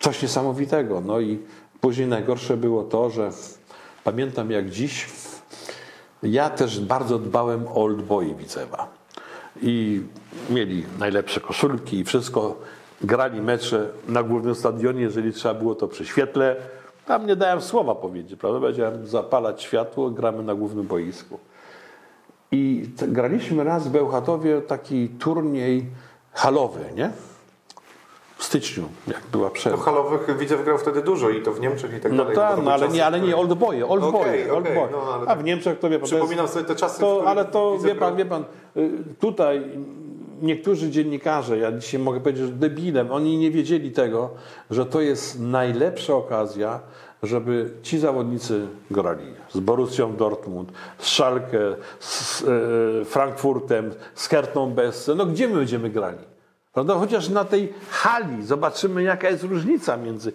Coś 0.00 0.22
niesamowitego. 0.22 1.00
No 1.00 1.20
i 1.20 1.38
później 1.80 2.08
najgorsze 2.08 2.56
było 2.56 2.82
to, 2.84 3.10
że 3.10 3.30
pamiętam 4.04 4.50
jak 4.50 4.70
dziś, 4.70 5.06
ja 6.22 6.50
też 6.50 6.80
bardzo 6.80 7.18
dbałem 7.18 7.68
o 7.68 7.74
Old 7.74 8.02
Boy 8.02 8.34
Widzewa. 8.34 8.88
I 9.62 10.02
mieli 10.50 10.84
najlepsze 10.98 11.40
koszulki 11.40 11.98
i 11.98 12.04
wszystko. 12.04 12.56
Grali 13.00 13.40
mecze 13.40 13.88
na 14.08 14.22
głównym 14.22 14.54
stadionie, 14.54 15.00
jeżeli 15.00 15.32
trzeba 15.32 15.54
było 15.54 15.74
to 15.74 15.88
przy 15.88 16.06
świetle. 16.06 16.56
Tam 17.08 17.26
nie 17.26 17.36
dałem 17.36 17.60
słowa 17.60 17.94
powiedzieć, 17.94 18.40
prawda? 18.40 18.60
Powiedziałem 18.60 19.06
zapalać 19.06 19.62
światło, 19.62 20.10
gramy 20.10 20.42
na 20.42 20.54
głównym 20.54 20.86
boisku. 20.86 21.38
I 22.52 22.88
graliśmy 23.08 23.64
raz 23.64 23.88
w 23.88 23.90
Bełchatowie 23.90 24.60
taki 24.60 25.08
turniej 25.08 25.84
halowy, 26.32 26.80
nie? 26.96 27.10
W 28.36 28.44
styczniu, 28.44 28.84
jak 29.06 29.22
była 29.32 29.44
No 29.44 29.50
przerwa. 29.50 29.82
halowych 29.84 30.38
Widzew 30.38 30.64
grał 30.64 30.78
wtedy 30.78 31.02
dużo 31.02 31.30
i 31.30 31.42
to 31.42 31.52
w 31.52 31.60
Niemczech 31.60 31.94
i 31.96 32.00
tak 32.00 32.12
No 32.12 32.24
dalej. 32.24 32.36
to 32.36 32.62
no 32.62 32.72
ale 32.72 32.88
nie, 32.88 33.06
ale 33.06 33.20
nie 33.20 33.36
old 33.36 33.54
boye, 33.54 33.86
old 33.88 34.04
Okej, 34.04 34.20
boye, 34.20 34.52
old 34.54 34.64
okej, 34.66 34.74
boy. 34.78 34.88
no, 34.92 35.14
ale 35.14 35.26
A 35.26 35.36
w 35.36 35.44
Niemczech 35.44 35.78
to 35.78 35.90
wie 35.90 35.98
pan, 35.98 36.08
to 36.08 36.14
jest- 36.16 36.26
Przypominam 36.26 36.48
sobie 36.48 36.64
te 36.64 36.74
czasy, 36.74 37.00
to, 37.00 37.22
ale 37.26 37.44
to 37.44 37.78
wie 37.78 37.94
pan, 37.94 38.16
wie 38.16 38.24
pan, 38.24 38.44
y, 38.76 38.90
tutaj 39.20 39.62
niektórzy 40.42 40.90
dziennikarze, 40.90 41.58
ja 41.58 41.72
dzisiaj 41.72 42.00
mogę 42.00 42.20
powiedzieć, 42.20 42.46
że 42.46 42.52
debilem, 42.52 43.12
oni 43.12 43.38
nie 43.38 43.50
wiedzieli 43.50 43.90
tego, 43.92 44.30
że 44.70 44.86
to 44.86 45.00
jest 45.00 45.40
najlepsza 45.40 46.14
okazja, 46.14 46.80
żeby 47.22 47.70
ci 47.82 47.98
zawodnicy 47.98 48.66
grali 48.90 49.24
z 49.52 49.60
Borussią 49.60 50.16
Dortmund, 50.16 50.72
z 50.98 51.06
Schalke, 51.06 51.76
z 52.00 52.42
e, 52.42 53.04
Frankfurtem, 53.04 53.90
z 54.14 54.28
Hertą 54.28 54.70
Besse. 54.70 55.14
No 55.14 55.26
gdzie 55.26 55.48
my 55.48 55.54
będziemy 55.54 55.90
grali? 55.90 56.18
Prawda? 56.72 56.94
Chociaż 56.94 57.28
na 57.28 57.44
tej 57.44 57.72
hali 57.90 58.44
zobaczymy, 58.44 59.02
jaka 59.02 59.30
jest 59.30 59.42
różnica 59.42 59.96
między. 59.96 60.32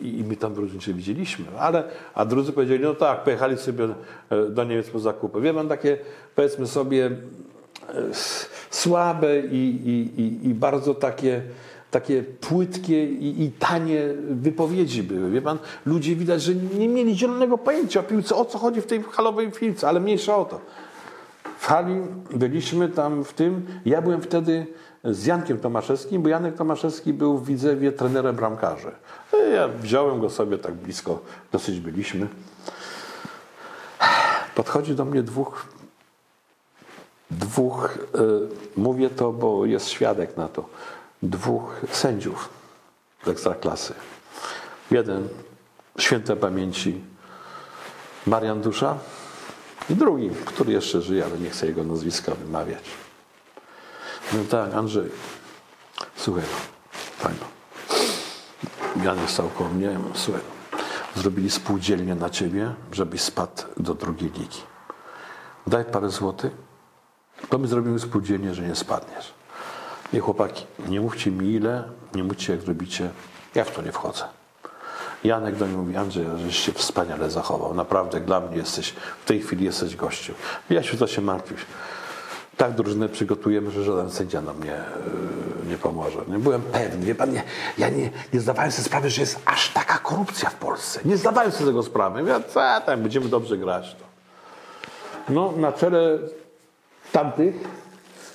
I, 0.00 0.24
my 0.28 0.36
tam 0.36 0.54
różnicę 0.54 0.92
widzieliśmy, 0.92 1.44
ale 1.58 1.84
a 2.14 2.24
drudzy 2.24 2.52
powiedzieli, 2.52 2.84
no 2.84 2.94
tak, 2.94 3.24
pojechali 3.24 3.56
sobie 3.58 3.84
e, 4.30 4.46
do 4.48 4.64
Niemiec 4.64 4.90
po 4.90 4.98
zakupy. 4.98 5.40
Wie 5.40 5.54
pan, 5.54 5.68
takie 5.68 5.98
powiedzmy 6.34 6.66
sobie 6.66 7.10
słabe 8.70 9.40
i, 9.40 9.56
i, 9.56 10.20
i, 10.20 10.48
i 10.48 10.54
bardzo 10.54 10.94
takie, 10.94 11.42
takie 11.90 12.22
płytkie 12.22 13.04
i, 13.04 13.42
i 13.44 13.50
tanie 13.50 14.02
wypowiedzi 14.30 15.02
były. 15.02 15.30
Wie 15.30 15.42
pan, 15.42 15.58
ludzie 15.86 16.16
widać, 16.16 16.42
że 16.42 16.54
nie 16.54 16.88
mieli 16.88 17.18
zielonego 17.18 17.58
pojęcia 17.58 18.00
o 18.00 18.02
piłce, 18.02 18.34
o 18.34 18.44
co 18.44 18.58
chodzi 18.58 18.80
w 18.80 18.86
tej 18.86 19.02
halowej 19.02 19.50
piłce, 19.50 19.88
ale 19.88 20.00
mniejsza 20.00 20.36
o 20.36 20.44
to. 20.44 20.60
W 21.58 21.66
hali 21.66 22.00
byliśmy 22.30 22.88
tam 22.88 23.24
w 23.24 23.32
tym. 23.32 23.66
Ja 23.84 24.02
byłem 24.02 24.22
wtedy 24.22 24.66
z 25.04 25.26
Jankiem 25.26 25.58
Tomaszewskim, 25.58 26.22
bo 26.22 26.28
Janek 26.28 26.56
Tomaszewski 26.56 27.12
był 27.12 27.38
w 27.38 27.46
Widzewie 27.46 27.92
trenerem 27.92 28.36
bramkarzy. 28.36 28.90
No 29.32 29.38
Ja 29.38 29.68
wziąłem 29.68 30.20
go 30.20 30.30
sobie 30.30 30.58
tak 30.58 30.74
blisko, 30.74 31.20
dosyć 31.52 31.80
byliśmy. 31.80 32.28
Podchodzi 34.54 34.94
do 34.94 35.04
mnie 35.04 35.22
dwóch, 35.22 35.66
dwóch, 37.30 37.94
y, 37.96 38.00
mówię 38.76 39.10
to, 39.10 39.32
bo 39.32 39.66
jest 39.66 39.88
świadek 39.88 40.36
na 40.36 40.48
to, 40.48 40.68
dwóch 41.22 41.80
sędziów 41.90 42.48
z 43.24 43.28
ekstraklasy. 43.28 43.94
Jeden 44.90 45.28
świętej 45.98 46.36
pamięci 46.36 47.00
Marian 48.26 48.60
Dusza, 48.60 48.98
i 49.90 49.94
drugi, 49.94 50.30
który 50.44 50.72
jeszcze 50.72 51.02
żyje, 51.02 51.24
ale 51.24 51.38
nie 51.38 51.50
chcę 51.50 51.66
jego 51.66 51.84
nazwiska 51.84 52.34
wymawiać. 52.34 52.84
No 54.32 54.38
tak, 54.50 54.74
Andrzej, 54.74 55.10
słuchaj, 56.16 56.42
no, 56.42 56.58
fajno. 57.16 57.46
Jan 59.04 59.28
stał 59.28 59.48
koło 59.48 59.70
mnie, 59.70 59.98
mówię, 59.98 60.14
słuchaj, 60.14 60.42
zrobili 61.14 61.50
spółdzielnię 61.50 62.14
na 62.14 62.30
ciebie, 62.30 62.74
żebyś 62.92 63.20
spadł 63.20 63.62
do 63.76 63.94
drugiej 63.94 64.30
ligi. 64.30 64.60
Daj 65.66 65.84
parę 65.84 66.10
złotych, 66.10 66.52
to 67.48 67.58
my 67.58 67.68
zrobimy 67.68 67.98
spółdzielnię, 67.98 68.54
że 68.54 68.62
nie 68.62 68.74
spadniesz. 68.74 69.32
I 70.12 70.18
chłopaki, 70.18 70.66
nie 70.88 71.00
mówcie 71.00 71.30
mi 71.30 71.52
ile, 71.52 71.84
nie 72.14 72.24
mówcie 72.24 72.52
jak 72.52 72.62
zrobicie, 72.62 73.10
ja 73.54 73.64
w 73.64 73.70
to 73.70 73.82
nie 73.82 73.92
wchodzę. 73.92 74.24
Janek 75.24 75.56
do 75.56 75.66
mnie 75.66 75.76
mówi, 75.76 75.96
Andrzej, 75.96 76.26
żeś 76.46 76.58
się 76.58 76.72
wspaniale 76.72 77.30
zachował. 77.30 77.74
Naprawdę 77.74 78.20
dla 78.20 78.40
mnie 78.40 78.56
jesteś, 78.56 78.94
w 79.24 79.24
tej 79.24 79.40
chwili 79.40 79.64
jesteś 79.64 79.96
gościem. 79.96 80.34
Jasiu, 80.70 80.96
co 80.96 81.06
się 81.06 81.22
martwisz? 81.22 81.66
Tak 82.56 82.74
drużynę 82.74 83.08
przygotujemy, 83.08 83.70
że 83.70 83.84
żaden 83.84 84.10
sędzia 84.10 84.40
nam 84.40 84.64
nie, 84.64 84.70
yy, 84.70 85.70
nie 85.70 85.78
pomoże. 85.78 86.18
Nie 86.28 86.38
byłem 86.38 86.62
pewny, 86.62 87.06
wie 87.06 87.14
pan, 87.14 87.32
nie, 87.32 87.42
ja 87.78 87.88
nie, 87.88 88.10
nie 88.32 88.40
zdawałem 88.40 88.72
sobie 88.72 88.84
sprawy, 88.84 89.10
że 89.10 89.20
jest 89.20 89.40
aż 89.44 89.72
taka 89.72 89.98
korupcja 89.98 90.50
w 90.50 90.54
Polsce. 90.54 91.00
Nie 91.04 91.16
zdawałem 91.16 91.52
sobie 91.52 91.66
tego 91.66 91.82
sprawy. 91.82 92.28
Ja, 92.28 92.40
co 92.40 92.60
tam, 92.86 93.02
będziemy 93.02 93.28
dobrze 93.28 93.56
grać. 93.58 93.96
To. 93.98 94.06
No, 95.28 95.52
na 95.56 95.72
czele 95.72 96.18
tamtych, 97.12 97.54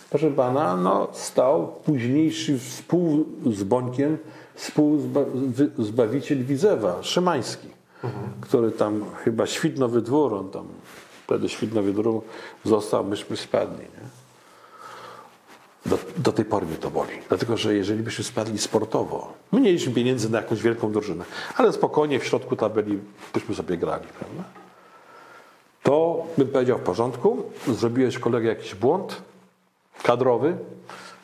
proszę 0.09 0.31
pana, 0.31 0.77
no, 0.77 1.07
stał 1.11 1.67
późniejszy 1.67 2.59
współ 2.59 3.25
z 3.45 3.63
Bońkiem 3.63 4.17
współzbawiciel 4.55 6.43
Widzewa, 6.43 7.03
Szymański, 7.03 7.67
który 8.41 8.71
tam 8.71 9.05
chyba 9.23 9.47
Świdnowy 9.47 10.01
Dwór, 10.01 10.33
on 10.33 10.49
tam 10.49 10.67
wtedy 11.25 11.49
Świdnowy 11.49 11.93
Dwór 11.93 12.21
został, 12.63 13.03
myśmy 13.03 13.37
spadli. 13.37 13.79
Nie? 13.79 14.21
Do, 15.85 15.97
do 16.17 16.31
tej 16.31 16.45
pory 16.45 16.65
mnie 16.65 16.75
to 16.75 16.91
boli. 16.91 17.11
Dlatego, 17.29 17.57
że 17.57 17.75
jeżeli 17.75 18.03
byśmy 18.03 18.23
spadli 18.23 18.57
sportowo, 18.57 19.33
my 19.51 19.61
nie 19.61 19.65
mieliśmy 19.65 19.93
pieniędzy 19.93 20.29
na 20.29 20.37
jakąś 20.37 20.61
wielką 20.61 20.91
drużynę, 20.91 21.25
ale 21.57 21.73
spokojnie 21.73 22.19
w 22.19 22.25
środku 22.25 22.55
tabeli 22.55 22.99
byśmy 23.33 23.55
sobie 23.55 23.77
grali, 23.77 24.05
prawda? 24.19 24.43
To 25.83 26.25
bym 26.37 26.47
powiedział 26.47 26.77
w 26.77 26.81
porządku, 26.81 27.43
zrobiłeś 27.67 28.19
kolegę 28.19 28.47
jakiś 28.49 28.75
błąd 28.75 29.21
kadrowy 30.03 30.57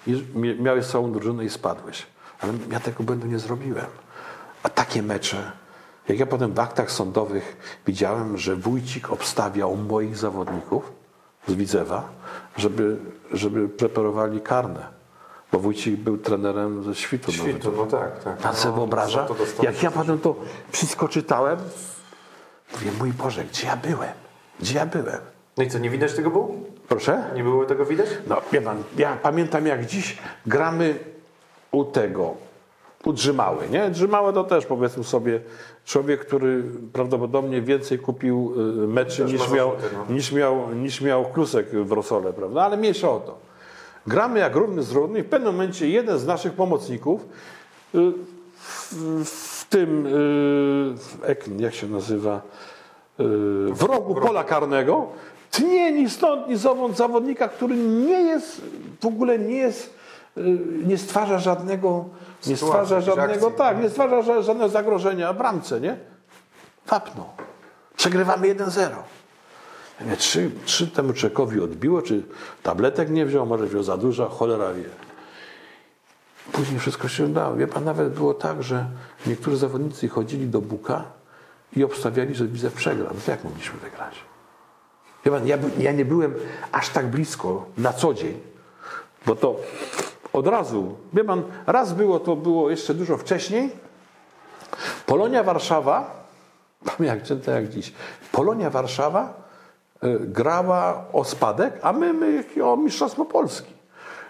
i 0.08 0.14
mia- 0.36 0.60
miałeś 0.62 0.86
całą 0.86 1.12
drużynę 1.12 1.46
i 1.46 1.50
spadłeś. 1.50 2.06
Ale 2.40 2.54
ja 2.72 2.80
tego 2.80 3.04
błędu 3.04 3.28
nie 3.28 3.40
zrobiłem. 3.40 3.86
A 4.64 4.70
takie 4.70 5.04
mecze, 5.04 5.52
jak 6.08 6.20
ja 6.20 6.26
potem 6.26 6.54
w 6.54 6.60
aktach 6.60 6.92
sądowych 6.92 7.58
widziałem, 7.88 8.38
że 8.38 8.56
Wójcik 8.56 9.12
obstawiał 9.12 9.76
moich 9.76 10.18
zawodników 10.18 10.92
z 11.48 11.54
Widzewa, 11.54 12.10
żeby, 12.58 12.98
żeby 13.34 13.70
preparowali 13.70 14.42
karne. 14.42 14.98
Bo 15.52 15.60
Wójcik 15.60 15.96
był 15.96 16.18
trenerem 16.18 16.84
ze 16.84 16.96
Świtu. 16.96 17.32
Świtu, 17.32 17.72
no 17.78 17.86
tak, 17.86 18.24
tak. 18.24 18.38
Pan 18.38 18.56
sobie 18.56 18.72
No, 18.72 18.78
wyobraża? 18.78 19.28
Jak 19.62 19.84
ja 19.84 19.92
potem 19.92 20.20
to 20.20 20.36
wszystko 20.72 21.08
czytałem, 21.08 21.60
mówię, 22.74 22.92
mój 23.00 23.12
Boże, 23.14 23.44
gdzie 23.46 23.68
ja 23.68 23.78
byłem? 23.78 24.10
Gdzie 24.60 24.76
ja 24.76 24.86
byłem? 24.86 25.20
No 25.58 25.64
i 25.64 25.70
co, 25.70 25.80
nie 25.80 25.90
widać 25.90 26.14
tego 26.14 26.30
było? 26.30 26.52
Proszę? 26.88 27.24
Nie 27.36 27.44
było 27.44 27.66
tego 27.66 27.86
widać? 27.86 28.08
No, 28.28 28.42
wie 28.52 28.62
pan, 28.62 28.84
ja 28.98 29.18
pamiętam 29.22 29.68
jak 29.68 29.86
dziś 29.86 30.18
gramy 30.46 30.96
u 31.72 31.86
tego, 31.86 32.36
Udrzymały, 33.06 33.70
nie? 33.70 33.90
Drzymały 33.90 34.34
to 34.34 34.44
też 34.44 34.66
powiedzmy 34.66 35.04
sobie 35.04 35.42
człowiek, 35.86 36.26
który 36.26 36.64
prawdopodobnie 36.94 37.62
więcej 37.62 38.00
kupił 38.00 38.54
y, 38.84 38.88
meczy 38.88 39.24
Też 39.24 39.32
niż 39.32 39.52
miał, 39.52 39.72
no. 39.94 40.14
niż, 40.16 40.32
miał, 40.32 40.74
niż 40.74 41.02
miał 41.02 41.26
Klusek 41.26 41.70
w 41.70 41.92
Rosole, 41.92 42.34
prawda? 42.34 42.62
Ale 42.64 42.78
mniejsza 42.78 43.12
o 43.12 43.20
to. 43.20 43.38
Gramy 44.08 44.40
jak 44.40 44.56
równy 44.56 44.84
z 44.84 44.92
równy 44.92 45.20
i 45.20 45.24
w 45.24 45.30
pewnym 45.30 45.54
momencie 45.54 45.90
jeden 45.90 46.20
z 46.20 46.26
naszych 46.26 46.54
pomocników 46.54 47.22
y, 47.96 47.98
w, 48.56 49.26
w 49.26 49.66
tym, 49.70 50.06
y, 50.06 50.10
w 50.98 51.60
jak 51.60 51.74
się 51.74 51.88
nazywa, 51.88 52.42
w 53.74 53.82
rogu 53.88 54.16
pola 54.16 54.44
karnego 54.44 55.08
tnie 55.52 55.92
ni 55.92 56.10
stąd, 56.10 56.48
ni 56.48 56.56
zowąd 56.58 56.98
zawodnika, 56.98 57.48
który 57.48 57.76
nie 57.76 58.22
jest, 58.22 58.62
w 59.02 59.06
ogóle 59.06 59.40
nie 59.40 59.56
jest, 59.56 59.94
y, 60.38 60.42
nie 60.86 60.98
stwarza 60.98 61.40
żadnego, 61.40 62.06
nie 62.48 62.58
stwarza 62.58 63.02
żadnego, 63.02 63.52
tak, 63.52 63.82
nie 63.84 63.90
stwarza 63.90 64.22
ża- 64.22 64.42
żadnego 64.44 64.70
zagrożenia 64.70 65.34
w 65.34 65.38
bramce, 65.38 65.82
nie? 65.82 65.98
Wapnął. 66.88 67.26
Przegrywamy 67.98 68.48
1-0. 68.48 68.80
Ja 70.00 70.06
mówię, 70.06 70.18
Czy, 70.18 70.52
czy 70.66 70.88
temu 70.88 71.14
czekowi 71.14 71.62
odbiło, 71.62 72.02
czy 72.02 72.24
tabletek 72.64 73.10
nie 73.10 73.26
wziął, 73.26 73.46
może 73.46 73.66
wziął 73.66 73.84
za 73.84 73.98
dużo, 73.98 74.30
cholera 74.30 74.74
wie. 74.74 74.84
Później 76.52 76.80
wszystko 76.80 77.08
się 77.08 77.26
udało. 77.26 77.56
Wie 77.56 77.68
pan, 77.68 77.84
nawet 77.86 78.14
było 78.14 78.34
tak, 78.34 78.64
że 78.64 78.86
niektórzy 79.28 79.58
zawodnicy 79.58 80.08
chodzili 80.10 80.48
do 80.48 80.62
Buka 80.62 81.04
i 81.76 81.84
obstawiali, 81.84 82.36
że 82.36 82.48
Widzew 82.48 82.74
przegra. 82.74 83.10
No 83.14 83.20
to 83.26 83.32
jak 83.32 83.44
mogliśmy 83.44 83.80
wygrać? 83.80 84.16
Ja, 85.46 85.58
ja 85.78 85.92
nie 85.92 86.06
byłem 86.06 86.36
aż 86.72 86.90
tak 86.90 87.08
blisko 87.08 87.66
na 87.78 87.94
co 87.94 88.14
dzień, 88.14 88.40
bo 89.26 89.36
to 89.36 89.56
od 90.34 90.48
razu, 90.48 90.98
wie 91.14 91.24
pan, 91.24 91.44
raz 91.68 91.94
było, 91.94 92.20
to 92.20 92.36
było 92.36 92.70
jeszcze 92.70 92.94
dużo 92.94 93.18
wcześniej. 93.18 93.72
Polonia 95.06 95.44
Warszawa, 95.44 96.26
pamiętam 96.86 97.38
jak, 97.38 97.48
jak 97.48 97.70
dziś, 97.70 97.94
Polonia 98.32 98.70
Warszawa 98.70 99.34
y, 100.04 100.20
grała 100.20 101.06
o 101.14 101.24
spadek, 101.24 101.80
a 101.82 101.94
my, 101.94 102.14
my 102.14 102.44
o 102.64 102.78
Mistrzostwo 102.78 103.26
Polski. 103.26 103.74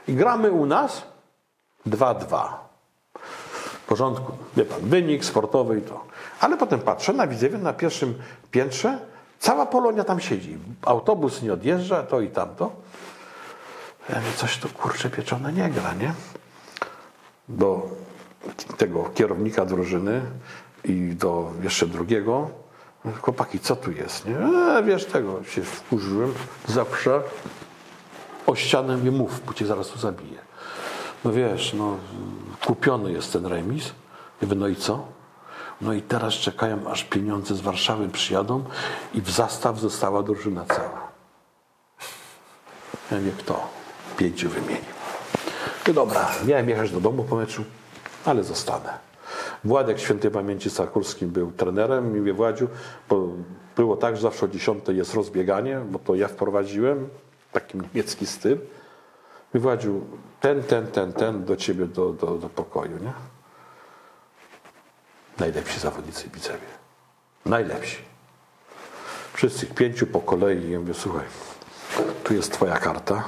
I 0.08 0.14
gramy 0.14 0.52
u 0.52 0.66
nas 0.66 1.04
2-2. 1.88 2.67
Porządku, 3.88 4.32
wie 4.58 4.66
pan, 4.66 4.80
wynik 4.82 5.26
sportowy 5.26 5.80
i 5.80 5.82
to. 5.82 6.06
Ale 6.40 6.58
potem 6.58 6.80
patrzę 6.80 7.14
na 7.14 7.28
widzewie 7.28 7.58
na 7.58 7.74
pierwszym 7.74 8.14
piętrze, 8.52 9.00
cała 9.40 9.66
Polonia 9.66 10.04
tam 10.04 10.20
siedzi. 10.20 10.58
Autobus 10.82 11.42
nie 11.42 11.54
odjeżdża, 11.54 12.04
to 12.04 12.22
i 12.22 12.28
tamto. 12.28 12.72
Ja 14.10 14.16
mówię, 14.16 14.32
coś 14.36 14.58
tu 14.58 14.70
kurczę 14.70 15.10
pieczone 15.10 15.54
nie 15.54 15.70
gra, 15.70 15.94
nie? 15.94 16.14
Do 17.50 17.90
tego 18.78 19.10
kierownika 19.16 19.66
drużyny 19.66 20.22
i 20.84 21.16
do 21.16 21.52
jeszcze 21.64 21.86
drugiego. 21.86 22.50
Chłopaki, 23.22 23.60
co 23.60 23.76
tu 23.76 23.92
jest? 23.92 24.26
Nie? 24.26 24.38
E, 24.78 24.84
wiesz 24.84 25.06
tego, 25.06 25.44
się 25.44 25.64
wkurzyłem, 25.64 26.34
zawsze 26.68 27.22
o 28.48 28.56
ścianę 28.56 28.98
mi 28.98 29.12
mów, 29.12 29.42
bo 29.46 29.54
cię 29.54 29.66
zaraz 29.66 29.88
tu 29.88 30.00
zabiję. 30.00 30.38
No 31.26 31.32
wiesz, 31.32 31.74
no 31.74 31.98
kupiony 32.66 33.12
jest 33.12 33.34
ten 33.34 33.46
remis. 33.46 33.92
Mówię, 34.42 34.56
no 34.56 34.68
i 34.68 34.76
co? 34.76 35.06
No 35.82 35.94
i 35.94 36.02
teraz 36.02 36.34
czekają, 36.34 36.90
aż 36.90 37.04
pieniądze 37.04 37.56
z 37.56 37.62
Warszawy 37.62 38.10
przyjadą 38.10 38.64
i 39.14 39.22
w 39.22 39.30
zastaw 39.30 39.80
została 39.80 40.24
drużyna 40.24 40.66
cała. 40.66 41.08
Ja 43.12 43.20
nie 43.20 43.32
kto. 43.32 43.68
Pięciu 44.18 44.50
wymienił. 44.50 44.98
No 45.88 45.94
dobra, 45.94 46.30
miałem 46.46 46.70
jechać 46.70 46.92
do 46.92 47.02
domu 47.02 47.24
po 47.24 47.36
meczu, 47.36 47.64
ale 48.26 48.44
zostanę. 48.44 49.08
Władek 49.64 50.00
świętej 50.00 50.32
pamięci 50.32 50.70
Sakurskim 50.70 51.30
był 51.30 51.52
trenerem 51.52 52.18
i 52.18 52.20
mówię, 52.20 52.34
Władziu, 52.34 52.68
bo 53.10 53.28
było 53.76 53.98
tak, 53.98 54.16
że 54.16 54.22
zawsze 54.22 54.46
o 54.46 54.50
10 54.50 54.84
jest 54.88 55.14
rozbieganie, 55.14 55.80
bo 55.92 56.00
to 56.00 56.16
ja 56.16 56.28
wprowadziłem, 56.28 57.10
taki 57.52 57.78
niemiecki 57.78 58.26
styl. 58.26 58.58
Władziu, 59.54 60.02
ten, 60.42 60.64
ten, 60.64 60.88
ten, 60.88 61.14
ten 61.14 61.46
do 61.46 61.56
ciebie 61.56 61.86
do, 61.86 62.14
do, 62.14 62.38
do 62.38 62.50
pokoju, 62.50 62.98
nie? 63.04 63.14
Najlepsi 65.40 65.80
zawodnicy 65.80 66.30
w 66.30 66.32
Widzewie. 66.32 66.68
Najlepsi. 67.46 67.98
Wszyscy 69.34 69.66
pięciu 69.66 70.08
po 70.08 70.22
kolei. 70.22 70.72
Ja 70.72 70.80
mówię, 70.80 70.94
słuchaj, 70.94 71.26
tu 72.24 72.34
jest 72.34 72.54
twoja 72.54 72.78
karta, 72.78 73.24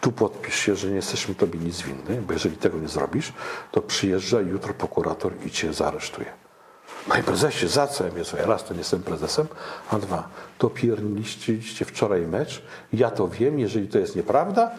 tu 0.00 0.12
podpisz 0.12 0.54
się, 0.54 0.76
że 0.76 0.88
nie 0.88 0.94
jesteśmy 0.94 1.34
tobie 1.34 1.58
nic 1.58 1.82
winny, 1.82 2.22
bo 2.22 2.32
jeżeli 2.32 2.56
tego 2.56 2.78
nie 2.78 2.88
zrobisz, 2.88 3.32
to 3.70 3.82
przyjeżdża 3.82 4.40
jutro 4.40 4.74
prokurator 4.74 5.32
i 5.46 5.50
cię 5.50 5.72
zaaresztuje. 5.72 6.32
Panie 7.08 7.22
prezesie, 7.22 7.68
za 7.68 7.86
co? 7.86 8.04
Ja 8.04 8.10
mówię, 8.10 8.24
słuchaj, 8.24 8.46
raz 8.46 8.64
to 8.64 8.74
nie 8.74 8.78
jestem 8.78 9.02
prezesem, 9.02 9.46
a 9.90 9.98
dwa, 9.98 10.28
to 10.58 10.70
pierniście 10.70 11.84
wczoraj 11.84 12.20
mecz, 12.20 12.62
ja 12.92 13.10
to 13.10 13.28
wiem, 13.28 13.58
jeżeli 13.58 13.88
to 13.88 13.98
jest 13.98 14.16
nieprawda, 14.16 14.70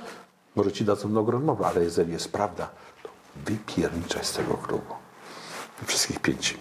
może 0.56 0.72
ci 0.72 0.86
dadzą 0.86 1.10
nogę 1.10 1.38
odmowy, 1.38 1.66
ale 1.66 1.84
jeżeli 1.84 2.14
jest 2.14 2.32
prawda, 2.32 2.70
to 3.04 3.10
wypierniczaj 3.36 4.26
z 4.26 4.32
tego 4.34 4.54
klubu. 4.54 4.93
Wszystkich 5.86 6.20
pięciu 6.20 6.58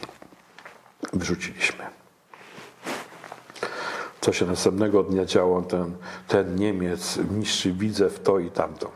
wyrzuciliśmy. 1.12 1.84
Co 4.20 4.32
się 4.32 4.46
następnego 4.46 5.02
dnia 5.02 5.24
działo, 5.24 5.62
ten, 5.62 5.96
ten 6.28 6.56
Niemiec 6.56 7.18
niszczy 7.30 7.72
Widzew 7.72 8.20
to 8.22 8.38
i 8.38 8.50
tamto. 8.50 8.90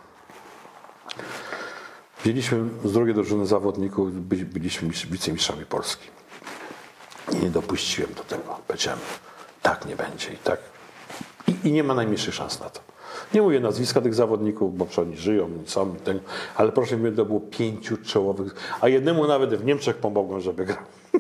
Wzięliśmy 2.22 2.58
z 2.84 2.92
drugiej 2.92 3.14
drużyny 3.14 3.46
zawodników, 3.46 4.12
by- 4.28 4.36
byliśmy 4.44 4.88
mistrz- 4.88 5.06
wicemistrzami 5.10 5.64
Polski. 5.66 6.08
I 7.32 7.36
nie 7.36 7.50
dopuściłem 7.50 8.14
do 8.14 8.24
tego. 8.24 8.58
Powiedziałem, 8.66 9.00
tak 9.62 9.86
nie 9.86 9.96
będzie 9.96 10.32
i 10.32 10.36
tak. 10.36 10.60
I, 11.48 11.68
I 11.68 11.72
nie 11.72 11.84
ma 11.84 11.94
najmniejszych 11.94 12.34
szans 12.34 12.60
na 12.60 12.70
to. 12.70 12.80
Nie 13.34 13.42
mówię 13.42 13.60
nazwiska 13.60 14.00
tych 14.00 14.14
zawodników, 14.14 14.78
bo 14.78 14.84
przecież 14.84 15.06
oni 15.06 15.16
żyją, 15.16 15.50
są, 15.64 15.96
ten, 15.96 16.20
ale 16.56 16.72
proszę 16.72 16.96
mi, 16.96 17.12
to 17.12 17.24
było 17.24 17.40
pięciu 17.40 17.96
czołowych, 17.96 18.54
a 18.80 18.88
jednemu 18.88 19.26
nawet 19.26 19.54
w 19.54 19.64
Niemczech 19.64 19.96
pomogłem, 19.96 20.40
żeby 20.40 20.64
grał. 20.64 20.78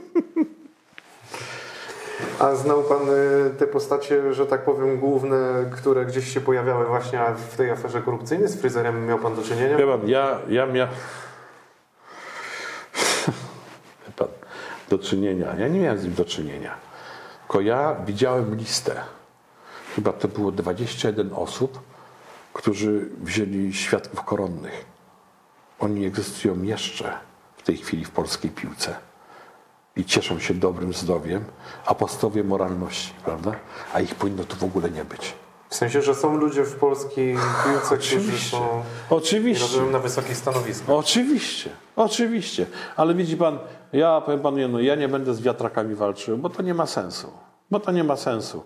A 2.38 2.54
znał 2.54 2.82
Pan 2.82 3.08
y, 3.08 3.50
te 3.58 3.66
postacie, 3.66 4.34
że 4.34 4.46
tak 4.46 4.64
powiem, 4.64 4.98
główne, 4.98 5.64
które 5.76 6.06
gdzieś 6.06 6.34
się 6.34 6.40
pojawiały 6.40 6.86
właśnie 6.86 7.20
w 7.50 7.56
tej 7.56 7.70
aferze 7.70 8.02
korupcyjnej? 8.02 8.48
Z 8.48 8.60
fryzerem 8.60 9.06
miał 9.06 9.18
Pan 9.18 9.34
do 9.34 9.42
czynienia? 9.42 9.76
Wie 9.76 9.86
pan, 9.86 10.08
ja, 10.08 10.38
ja 10.48 10.66
miałem 10.66 10.94
pan, 14.16 14.28
do 14.88 14.98
czynienia. 14.98 15.54
Ja 15.58 15.68
nie 15.68 15.80
miałem 15.80 15.98
z 15.98 16.04
nim 16.04 16.14
do 16.14 16.24
czynienia. 16.24 16.74
Tylko 17.40 17.60
ja 17.60 17.96
widziałem 18.06 18.54
listę. 18.54 19.00
Chyba 19.94 20.12
to 20.12 20.28
było 20.28 20.52
21 20.52 21.30
osób, 21.32 21.78
którzy 22.56 23.08
wzięli 23.22 23.72
świadków 23.74 24.24
koronnych. 24.24 24.84
Oni 25.78 26.06
egzystują 26.06 26.62
jeszcze 26.62 27.12
w 27.56 27.62
tej 27.62 27.76
chwili 27.76 28.04
w 28.04 28.10
polskiej 28.10 28.50
piłce 28.50 28.96
i 29.96 30.04
cieszą 30.04 30.38
się 30.38 30.54
dobrym 30.54 30.92
zdrowiem, 30.92 31.44
apostowie 31.86 32.44
moralności, 32.44 33.12
prawda? 33.24 33.52
A 33.94 34.00
ich 34.00 34.14
powinno 34.14 34.44
tu 34.44 34.56
w 34.56 34.64
ogóle 34.64 34.90
nie 34.90 35.04
być. 35.04 35.34
W 35.68 35.74
sensie, 35.74 36.02
że 36.02 36.14
są 36.14 36.36
ludzie 36.36 36.64
w 36.64 36.74
polskiej 36.74 37.36
piłce, 37.64 37.96
którzy 37.96 38.16
Oczywiście. 38.16 38.50
są 38.56 38.82
Oczywiście. 39.10 39.82
na 39.82 39.98
wysokich 39.98 40.36
stanowiskach. 40.36 40.90
Oczywiście, 40.90 41.70
oczywiście. 41.96 42.66
Ale 42.96 43.14
widzi 43.14 43.36
pan, 43.36 43.58
ja 43.92 44.20
powiem 44.20 44.40
panu 44.40 44.58
jedno, 44.58 44.80
ja 44.80 44.94
nie 44.94 45.08
będę 45.08 45.34
z 45.34 45.40
wiatrakami 45.40 45.94
walczył, 45.94 46.38
bo 46.38 46.50
to 46.50 46.62
nie 46.62 46.74
ma 46.74 46.86
sensu. 46.86 47.45
Bo 47.70 47.80
to 47.80 47.92
nie 47.92 48.04
ma 48.04 48.16
sensu. 48.16 48.62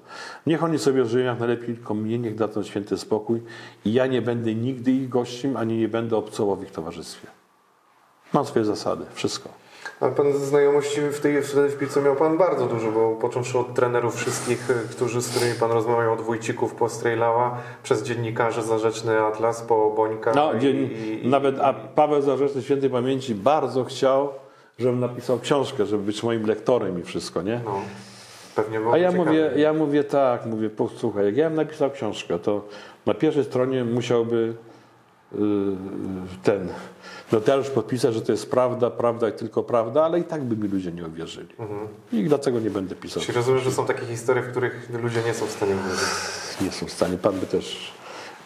Niech 0.47 0.65
oni 0.65 0.79
sobie 0.79 1.05
żyją 1.05 1.27
jak 1.27 1.39
najlepiej, 1.39 1.75
tylko 1.75 1.95
mnie 1.95 2.19
niech 2.19 2.35
da 2.35 2.49
ten 2.49 2.65
święty 2.65 2.99
spokój 2.99 3.43
i 3.85 3.93
ja 3.93 4.07
nie 4.07 4.23
będę 4.23 4.55
nigdy 4.55 4.91
ich 4.91 5.09
gościem, 5.09 5.57
ani 5.57 5.79
nie 5.79 5.89
będę 5.89 6.17
obcował 6.17 6.57
w 6.57 6.63
ich 6.63 6.71
towarzystwie. 6.71 7.27
Mam 8.33 8.47
swoje 8.47 8.65
zasady, 8.65 9.05
wszystko. 9.15 9.49
A 10.01 10.09
Pan 10.09 10.33
znajomości 10.33 11.01
w 11.01 11.21
tej 11.21 11.43
wtedy 11.43 11.69
w 11.69 11.79
piłce 11.79 12.03
miał 12.03 12.17
Pan 12.17 12.39
bardzo 12.39 12.67
dużo, 12.67 12.93
bo 12.93 13.17
począwszy 13.17 13.59
od 13.59 13.75
trenerów 13.75 14.17
wszystkich, 14.17 14.71
y, 14.71 14.89
którzy, 14.91 15.23
z 15.23 15.29
którymi 15.29 15.55
Pan 15.55 15.73
rozmawiał, 15.73 16.13
od 16.13 16.21
Wójcików 16.21 16.75
po 16.75 16.89
Strejlała, 16.89 17.59
przez 17.83 18.03
dziennikarzy 18.03 18.63
Zarzeczny 18.63 19.21
Atlas, 19.21 19.63
po 19.63 19.91
Bońka 19.97 20.33
No, 20.35 20.53
i, 20.53 20.67
i, 21.25 21.29
nawet 21.29 21.61
a 21.61 21.73
Paweł 21.73 22.23
Zarzeczny 22.23 22.63
Świętej 22.63 22.91
Pamięci 22.91 23.35
bardzo 23.35 23.85
chciał, 23.85 24.29
żebym 24.79 25.01
napisał 25.01 25.39
książkę, 25.39 25.87
żeby 25.87 26.03
być 26.03 26.23
moim 26.23 26.47
lektorem 26.47 27.01
i 27.01 27.03
wszystko, 27.03 27.43
nie? 27.43 27.61
no, 27.65 27.81
pewnie 28.55 28.81
było 28.81 28.93
A 28.93 28.99
ja 28.99 29.13
mówię, 29.13 29.51
ja 29.57 29.73
mówię 29.73 30.05
tak, 30.05 30.47
mówię, 30.47 30.71
posłuchaj, 30.71 31.25
jak 31.25 31.37
ja 31.37 31.49
bym 31.49 31.57
napisał 31.57 31.91
książkę, 31.91 32.39
to 32.39 32.69
na 33.07 33.15
pierwszej 33.15 33.45
stronie 33.45 33.85
musiałby 33.85 34.55
yy, 35.33 35.39
ten 36.43 36.69
notariusz 37.33 37.71
podpisać, 37.71 38.15
że 38.15 38.23
to 38.23 38.33
jest 38.33 38.51
prawda, 38.51 38.91
prawda 38.91 39.29
i 39.29 39.33
tylko 39.33 39.63
prawda, 39.63 40.05
ale 40.05 40.21
i 40.21 40.25
tak 40.25 40.43
by 40.45 40.57
mi 40.57 40.69
ludzie 40.69 40.93
nie 40.93 41.07
uwierzyli. 41.07 41.49
I 42.13 42.25
dlatego 42.25 42.61
nie 42.61 42.71
będę 42.71 42.95
pisał. 42.95 43.23
Czyli 43.23 43.37
rozumiem, 43.37 43.61
że 43.61 43.73
są 43.73 43.87
takie 43.87 44.07
historie, 44.07 44.43
w 44.43 44.51
których 44.51 44.91
ludzie 45.03 45.23
nie 45.27 45.35
są 45.35 45.47
w 45.47 45.51
stanie 45.51 45.75
uwierzyć. 45.75 46.09
Nie 46.61 46.73
są 46.73 46.87
w 46.87 46.93
stanie. 46.93 47.19
Pan 47.19 47.41
by 47.41 47.47
też 47.47 47.93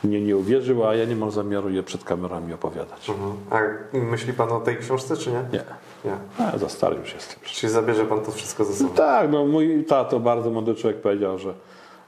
mnie 0.05 0.21
nie 0.21 0.37
uwierzył, 0.37 0.87
a 0.87 0.95
ja 0.95 1.05
nie 1.05 1.17
mam 1.17 1.31
zamiaru 1.31 1.71
je 1.71 1.83
przed 1.83 2.05
kamerami 2.05 2.53
opowiadać. 2.53 3.11
Mhm. 3.11 3.37
A 3.51 3.61
myśli 3.99 4.33
Pan 4.33 4.53
o 4.53 4.61
tej 4.61 4.77
książce, 4.77 5.17
czy 5.17 5.31
nie? 5.31 5.45
Nie. 5.53 5.65
Nie. 6.05 6.47
A, 6.47 6.59
za 6.59 6.69
stary 6.69 6.97
już 6.97 7.15
jestem. 7.15 7.39
Czyli 7.43 7.73
zabierze 7.73 8.05
pan 8.05 8.21
to 8.21 8.33
wszystko 8.33 8.65
ze 8.65 8.75
sobą. 8.75 8.95
Tak, 8.95 9.31
no 9.31 9.47
mój 9.47 9.85
tato, 9.85 10.21
bardzo 10.21 10.51
mądry 10.51 10.75
człowiek 10.75 11.01
powiedział, 11.01 11.39
że 11.39 11.55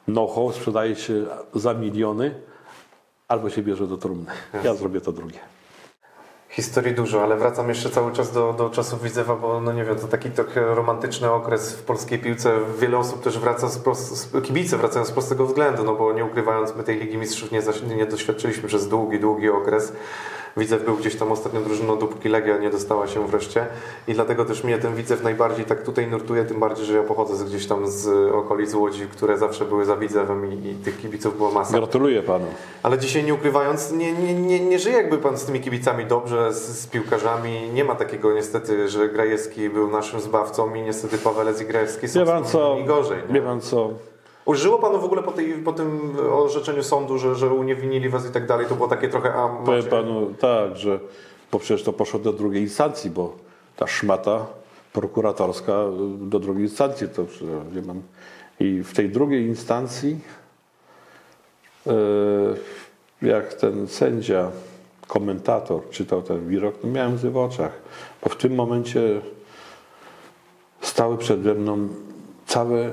know-how 0.05 0.53
sprzedaje 0.53 0.97
się 0.97 1.25
za 1.55 1.75
miliony 1.75 2.35
albo 3.29 3.51
się 3.51 3.63
bierze 3.63 3.87
do 3.87 3.97
trumny. 3.97 4.31
Ja 4.65 4.75
zrobię 4.75 5.01
to 5.01 5.13
drugie. 5.13 5.39
Historii 6.49 6.95
dużo, 6.95 7.23
ale 7.23 7.37
wracam 7.37 7.69
jeszcze 7.69 7.91
cały 7.91 8.13
czas 8.13 8.33
do, 8.33 8.53
do 8.53 8.71
czasów 8.71 9.03
Widzewa, 9.03 9.37
bo 9.37 9.61
no 9.61 9.73
nie 9.73 9.85
wiem, 9.85 9.97
to 9.97 10.09
taki 10.09 10.31
trochę 10.31 10.75
romantyczny 10.75 11.31
okres 11.31 11.73
w 11.73 11.83
polskiej 11.83 12.19
piłce. 12.19 12.53
Wiele 12.79 12.99
osób 12.99 13.23
też 13.23 13.39
wraca 13.39 13.69
z, 13.69 13.79
prost, 13.79 14.37
kibice 14.43 14.77
wracają 14.77 15.05
z 15.05 15.11
prostego 15.13 15.47
względu, 15.47 15.85
no 15.85 15.95
bo 15.95 16.13
nie 16.13 16.25
ukrywając, 16.25 16.77
my 16.77 16.85
tej 16.85 16.99
Ligi 16.99 17.19
Mistrzów 17.19 17.53
nie, 17.53 17.63
nie 17.97 18.07
doświadczyliśmy 18.07 18.69
przez 18.69 18.89
długi, 18.89 19.21
długi 19.21 19.49
okres. 19.49 19.93
Widzew 20.57 20.85
był 20.85 20.97
gdzieś 20.97 21.17
tam 21.17 21.33
ostatnią 21.33 21.63
drużyną, 21.65 21.99
dopóki 21.99 22.29
Legia 22.29 22.59
nie 22.59 22.71
dostała 22.71 23.07
się 23.07 23.27
wreszcie 23.29 23.67
i 24.09 24.15
dlatego 24.15 24.45
też 24.45 24.65
mnie 24.65 24.79
ten 24.79 24.95
Widzew 24.95 25.23
najbardziej 25.23 25.65
tak 25.65 25.83
tutaj 25.83 26.07
nurtuje, 26.07 26.45
tym 26.45 26.61
bardziej, 26.61 26.87
że 26.87 26.95
ja 26.97 27.03
pochodzę 27.03 27.37
z 27.37 27.45
gdzieś 27.45 27.67
tam 27.67 27.89
z 27.89 28.33
okolic 28.35 28.75
Łodzi, 28.75 29.07
które 29.07 29.39
zawsze 29.39 29.65
były 29.65 29.85
za 29.85 29.97
Widzewem 29.97 30.53
i, 30.53 30.69
i 30.71 30.75
tych 30.75 30.99
kibiców 30.99 31.37
było 31.37 31.51
masa. 31.51 31.79
Gratuluję 31.79 32.23
panu. 32.23 32.47
Ale 32.83 32.99
dzisiaj 32.99 33.25
nie 33.25 33.35
ukrywając, 33.35 33.93
nie, 33.93 34.13
nie, 34.13 34.35
nie, 34.35 34.61
nie 34.61 34.79
żyje 34.79 34.97
jakby 34.97 35.19
pan 35.19 35.39
z 35.39 35.45
tymi 35.45 35.61
kibicami 35.61 36.07
dobrze, 36.07 36.55
z, 36.55 36.81
z 36.81 36.87
piłkarzami. 36.87 37.71
Nie 37.75 37.85
ma 37.85 37.95
takiego 37.95 38.33
niestety, 38.35 38.89
że 38.89 39.09
Grajewski 39.09 39.71
był 39.71 39.91
naszym 39.91 40.21
zbawcą 40.21 40.75
i 40.75 40.83
niestety 40.83 41.19
Pawelec 41.19 41.61
i 41.63 41.65
Grajewski 41.67 42.09
są 42.09 42.21
Wie 42.21 42.27
pan 42.27 42.45
co? 42.45 42.77
gorzej. 42.87 43.19
Wie 43.29 43.35
Nie? 43.35 43.43
pan 43.43 43.61
co? 43.61 43.91
Użyło 44.47 44.79
panu 44.79 45.01
w 45.01 45.05
ogóle 45.05 45.23
po, 45.23 45.33
tej, 45.33 45.53
po 45.53 45.73
tym 45.73 46.17
orzeczeniu 46.33 46.83
sądu, 46.83 47.19
że, 47.19 47.35
że 47.35 47.49
uniewinili 47.49 48.09
was 48.09 48.31
i 48.31 48.33
tak 48.33 48.47
dalej, 48.47 48.67
to 48.67 48.75
było 48.75 48.89
takie 48.89 49.09
trochę... 49.09 49.35
A, 49.35 49.49
Powiem 49.49 49.81
macie- 49.81 49.91
panu 49.91 50.35
tak, 50.41 50.77
że 50.77 51.01
bo 51.53 51.59
przecież 51.59 51.83
to 51.83 51.93
poszło 51.93 52.21
do 52.21 52.33
drugiej 52.33 52.63
instancji, 52.63 53.11
bo 53.11 53.37
ta 53.77 53.87
szmata 53.87 54.47
prokuratorska 54.93 55.73
do 56.19 56.39
drugiej 56.39 56.63
instancji 56.63 57.09
to 57.09 57.25
wie 57.73 57.83
pan. 57.83 58.03
I 58.61 58.83
w 58.83 58.93
tej 58.95 59.11
drugiej 59.11 59.47
instancji 59.47 60.19
e, 61.87 61.93
jak 63.23 63.55
ten 63.55 63.89
sędzia, 63.89 64.51
komentator 65.07 65.91
czytał 65.91 66.23
ten 66.23 66.49
wirok, 66.49 66.75
no 66.85 66.91
miałem 66.91 67.15
łzy 67.15 67.31
w 67.31 67.37
oczach, 67.37 67.73
bo 68.25 68.31
w 68.31 68.37
tym 68.37 68.55
momencie 68.55 69.21
stały 70.81 71.19
przede 71.19 71.55
mną 71.55 71.89
całe 72.47 72.91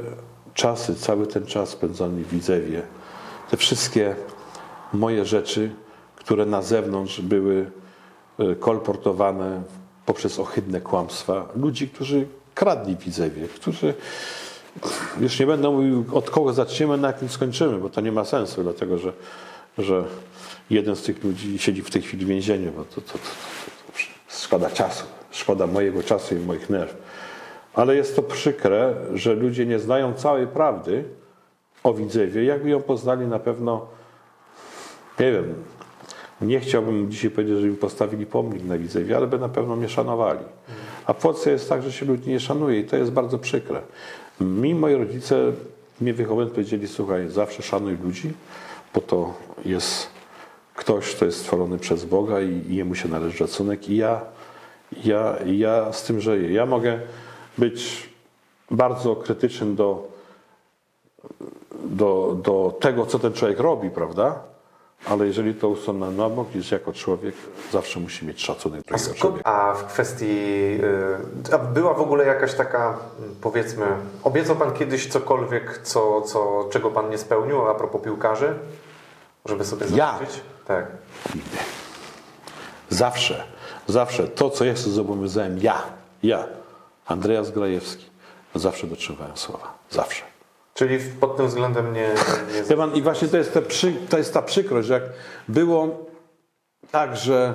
czasy, 0.54 0.96
cały 0.96 1.28
ten 1.28 1.46
czas 1.46 1.70
spędzony 1.70 2.24
w 2.24 2.28
Widzewie. 2.28 2.82
Te 3.50 3.58
wszystkie 3.58 4.16
moje 4.94 5.26
rzeczy, 5.26 5.72
które 6.16 6.46
na 6.46 6.62
zewnątrz 6.62 7.22
były 7.22 7.72
e, 8.40 8.56
kolportowane 8.56 9.62
poprzez 10.06 10.40
ohydne 10.40 10.82
kłamstwa 10.82 11.48
ludzi, 11.56 11.90
którzy 11.90 12.28
kradli 12.56 12.96
Widzewie, 12.96 13.48
którzy 13.48 13.94
już 15.22 15.40
nie 15.40 15.46
będę 15.46 15.70
mówił 15.70 16.06
od 16.14 16.30
kogo 16.30 16.54
zaczniemy, 16.54 16.98
na 16.98 17.08
jakim 17.08 17.30
skończymy, 17.30 17.78
bo 17.78 17.90
to 17.90 18.02
nie 18.02 18.12
ma 18.12 18.26
sensu, 18.26 18.64
dlatego 18.64 18.98
że, 18.98 19.14
że 19.78 20.04
jeden 20.70 20.96
z 20.96 21.02
tych 21.02 21.24
ludzi 21.24 21.60
siedzi 21.60 21.82
w 21.82 21.90
tej 21.90 22.02
chwili 22.02 22.26
w 22.26 22.28
więzieniu, 22.28 22.72
bo 22.72 22.86
to, 22.86 23.02
to, 23.02 23.12
to, 23.12 23.18
to 23.18 24.00
szkoda 24.28 24.70
czasu, 24.70 25.04
szkoda 25.32 25.68
mojego 25.68 26.04
czasu 26.04 26.36
i 26.36 26.40
moich 26.40 26.70
nerw. 26.70 26.96
Ale 27.74 27.96
jest 27.96 28.16
to 28.16 28.22
przykre, 28.22 28.96
że 29.14 29.34
ludzie 29.34 29.66
nie 29.66 29.80
znają 29.80 30.14
całej 30.14 30.48
prawdy 30.48 31.04
o 31.84 31.94
Widzewie. 31.94 32.44
Jakby 32.44 32.70
ją 32.70 32.82
poznali 32.82 33.28
na 33.28 33.40
pewno, 33.40 33.86
nie 35.20 35.32
wiem, 35.32 35.54
nie 36.42 36.60
chciałbym 36.60 37.12
dzisiaj 37.12 37.32
powiedzieć, 37.32 37.58
że 37.58 37.68
im 37.68 37.78
postawili 37.78 38.26
pomnik 38.26 38.64
na 38.64 38.78
Widzewie, 38.78 39.18
ale 39.18 39.28
by 39.28 39.40
na 39.40 39.50
pewno 39.50 39.76
mnie 39.76 39.90
szanowali. 39.90 40.46
A 41.06 41.14
w 41.14 41.18
Polsce 41.18 41.52
jest 41.52 41.70
tak, 41.70 41.84
że 41.84 41.92
się 41.92 42.06
ludzi 42.06 42.30
nie 42.30 42.40
szanuje 42.40 42.80
i 42.80 42.84
to 42.84 42.96
jest 42.96 43.12
bardzo 43.12 43.38
przykre. 43.40 43.82
Mi 44.42 44.76
moi 44.76 44.96
rodzice 44.96 45.52
mnie 46.02 46.14
wychowując 46.14 46.54
powiedzieli, 46.54 46.88
słuchaj, 46.88 47.30
zawsze 47.30 47.64
szanuj 47.64 47.98
ludzi, 48.04 48.34
bo 48.94 49.02
to 49.02 49.34
jest 49.66 50.08
ktoś, 50.76 51.16
kto 51.16 51.26
jest 51.26 51.38
stworzony 51.38 51.78
przez 51.78 52.06
Boga 52.06 52.42
i, 52.42 52.72
i 52.72 52.76
jemu 52.76 52.96
się 52.96 53.10
należy 53.10 53.38
szacunek 53.38 53.90
i 53.90 53.96
ja, 53.96 54.22
ja, 55.04 55.36
ja 55.46 55.94
z 55.94 56.04
tym 56.04 56.22
żyję. 56.22 56.54
Ja 56.54 56.66
mogę 56.66 57.00
być 57.58 58.10
bardzo 58.72 59.16
krytyczny 59.16 59.76
do, 59.76 60.08
do, 61.86 62.38
do 62.44 62.78
tego, 62.80 63.06
co 63.06 63.20
ten 63.20 63.34
człowiek 63.34 63.60
robi, 63.60 63.90
prawda? 63.90 64.40
Ale 65.10 65.26
jeżeli 65.28 65.54
to 65.56 65.68
usunę 65.70 66.12
na 66.12 66.30
bok, 66.30 66.56
już 66.56 66.72
jako 66.72 66.94
człowiek 66.94 67.36
zawsze 67.72 68.00
musi 68.00 68.26
mieć 68.26 68.42
szacunek 68.44 68.82
A, 68.92 68.98
drugiego 68.98 69.14
człowieka. 69.16 69.50
a 69.70 69.74
w 69.74 69.86
kwestii... 69.86 70.26
y, 71.50 71.54
A 71.56 71.58
była 71.58 71.94
w 71.94 72.02
ogóle 72.02 72.26
jakaś 72.26 72.54
taka, 72.54 72.98
mm, 73.20 73.36
powiedzmy... 73.42 73.86
Obiecał 74.24 74.56
pan 74.56 74.74
kiedyś 74.74 75.08
cokolwiek, 75.08 75.78
co, 75.84 76.22
co, 76.22 76.70
czego 76.72 76.90
pan 76.92 77.10
nie 77.10 77.18
spełnił, 77.18 77.68
a 77.68 77.76
propos 77.76 78.02
piłkarzy? 78.02 78.54
Żeby 79.46 79.66
sobie 79.66 79.86
Ja? 79.96 80.14
zobaczyć? 80.14 80.42
Tak. 80.68 80.86
Zawsze, 82.90 83.44
zawsze 83.88 84.28
to, 84.28 84.50
co 84.50 84.66
ja 84.66 84.76
sobie 84.76 84.96
zobowiązałem, 84.96 85.58
ja, 85.62 85.84
ja, 86.24 86.44
Andreas 87.06 87.52
Grajewski, 87.52 88.06
zawsze 88.56 88.88
dotrzymywałem 88.88 89.38
słowa. 89.38 89.78
Zawsze. 89.90 90.24
Czyli 90.74 91.00
pod 91.20 91.38
tym 91.38 91.48
względem 91.48 91.94
nie... 91.94 92.10
nie 92.54 92.98
I 92.98 93.02
właśnie 93.02 93.28
to 93.28 93.38
jest, 93.38 93.54
te 93.54 93.62
przy, 93.62 93.94
to 94.10 94.18
jest 94.18 94.34
ta 94.34 94.42
przykrość, 94.42 94.88
że 94.88 94.94
jak 94.94 95.04
było 95.48 96.06
tak, 96.92 97.18
że 97.18 97.54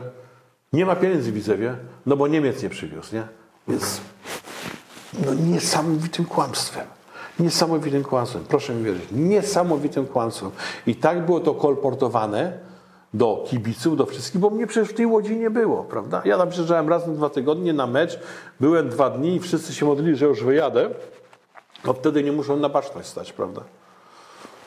nie 0.72 0.86
ma 0.86 0.96
pieniędzy 0.96 1.32
w 1.32 1.34
Widzewie, 1.34 1.76
no 2.06 2.16
bo 2.16 2.28
Niemiec 2.28 2.62
nie 2.62 2.68
przywiózł, 2.68 3.14
nie? 3.14 3.28
Więc 3.68 4.00
no, 5.26 5.34
niesamowitym 5.34 6.24
kłamstwem. 6.24 6.86
Niesamowitym 7.38 8.04
kłamstwem, 8.04 8.44
proszę 8.48 8.74
mi 8.74 8.84
wierzyć, 8.84 9.04
niesamowitym 9.12 10.06
kłamstwem. 10.06 10.50
I 10.86 10.96
tak 10.96 11.26
było 11.26 11.40
to 11.40 11.54
kolportowane 11.54 12.58
do 13.14 13.44
kibiców, 13.50 13.96
do 13.96 14.06
wszystkich, 14.06 14.40
bo 14.40 14.50
mnie 14.50 14.66
przecież 14.66 14.88
w 14.88 14.94
tej 14.94 15.06
Łodzi 15.06 15.36
nie 15.36 15.50
było, 15.50 15.84
prawda? 15.84 16.22
Ja 16.24 16.38
tam 16.38 16.50
przyjeżdżałem 16.50 16.88
raz 16.88 17.06
na 17.06 17.12
dwa 17.12 17.30
tygodnie 17.30 17.72
na 17.72 17.86
mecz, 17.86 18.18
byłem 18.60 18.88
dwa 18.88 19.10
dni 19.10 19.34
i 19.36 19.40
wszyscy 19.40 19.74
się 19.74 19.86
modlili, 19.86 20.16
że 20.16 20.26
już 20.26 20.44
wyjadę, 20.44 20.90
bo 21.84 21.92
wtedy 21.92 22.22
nie 22.22 22.32
muszą 22.32 22.56
na 22.56 22.68
baczność 22.68 23.08
stać, 23.08 23.32
prawda? 23.32 23.60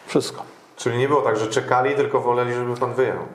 Wszystko. 0.07 0.43
Czyli 0.75 0.97
nie 0.97 1.07
było 1.07 1.21
tak, 1.21 1.37
że 1.37 1.47
czekali, 1.47 1.95
tylko 1.95 2.21
woleli, 2.21 2.53
żeby 2.53 2.75
pan 2.75 2.93
wyjechał. 2.93 3.25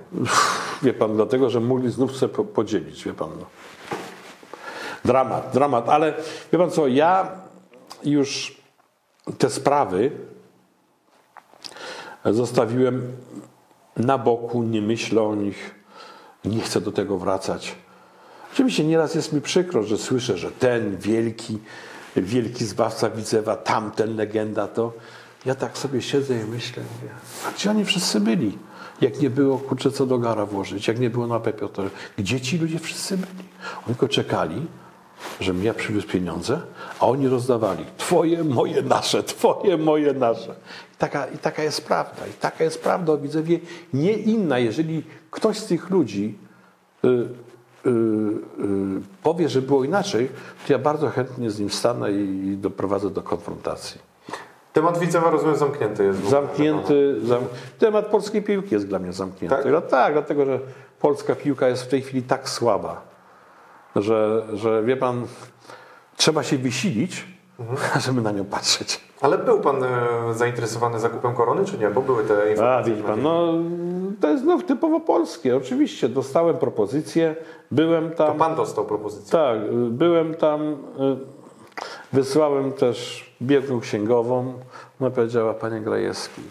Wie 0.83 0.93
pan, 0.95 1.17
dlatego, 1.17 1.51
że 1.51 1.61
mogli 1.61 1.91
znów 1.91 2.17
sobie 2.17 2.35
po- 2.35 2.45
podzielić, 2.45 3.05
wie 3.05 3.15
pan. 3.15 3.31
No. 3.41 3.47
Dramat, 5.05 5.51
dramat, 5.53 5.89
ale 5.89 6.15
wie 6.53 6.59
pan 6.59 6.71
co, 6.71 6.87
ja 6.89 7.31
już 8.05 8.57
te 9.39 9.51
sprawy 9.51 10.11
zostawiłem 12.25 13.13
na 13.97 14.19
boku, 14.19 14.63
nie 14.63 14.83
myślę 14.83 15.23
o 15.23 15.35
nich, 15.35 15.75
nie 16.45 16.61
chcę 16.61 16.81
do 16.81 16.93
tego 16.93 17.19
wracać. 17.19 17.75
Oczywiście 18.53 18.85
nieraz 18.85 19.15
jest 19.15 19.33
mi 19.33 19.41
przykro, 19.41 19.83
że 19.83 19.99
słyszę, 19.99 20.39
że 20.39 20.51
ten 20.51 20.97
wielki, 20.97 21.59
wielki 22.17 22.65
zbawca 22.65 23.11
Widzewa, 23.11 23.57
tamten 23.57 24.17
legenda, 24.17 24.69
to 24.69 24.93
ja 25.47 25.55
tak 25.55 25.79
sobie 25.79 26.03
siedzę 26.03 26.41
i 26.41 26.45
myślę, 26.45 26.83
a 27.49 27.53
gdzie 27.53 27.71
oni 27.71 27.85
wszyscy 27.85 28.21
byli? 28.21 28.59
Jak 29.01 29.21
nie 29.21 29.31
było, 29.31 29.59
kurczę, 29.59 29.91
co 29.91 30.07
do 30.07 30.19
gara 30.19 30.47
włożyć, 30.47 30.89
jak 30.89 30.99
nie 30.99 31.11
było 31.11 31.27
na 31.27 31.41
Pepiotorze. 31.41 31.91
Gdzie 32.19 32.41
ci 32.41 32.59
ludzie 32.59 32.79
wszyscy 32.79 33.17
byli? 33.17 33.45
Oni 33.77 33.87
tylko 33.87 34.09
czekali, 34.09 34.67
żebym 35.41 35.65
ja 35.65 35.75
przywiózł 35.75 36.09
pieniądze, 36.09 36.61
a 37.01 37.07
oni 37.07 37.29
rozdawali. 37.29 37.85
Twoje, 37.97 38.45
moje, 38.45 38.83
nasze, 38.83 39.23
twoje, 39.23 39.77
moje, 39.77 40.13
nasze. 40.13 40.55
I 40.95 40.97
taka, 40.99 41.27
I 41.27 41.39
taka 41.39 41.63
jest 41.63 41.87
prawda. 41.87 42.27
I 42.27 42.33
taka 42.33 42.65
jest 42.65 42.83
prawda 42.83 43.13
o 43.13 43.19
Widzewie, 43.19 43.59
nie 43.95 44.13
inna. 44.13 44.59
Jeżeli 44.59 45.03
ktoś 45.31 45.59
z 45.59 45.67
tych 45.67 45.91
ludzi 45.91 46.39
y, 47.05 47.09
y, 47.09 47.91
y, 47.91 49.01
powie, 49.23 49.49
że 49.49 49.63
było 49.63 49.85
inaczej, 49.85 50.29
to 50.67 50.73
ja 50.73 50.79
bardzo 50.79 51.09
chętnie 51.09 51.51
z 51.51 51.61
nim 51.61 51.71
stanę 51.71 52.13
i, 52.13 52.57
doprowadzę 52.57 53.11
do 53.11 53.23
konfrontacji. 53.23 54.01
Temat 54.73 54.99
Widzewa, 54.99 55.31
rozumiem, 55.31 55.57
zamknięty 55.57 56.05
jest. 56.05 56.25
Zamknięty, 56.25 57.21
zam... 57.25 57.43
temat 57.79 58.07
polskiej 58.07 58.43
piłki 58.43 58.75
jest 58.75 58.87
dla 58.87 58.99
mnie 58.99 59.13
zamknięty. 59.13 59.57
Tak? 59.57 59.73
No 59.73 59.81
tak, 59.81 60.13
dlatego 60.13 60.45
że 60.45 60.61
polska 61.01 61.35
piłka 61.35 61.69
jest 61.69 61.83
w 61.83 61.89
tej 61.89 62.03
chwili 62.03 62.23
tak 62.23 62.49
słaba, 62.49 63.16
że, 63.97 64.47
że 64.55 64.83
wie 64.83 64.97
pan, 64.97 65.27
trzeba 66.17 66.43
się 66.43 66.59
wysilić, 66.59 67.25
żeby 68.07 68.21
na 68.21 68.33
nią 68.33 68.45
patrzeć. 68.45 69.01
Ale 69.21 69.39
był 69.39 69.61
pan 69.61 69.85
e, 69.85 69.89
zainteresowany 70.35 71.01
zakupem 71.01 71.35
korony, 71.35 71.65
czy 71.65 71.79
nie? 71.79 71.91
Bo 71.91 72.01
były 72.03 72.25
te 72.25 72.43
A 72.43 72.47
informacje. 72.51 72.93
widzi 72.95 73.07
pan, 73.07 73.23
no 73.23 73.53
to 74.21 74.29
jest 74.29 74.43
znów 74.43 74.65
typowo 74.65 75.01
polskie. 75.01 75.57
Oczywiście 75.57 76.09
dostałem 76.09 76.57
propozycję, 76.57 77.37
byłem 77.71 78.11
To 78.11 78.27
tam. 78.27 78.39
pan 78.39 78.55
dostał 78.57 78.85
propozycję. 78.85 79.33
Tak, 79.33 79.59
byłem 79.91 80.35
tam, 80.35 80.63
y, 80.73 80.77
wysłałem 82.13 82.73
też 82.73 83.31
biegłą 83.43 83.81
księgową. 83.81 84.55
Ona 85.01 85.11
powiedziała, 85.11 85.55
panie 85.55 85.81
Grajewski, 85.81 86.43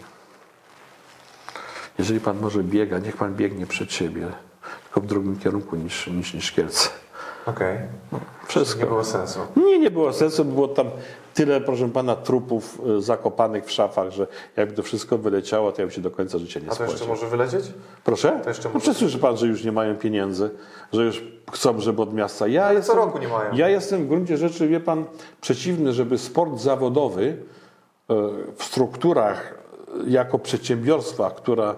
jeżeli 1.98 2.20
pan 2.20 2.40
może 2.40 2.62
biega, 2.62 2.98
niech 2.98 3.16
pan 3.16 3.34
biegnie 3.34 3.66
przed 3.66 3.92
siebie, 3.92 4.26
tylko 4.84 5.00
w 5.00 5.06
drugim 5.06 5.38
kierunku 5.38 5.76
niż, 5.76 6.06
niż, 6.06 6.34
niż 6.34 6.52
Kielce. 6.52 6.88
Okej. 7.46 7.78
Wszystko. 8.46 8.80
Nie 8.80 8.86
było 8.86 9.04
sensu. 9.04 9.40
Nie, 9.56 9.78
nie 9.78 9.90
było 9.90 10.12
sensu, 10.12 10.44
bo 10.44 10.52
było 10.52 10.68
tam 10.68 10.86
tyle, 11.34 11.60
proszę 11.60 11.88
pana, 11.88 12.16
trupów 12.16 12.80
y, 12.98 13.02
zakopanych 13.02 13.64
w 13.64 13.70
szafach, 13.70 14.10
że 14.10 14.26
jakby 14.56 14.74
to 14.74 14.82
wszystko 14.82 15.18
wyleciało, 15.18 15.72
to 15.72 15.82
ja 15.82 15.86
bym 15.86 15.94
się 15.94 16.00
do 16.00 16.10
końca 16.10 16.38
życia 16.38 16.60
nie 16.60 16.70
A 16.70 16.74
to 16.74 16.82
jeszcze 16.82 16.98
spłacił. 17.04 17.14
może 17.14 17.26
wylecieć? 17.36 17.72
Proszę? 18.04 18.40
To 18.42 18.48
jeszcze 18.50 18.68
no 18.68 18.74
może- 18.74 18.82
przecież 18.82 18.98
słyszy 19.00 19.18
pan, 19.18 19.36
że 19.36 19.46
już 19.46 19.64
nie 19.64 19.72
mają 19.72 19.96
pieniędzy, 19.96 20.50
że 20.92 21.04
już 21.04 21.24
chcą, 21.52 21.80
żeby 21.80 22.02
od 22.02 22.14
miasta. 22.14 22.46
Ja 22.48 22.68
co 22.68 22.72
jestem, 22.74 22.96
roku 22.96 23.18
nie 23.18 23.28
mają. 23.28 23.54
Ja 23.54 23.68
jestem 23.68 24.04
w 24.04 24.08
gruncie 24.08 24.36
rzeczy, 24.36 24.68
wie 24.68 24.80
pan, 24.80 25.04
przeciwny, 25.40 25.92
żeby 25.92 26.18
sport 26.18 26.58
zawodowy 26.58 27.36
e, 28.10 28.14
w 28.56 28.64
strukturach 28.64 29.54
e, 30.06 30.10
jako 30.10 30.38
przedsiębiorstwa, 30.38 31.30
która 31.30 31.76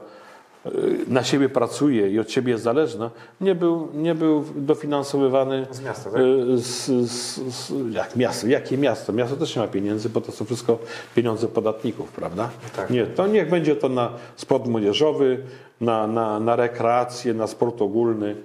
na 1.09 1.25
siebie 1.25 1.49
pracuje 1.49 2.11
i 2.11 2.19
od 2.19 2.31
siebie 2.31 2.53
jest 2.53 2.65
zależna, 2.65 3.11
nie 3.41 3.55
był, 3.55 3.89
nie 3.95 4.15
był 4.15 4.45
dofinansowywany 4.57 5.67
Z 5.71 5.81
miasta, 5.81 6.11
tak? 6.11 6.21
e, 6.21 6.57
z, 6.57 6.87
z, 7.11 7.41
z, 7.55 7.73
jak 7.95 8.17
miasto? 8.17 8.47
Jakie 8.47 8.79
miasto? 8.79 9.13
Miasto 9.13 9.37
też 9.37 9.57
nie 9.57 9.63
ma 9.63 9.69
pieniędzy, 9.69 10.09
bo 10.09 10.21
to 10.21 10.33
są 10.33 10.45
wszystko 10.45 10.79
pieniądze 11.15 11.49
podatników, 11.49 12.13
prawda? 12.13 12.51
Tak. 12.77 12.91
Nie, 12.91 13.07
to 13.07 13.27
niech 13.27 13.51
będzie 13.51 13.77
to 13.77 13.89
na 13.89 14.11
sport 14.37 14.67
młodzieżowy, 14.67 15.39
na, 15.81 16.07
na, 16.07 16.41
na 16.41 16.57
rekreację, 16.57 17.35
na 17.35 17.47
sport 17.47 17.83
ogólny. 17.83 18.37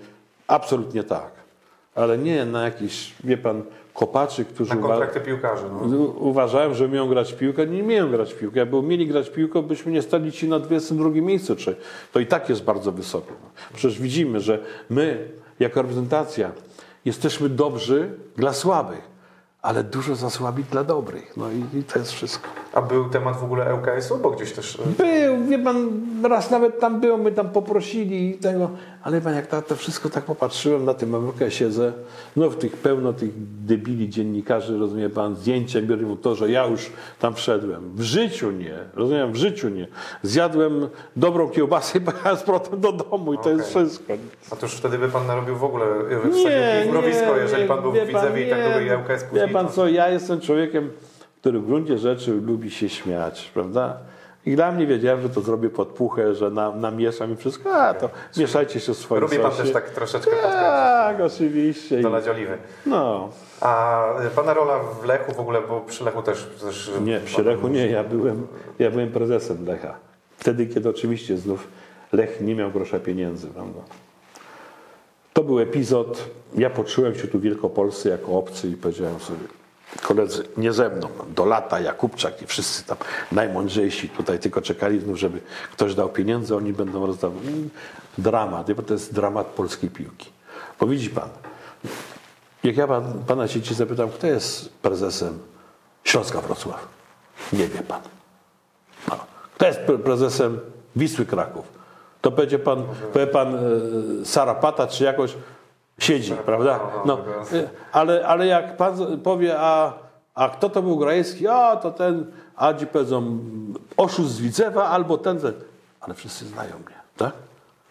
Absolutnie 0.47 1.03
tak. 1.03 1.31
Ale 1.95 2.17
nie 2.17 2.45
na 2.45 2.63
jakiś, 2.63 3.13
wie 3.23 3.37
pan, 3.37 3.63
kopaczy, 3.93 4.45
którzy 4.45 4.69
Na 4.69 4.75
uwa- 4.81 4.87
kontrakty 4.87 5.19
piłkarzy. 5.21 5.63
No. 5.71 5.97
u- 5.97 6.29
uważają, 6.29 6.73
że 6.73 6.85
umieją 6.85 7.07
grać 7.07 7.33
w 7.33 7.37
piłkę. 7.37 7.67
Nie 7.67 7.83
umieją 7.83 8.09
grać 8.09 8.33
w 8.33 8.37
piłkę. 8.39 8.59
Jakby 8.59 8.75
umieli 8.77 9.07
grać 9.07 9.29
w 9.29 9.31
piłkę, 9.33 9.61
byśmy 9.63 9.91
nie 9.91 10.01
stali 10.01 10.31
ci 10.31 10.47
na 10.49 10.59
22 10.59 11.21
miejscu. 11.21 11.55
Czy 11.55 11.75
to 12.11 12.19
i 12.19 12.25
tak 12.25 12.49
jest 12.49 12.63
bardzo 12.63 12.91
wysoko. 12.91 13.33
Przecież 13.73 14.01
widzimy, 14.01 14.39
że 14.39 14.59
my, 14.89 15.29
jako 15.59 15.81
reprezentacja, 15.81 16.51
jesteśmy 17.05 17.49
dobrzy 17.49 18.11
dla 18.37 18.53
słabych, 18.53 19.01
ale 19.61 19.83
dużo 19.83 20.15
za 20.15 20.29
słabi 20.29 20.63
dla 20.63 20.83
dobrych. 20.83 21.37
No 21.37 21.45
i, 21.51 21.77
i 21.79 21.83
to 21.83 21.99
jest 21.99 22.11
wszystko. 22.11 22.47
A 22.73 22.81
był 22.81 23.09
temat 23.09 23.37
w 23.39 23.43
ogóle 23.43 23.75
ŁKS-u? 23.75 24.17
Bo 24.17 24.31
gdzieś 24.31 24.51
też... 24.51 24.79
e, 24.79 25.03
Był, 25.03 25.45
wie 25.45 25.59
pan, 25.59 25.89
raz 26.29 26.51
nawet 26.51 26.79
tam 26.79 27.01
był, 27.01 27.17
my 27.17 27.31
tam 27.31 27.49
poprosili 27.49 28.29
i 28.29 28.33
tego, 28.33 28.69
ale 29.03 29.21
pan, 29.21 29.35
jak 29.35 29.47
to, 29.47 29.61
to 29.61 29.75
wszystko 29.75 30.09
tak 30.09 30.23
popatrzyłem 30.23 30.85
na 30.85 30.93
tym 30.93 31.15
siedzę, 31.49 31.93
no 32.35 32.49
w 32.49 32.55
tych 32.55 32.77
pełno 32.77 33.13
tych 33.13 33.29
debili 33.65 34.09
dziennikarzy, 34.09 34.77
rozumie 34.77 35.09
pan, 35.09 35.35
zdjęcia 35.35 35.81
biorą 35.81 36.17
to, 36.17 36.35
że 36.35 36.51
ja 36.51 36.65
już 36.65 36.91
tam 37.19 37.35
wszedłem. 37.35 37.91
W 37.95 38.01
życiu 38.01 38.51
nie, 38.51 38.75
rozumiem, 38.95 39.31
w 39.31 39.35
życiu 39.35 39.69
nie. 39.69 39.87
Zjadłem 40.23 40.87
dobrą 41.15 41.49
kiełbasę 41.49 41.97
i 41.97 42.01
pojechałem 42.01 42.37
z 42.37 42.43
powrotem 42.43 42.79
do 42.81 42.91
domu 42.91 43.33
i 43.33 43.37
to 43.37 43.49
jest 43.49 43.69
wszystko. 43.69 44.13
A 44.51 44.55
to 44.55 44.65
już 44.65 44.75
wtedy 44.75 44.97
by 44.97 45.09
pan 45.09 45.27
narobił 45.27 45.55
w 45.55 45.63
ogóle 45.63 45.85
e, 45.85 46.19
w 46.19 46.35
Nie, 46.35 46.91
mrowisko, 46.91 47.35
nie, 47.35 47.41
jeżeli 47.41 47.67
pan 47.67 47.81
był 47.81 47.91
w 47.91 47.93
Widzewie 48.07 48.47
i 48.47 48.49
tak 48.49 48.59
nie, 48.59 48.63
długo 48.63 48.79
i 48.79 48.89
ŁKS 48.95 49.23
później. 49.23 49.47
Wie 49.47 49.53
pan 49.53 49.69
co, 49.69 49.87
ja 49.87 50.09
jestem 50.09 50.41
człowiekiem, 50.41 50.89
który 51.43 51.59
w 51.59 51.65
gruncie 51.65 51.97
rzeczy 51.97 52.31
lubi 52.31 52.71
się 52.71 52.89
śmiać, 52.89 53.51
prawda? 53.53 53.97
I 54.45 54.55
dla 54.55 54.71
mnie 54.71 54.87
wiedziałem, 54.87 55.21
że 55.21 55.29
to 55.29 55.41
zrobię 55.41 55.69
podpuchę, 55.69 56.35
że 56.35 56.49
na, 56.49 56.71
namieszam 56.71 57.33
i 57.33 57.35
wszystko, 57.35 57.75
a 57.75 57.93
to 57.93 58.09
mieszajcie 58.37 58.79
się 58.79 58.93
w 58.93 58.97
swoim 58.97 59.21
Lubi 59.21 59.39
pan 59.39 59.51
też 59.51 59.71
tak 59.71 59.89
troszeczkę 59.89 60.31
Tak, 60.41 61.21
oczywiście. 61.21 62.01
Dolać 62.01 62.27
oliwy. 62.27 62.57
No, 62.85 63.29
A 63.61 64.03
pana 64.35 64.53
rola 64.53 64.79
w 64.79 65.05
Lechu 65.05 65.33
w 65.33 65.39
ogóle, 65.39 65.61
bo 65.69 65.81
przy 65.81 66.03
Lechu 66.03 66.21
też... 66.21 66.49
też 66.61 66.91
nie, 67.01 67.19
przy 67.19 67.43
Lechu 67.43 67.67
nie, 67.67 67.87
ja 67.87 68.03
byłem, 68.03 68.47
ja 68.79 68.91
byłem 68.91 69.11
prezesem 69.11 69.65
Lecha. 69.65 69.95
Wtedy, 70.37 70.67
kiedy 70.67 70.89
oczywiście 70.89 71.37
znów 71.37 71.67
Lech 72.13 72.41
nie 72.41 72.55
miał 72.55 72.71
grosza 72.71 72.99
pieniędzy, 72.99 73.47
prawda? 73.47 73.79
To 75.33 75.43
był 75.43 75.59
epizod, 75.59 76.29
ja 76.55 76.69
poczułem 76.69 77.15
się 77.15 77.27
tu 77.27 77.39
w 77.39 77.41
Wielkopolsce 77.41 78.09
jako 78.09 78.31
obcy 78.31 78.67
i 78.67 78.75
powiedziałem 78.75 79.19
sobie, 79.19 79.62
koledzy, 80.01 80.43
nie 80.57 80.73
ze 80.73 80.89
mną, 80.89 81.09
do 81.35 81.45
lata, 81.45 81.79
Jakubczak 81.79 82.41
i 82.41 82.47
wszyscy 82.47 82.83
tam 82.83 82.97
najmądrzejsi 83.31 84.09
tutaj 84.09 84.39
tylko 84.39 84.61
czekali 84.61 84.99
znów, 84.99 85.17
żeby 85.17 85.41
ktoś 85.71 85.95
dał 85.95 86.09
pieniądze, 86.09 86.55
oni 86.55 86.73
będą 86.73 87.05
rozdawać. 87.05 87.43
Mm, 87.43 87.69
Dramat, 88.17 88.67
to 88.87 88.93
jest 88.93 89.13
dramat 89.13 89.47
polskiej 89.47 89.89
piłki. 89.89 90.29
Bo 90.79 90.87
widzi 90.87 91.09
pan, 91.09 91.29
jak 92.63 92.77
ja 92.77 92.87
pan, 92.87 93.23
pana 93.27 93.47
sieci 93.47 93.73
zapytam, 93.73 94.09
kto 94.09 94.27
jest 94.27 94.69
prezesem 94.69 95.39
Śląska 96.03 96.41
Wrocław? 96.41 96.87
Nie 97.53 97.67
wie 97.67 97.81
pan. 97.81 98.01
No. 99.09 99.17
Kto 99.55 99.67
jest 99.67 99.79
pre- 99.79 99.99
prezesem 99.99 100.59
Wisły 100.95 101.25
Kraków? 101.25 101.65
To 102.21 102.31
będzie 102.31 102.59
pan, 102.59 102.83
powie 103.13 103.27
pan 103.27 103.55
e, 103.55 103.59
Sarapata 104.25 104.87
czy 104.87 105.03
jakoś 105.03 105.35
siedzi, 105.99 106.33
prawda? 106.45 106.79
No, 107.05 107.17
e, 107.53 107.69
ale, 107.91 108.27
ale 108.27 108.47
jak 108.47 108.77
pan 108.77 109.21
powie, 109.23 109.55
a, 109.59 109.93
a 110.35 110.49
kto 110.49 110.69
to 110.69 110.81
był 110.81 110.97
Grajewski? 110.97 111.47
A, 111.47 111.75
to 111.75 111.91
ten, 111.91 112.31
a 112.55 112.73
ci 112.73 112.87
powiedzą 112.87 113.37
oszust 113.97 114.29
z 114.31 114.39
Widzewa 114.39 114.85
albo 114.85 115.17
ten, 115.17 115.39
ten. 115.39 115.53
Ale 116.01 116.13
wszyscy 116.13 116.45
znają 116.45 116.75
mnie, 116.75 116.95
tak? 117.17 117.33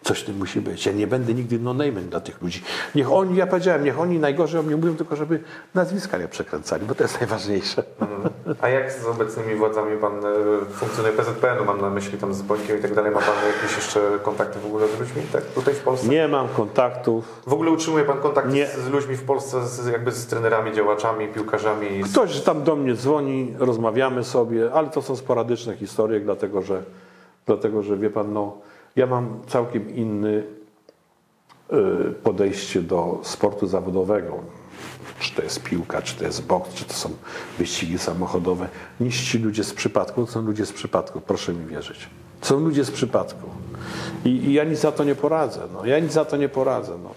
Coś 0.03 0.19
w 0.19 0.25
tym 0.25 0.37
musi 0.37 0.61
być. 0.61 0.85
Ja 0.85 0.91
nie 0.91 1.07
będę 1.07 1.33
nigdy 1.33 1.59
no 1.59 1.73
name'em 1.73 2.01
dla 2.01 2.19
tych 2.19 2.41
ludzi. 2.41 2.63
Niech 2.95 3.11
oni, 3.11 3.37
ja 3.37 3.47
powiedziałem, 3.47 3.83
niech 3.83 3.99
oni 3.99 4.19
najgorzej 4.19 4.59
o 4.59 4.63
mnie 4.63 4.75
mówią, 4.75 4.95
tylko 4.95 5.15
żeby 5.15 5.39
nazwiska 5.75 6.17
nie 6.17 6.27
przekręcali, 6.27 6.85
bo 6.85 6.95
to 6.95 7.03
jest 7.03 7.19
najważniejsze. 7.19 7.83
A 8.61 8.69
jak 8.69 8.91
z 8.91 9.05
obecnymi 9.05 9.55
władzami 9.55 9.97
pan 9.97 10.25
e, 10.25 10.31
funkcjonuje 10.71 11.13
PZPN-u? 11.13 11.65
Mam 11.65 11.81
na 11.81 11.89
myśli 11.89 12.17
tam 12.17 12.33
z 12.33 12.41
Bońkiem 12.41 12.79
i 12.79 12.81
tak 12.81 12.95
dalej. 12.95 13.11
Ma 13.11 13.19
pan 13.19 13.35
jakieś 13.55 13.75
jeszcze 13.75 14.19
kontakty 14.23 14.59
w 14.59 14.65
ogóle 14.65 14.87
z 14.87 14.99
ludźmi 14.99 15.21
tak, 15.31 15.43
tutaj 15.43 15.73
w 15.73 15.79
Polsce? 15.79 16.07
Nie 16.07 16.27
mam 16.27 16.47
kontaktów. 16.47 17.41
W 17.47 17.53
ogóle 17.53 17.71
utrzymuje 17.71 18.05
pan 18.05 18.17
kontakt 18.17 18.53
Nie. 18.53 18.67
z, 18.67 18.79
z 18.79 18.89
ludźmi 18.89 19.15
w 19.15 19.23
Polsce, 19.23 19.67
z, 19.67 19.87
jakby 19.87 20.11
z 20.11 20.27
trenerami, 20.27 20.73
działaczami, 20.73 21.27
piłkarzami? 21.27 22.03
Z... 22.03 22.11
Ktoś 22.11 22.41
tam 22.41 22.63
do 22.63 22.75
mnie 22.75 22.95
dzwoni, 22.95 23.53
rozmawiamy 23.59 24.23
sobie, 24.23 24.71
ale 24.73 24.89
to 24.89 25.01
są 25.01 25.15
sporadyczne 25.15 25.75
historie, 25.77 26.19
dlatego 26.19 26.61
że, 26.61 26.83
dlatego, 27.45 27.83
że 27.83 27.97
wie 27.97 28.09
pan, 28.09 28.33
no, 28.33 28.57
ja 28.95 29.07
mam 29.07 29.39
całkiem 29.47 29.95
inny 29.95 30.43
y, 31.73 32.13
podejście 32.23 32.81
do 32.81 33.19
sportu 33.23 33.67
zawodowego. 33.67 34.39
Czy 35.19 35.35
to 35.35 35.41
jest 35.41 35.63
piłka, 35.63 36.01
czy 36.01 36.15
to 36.15 36.23
jest 36.23 36.45
boks, 36.45 36.73
czy 36.73 36.85
to 36.85 36.93
są 36.93 37.09
wyścigi 37.57 37.97
samochodowe, 37.97 38.67
niż 38.99 39.31
ci 39.31 39.39
ludzie 39.39 39.63
z 39.63 39.73
przypadku. 39.73 40.25
To 40.25 40.31
są 40.31 40.41
ludzie 40.41 40.65
z 40.65 40.71
przypadku, 40.71 41.21
proszę 41.21 41.53
mi 41.53 41.65
wierzyć. 41.65 42.09
Są 42.41 42.59
ludzie 42.59 42.83
z 42.83 42.91
przypadku. 42.91 43.49
I, 44.25 44.29
i 44.29 44.53
ja 44.53 44.63
nic 44.63 44.79
za 44.79 44.91
to 44.91 45.03
nie 45.03 45.15
poradzę. 45.15 45.61
No. 45.73 45.85
Ja 45.85 45.99
nic 45.99 46.11
za 46.11 46.25
to 46.25 46.37
nie 46.37 46.49
poradzę. 46.49 46.93
No. 47.03 47.09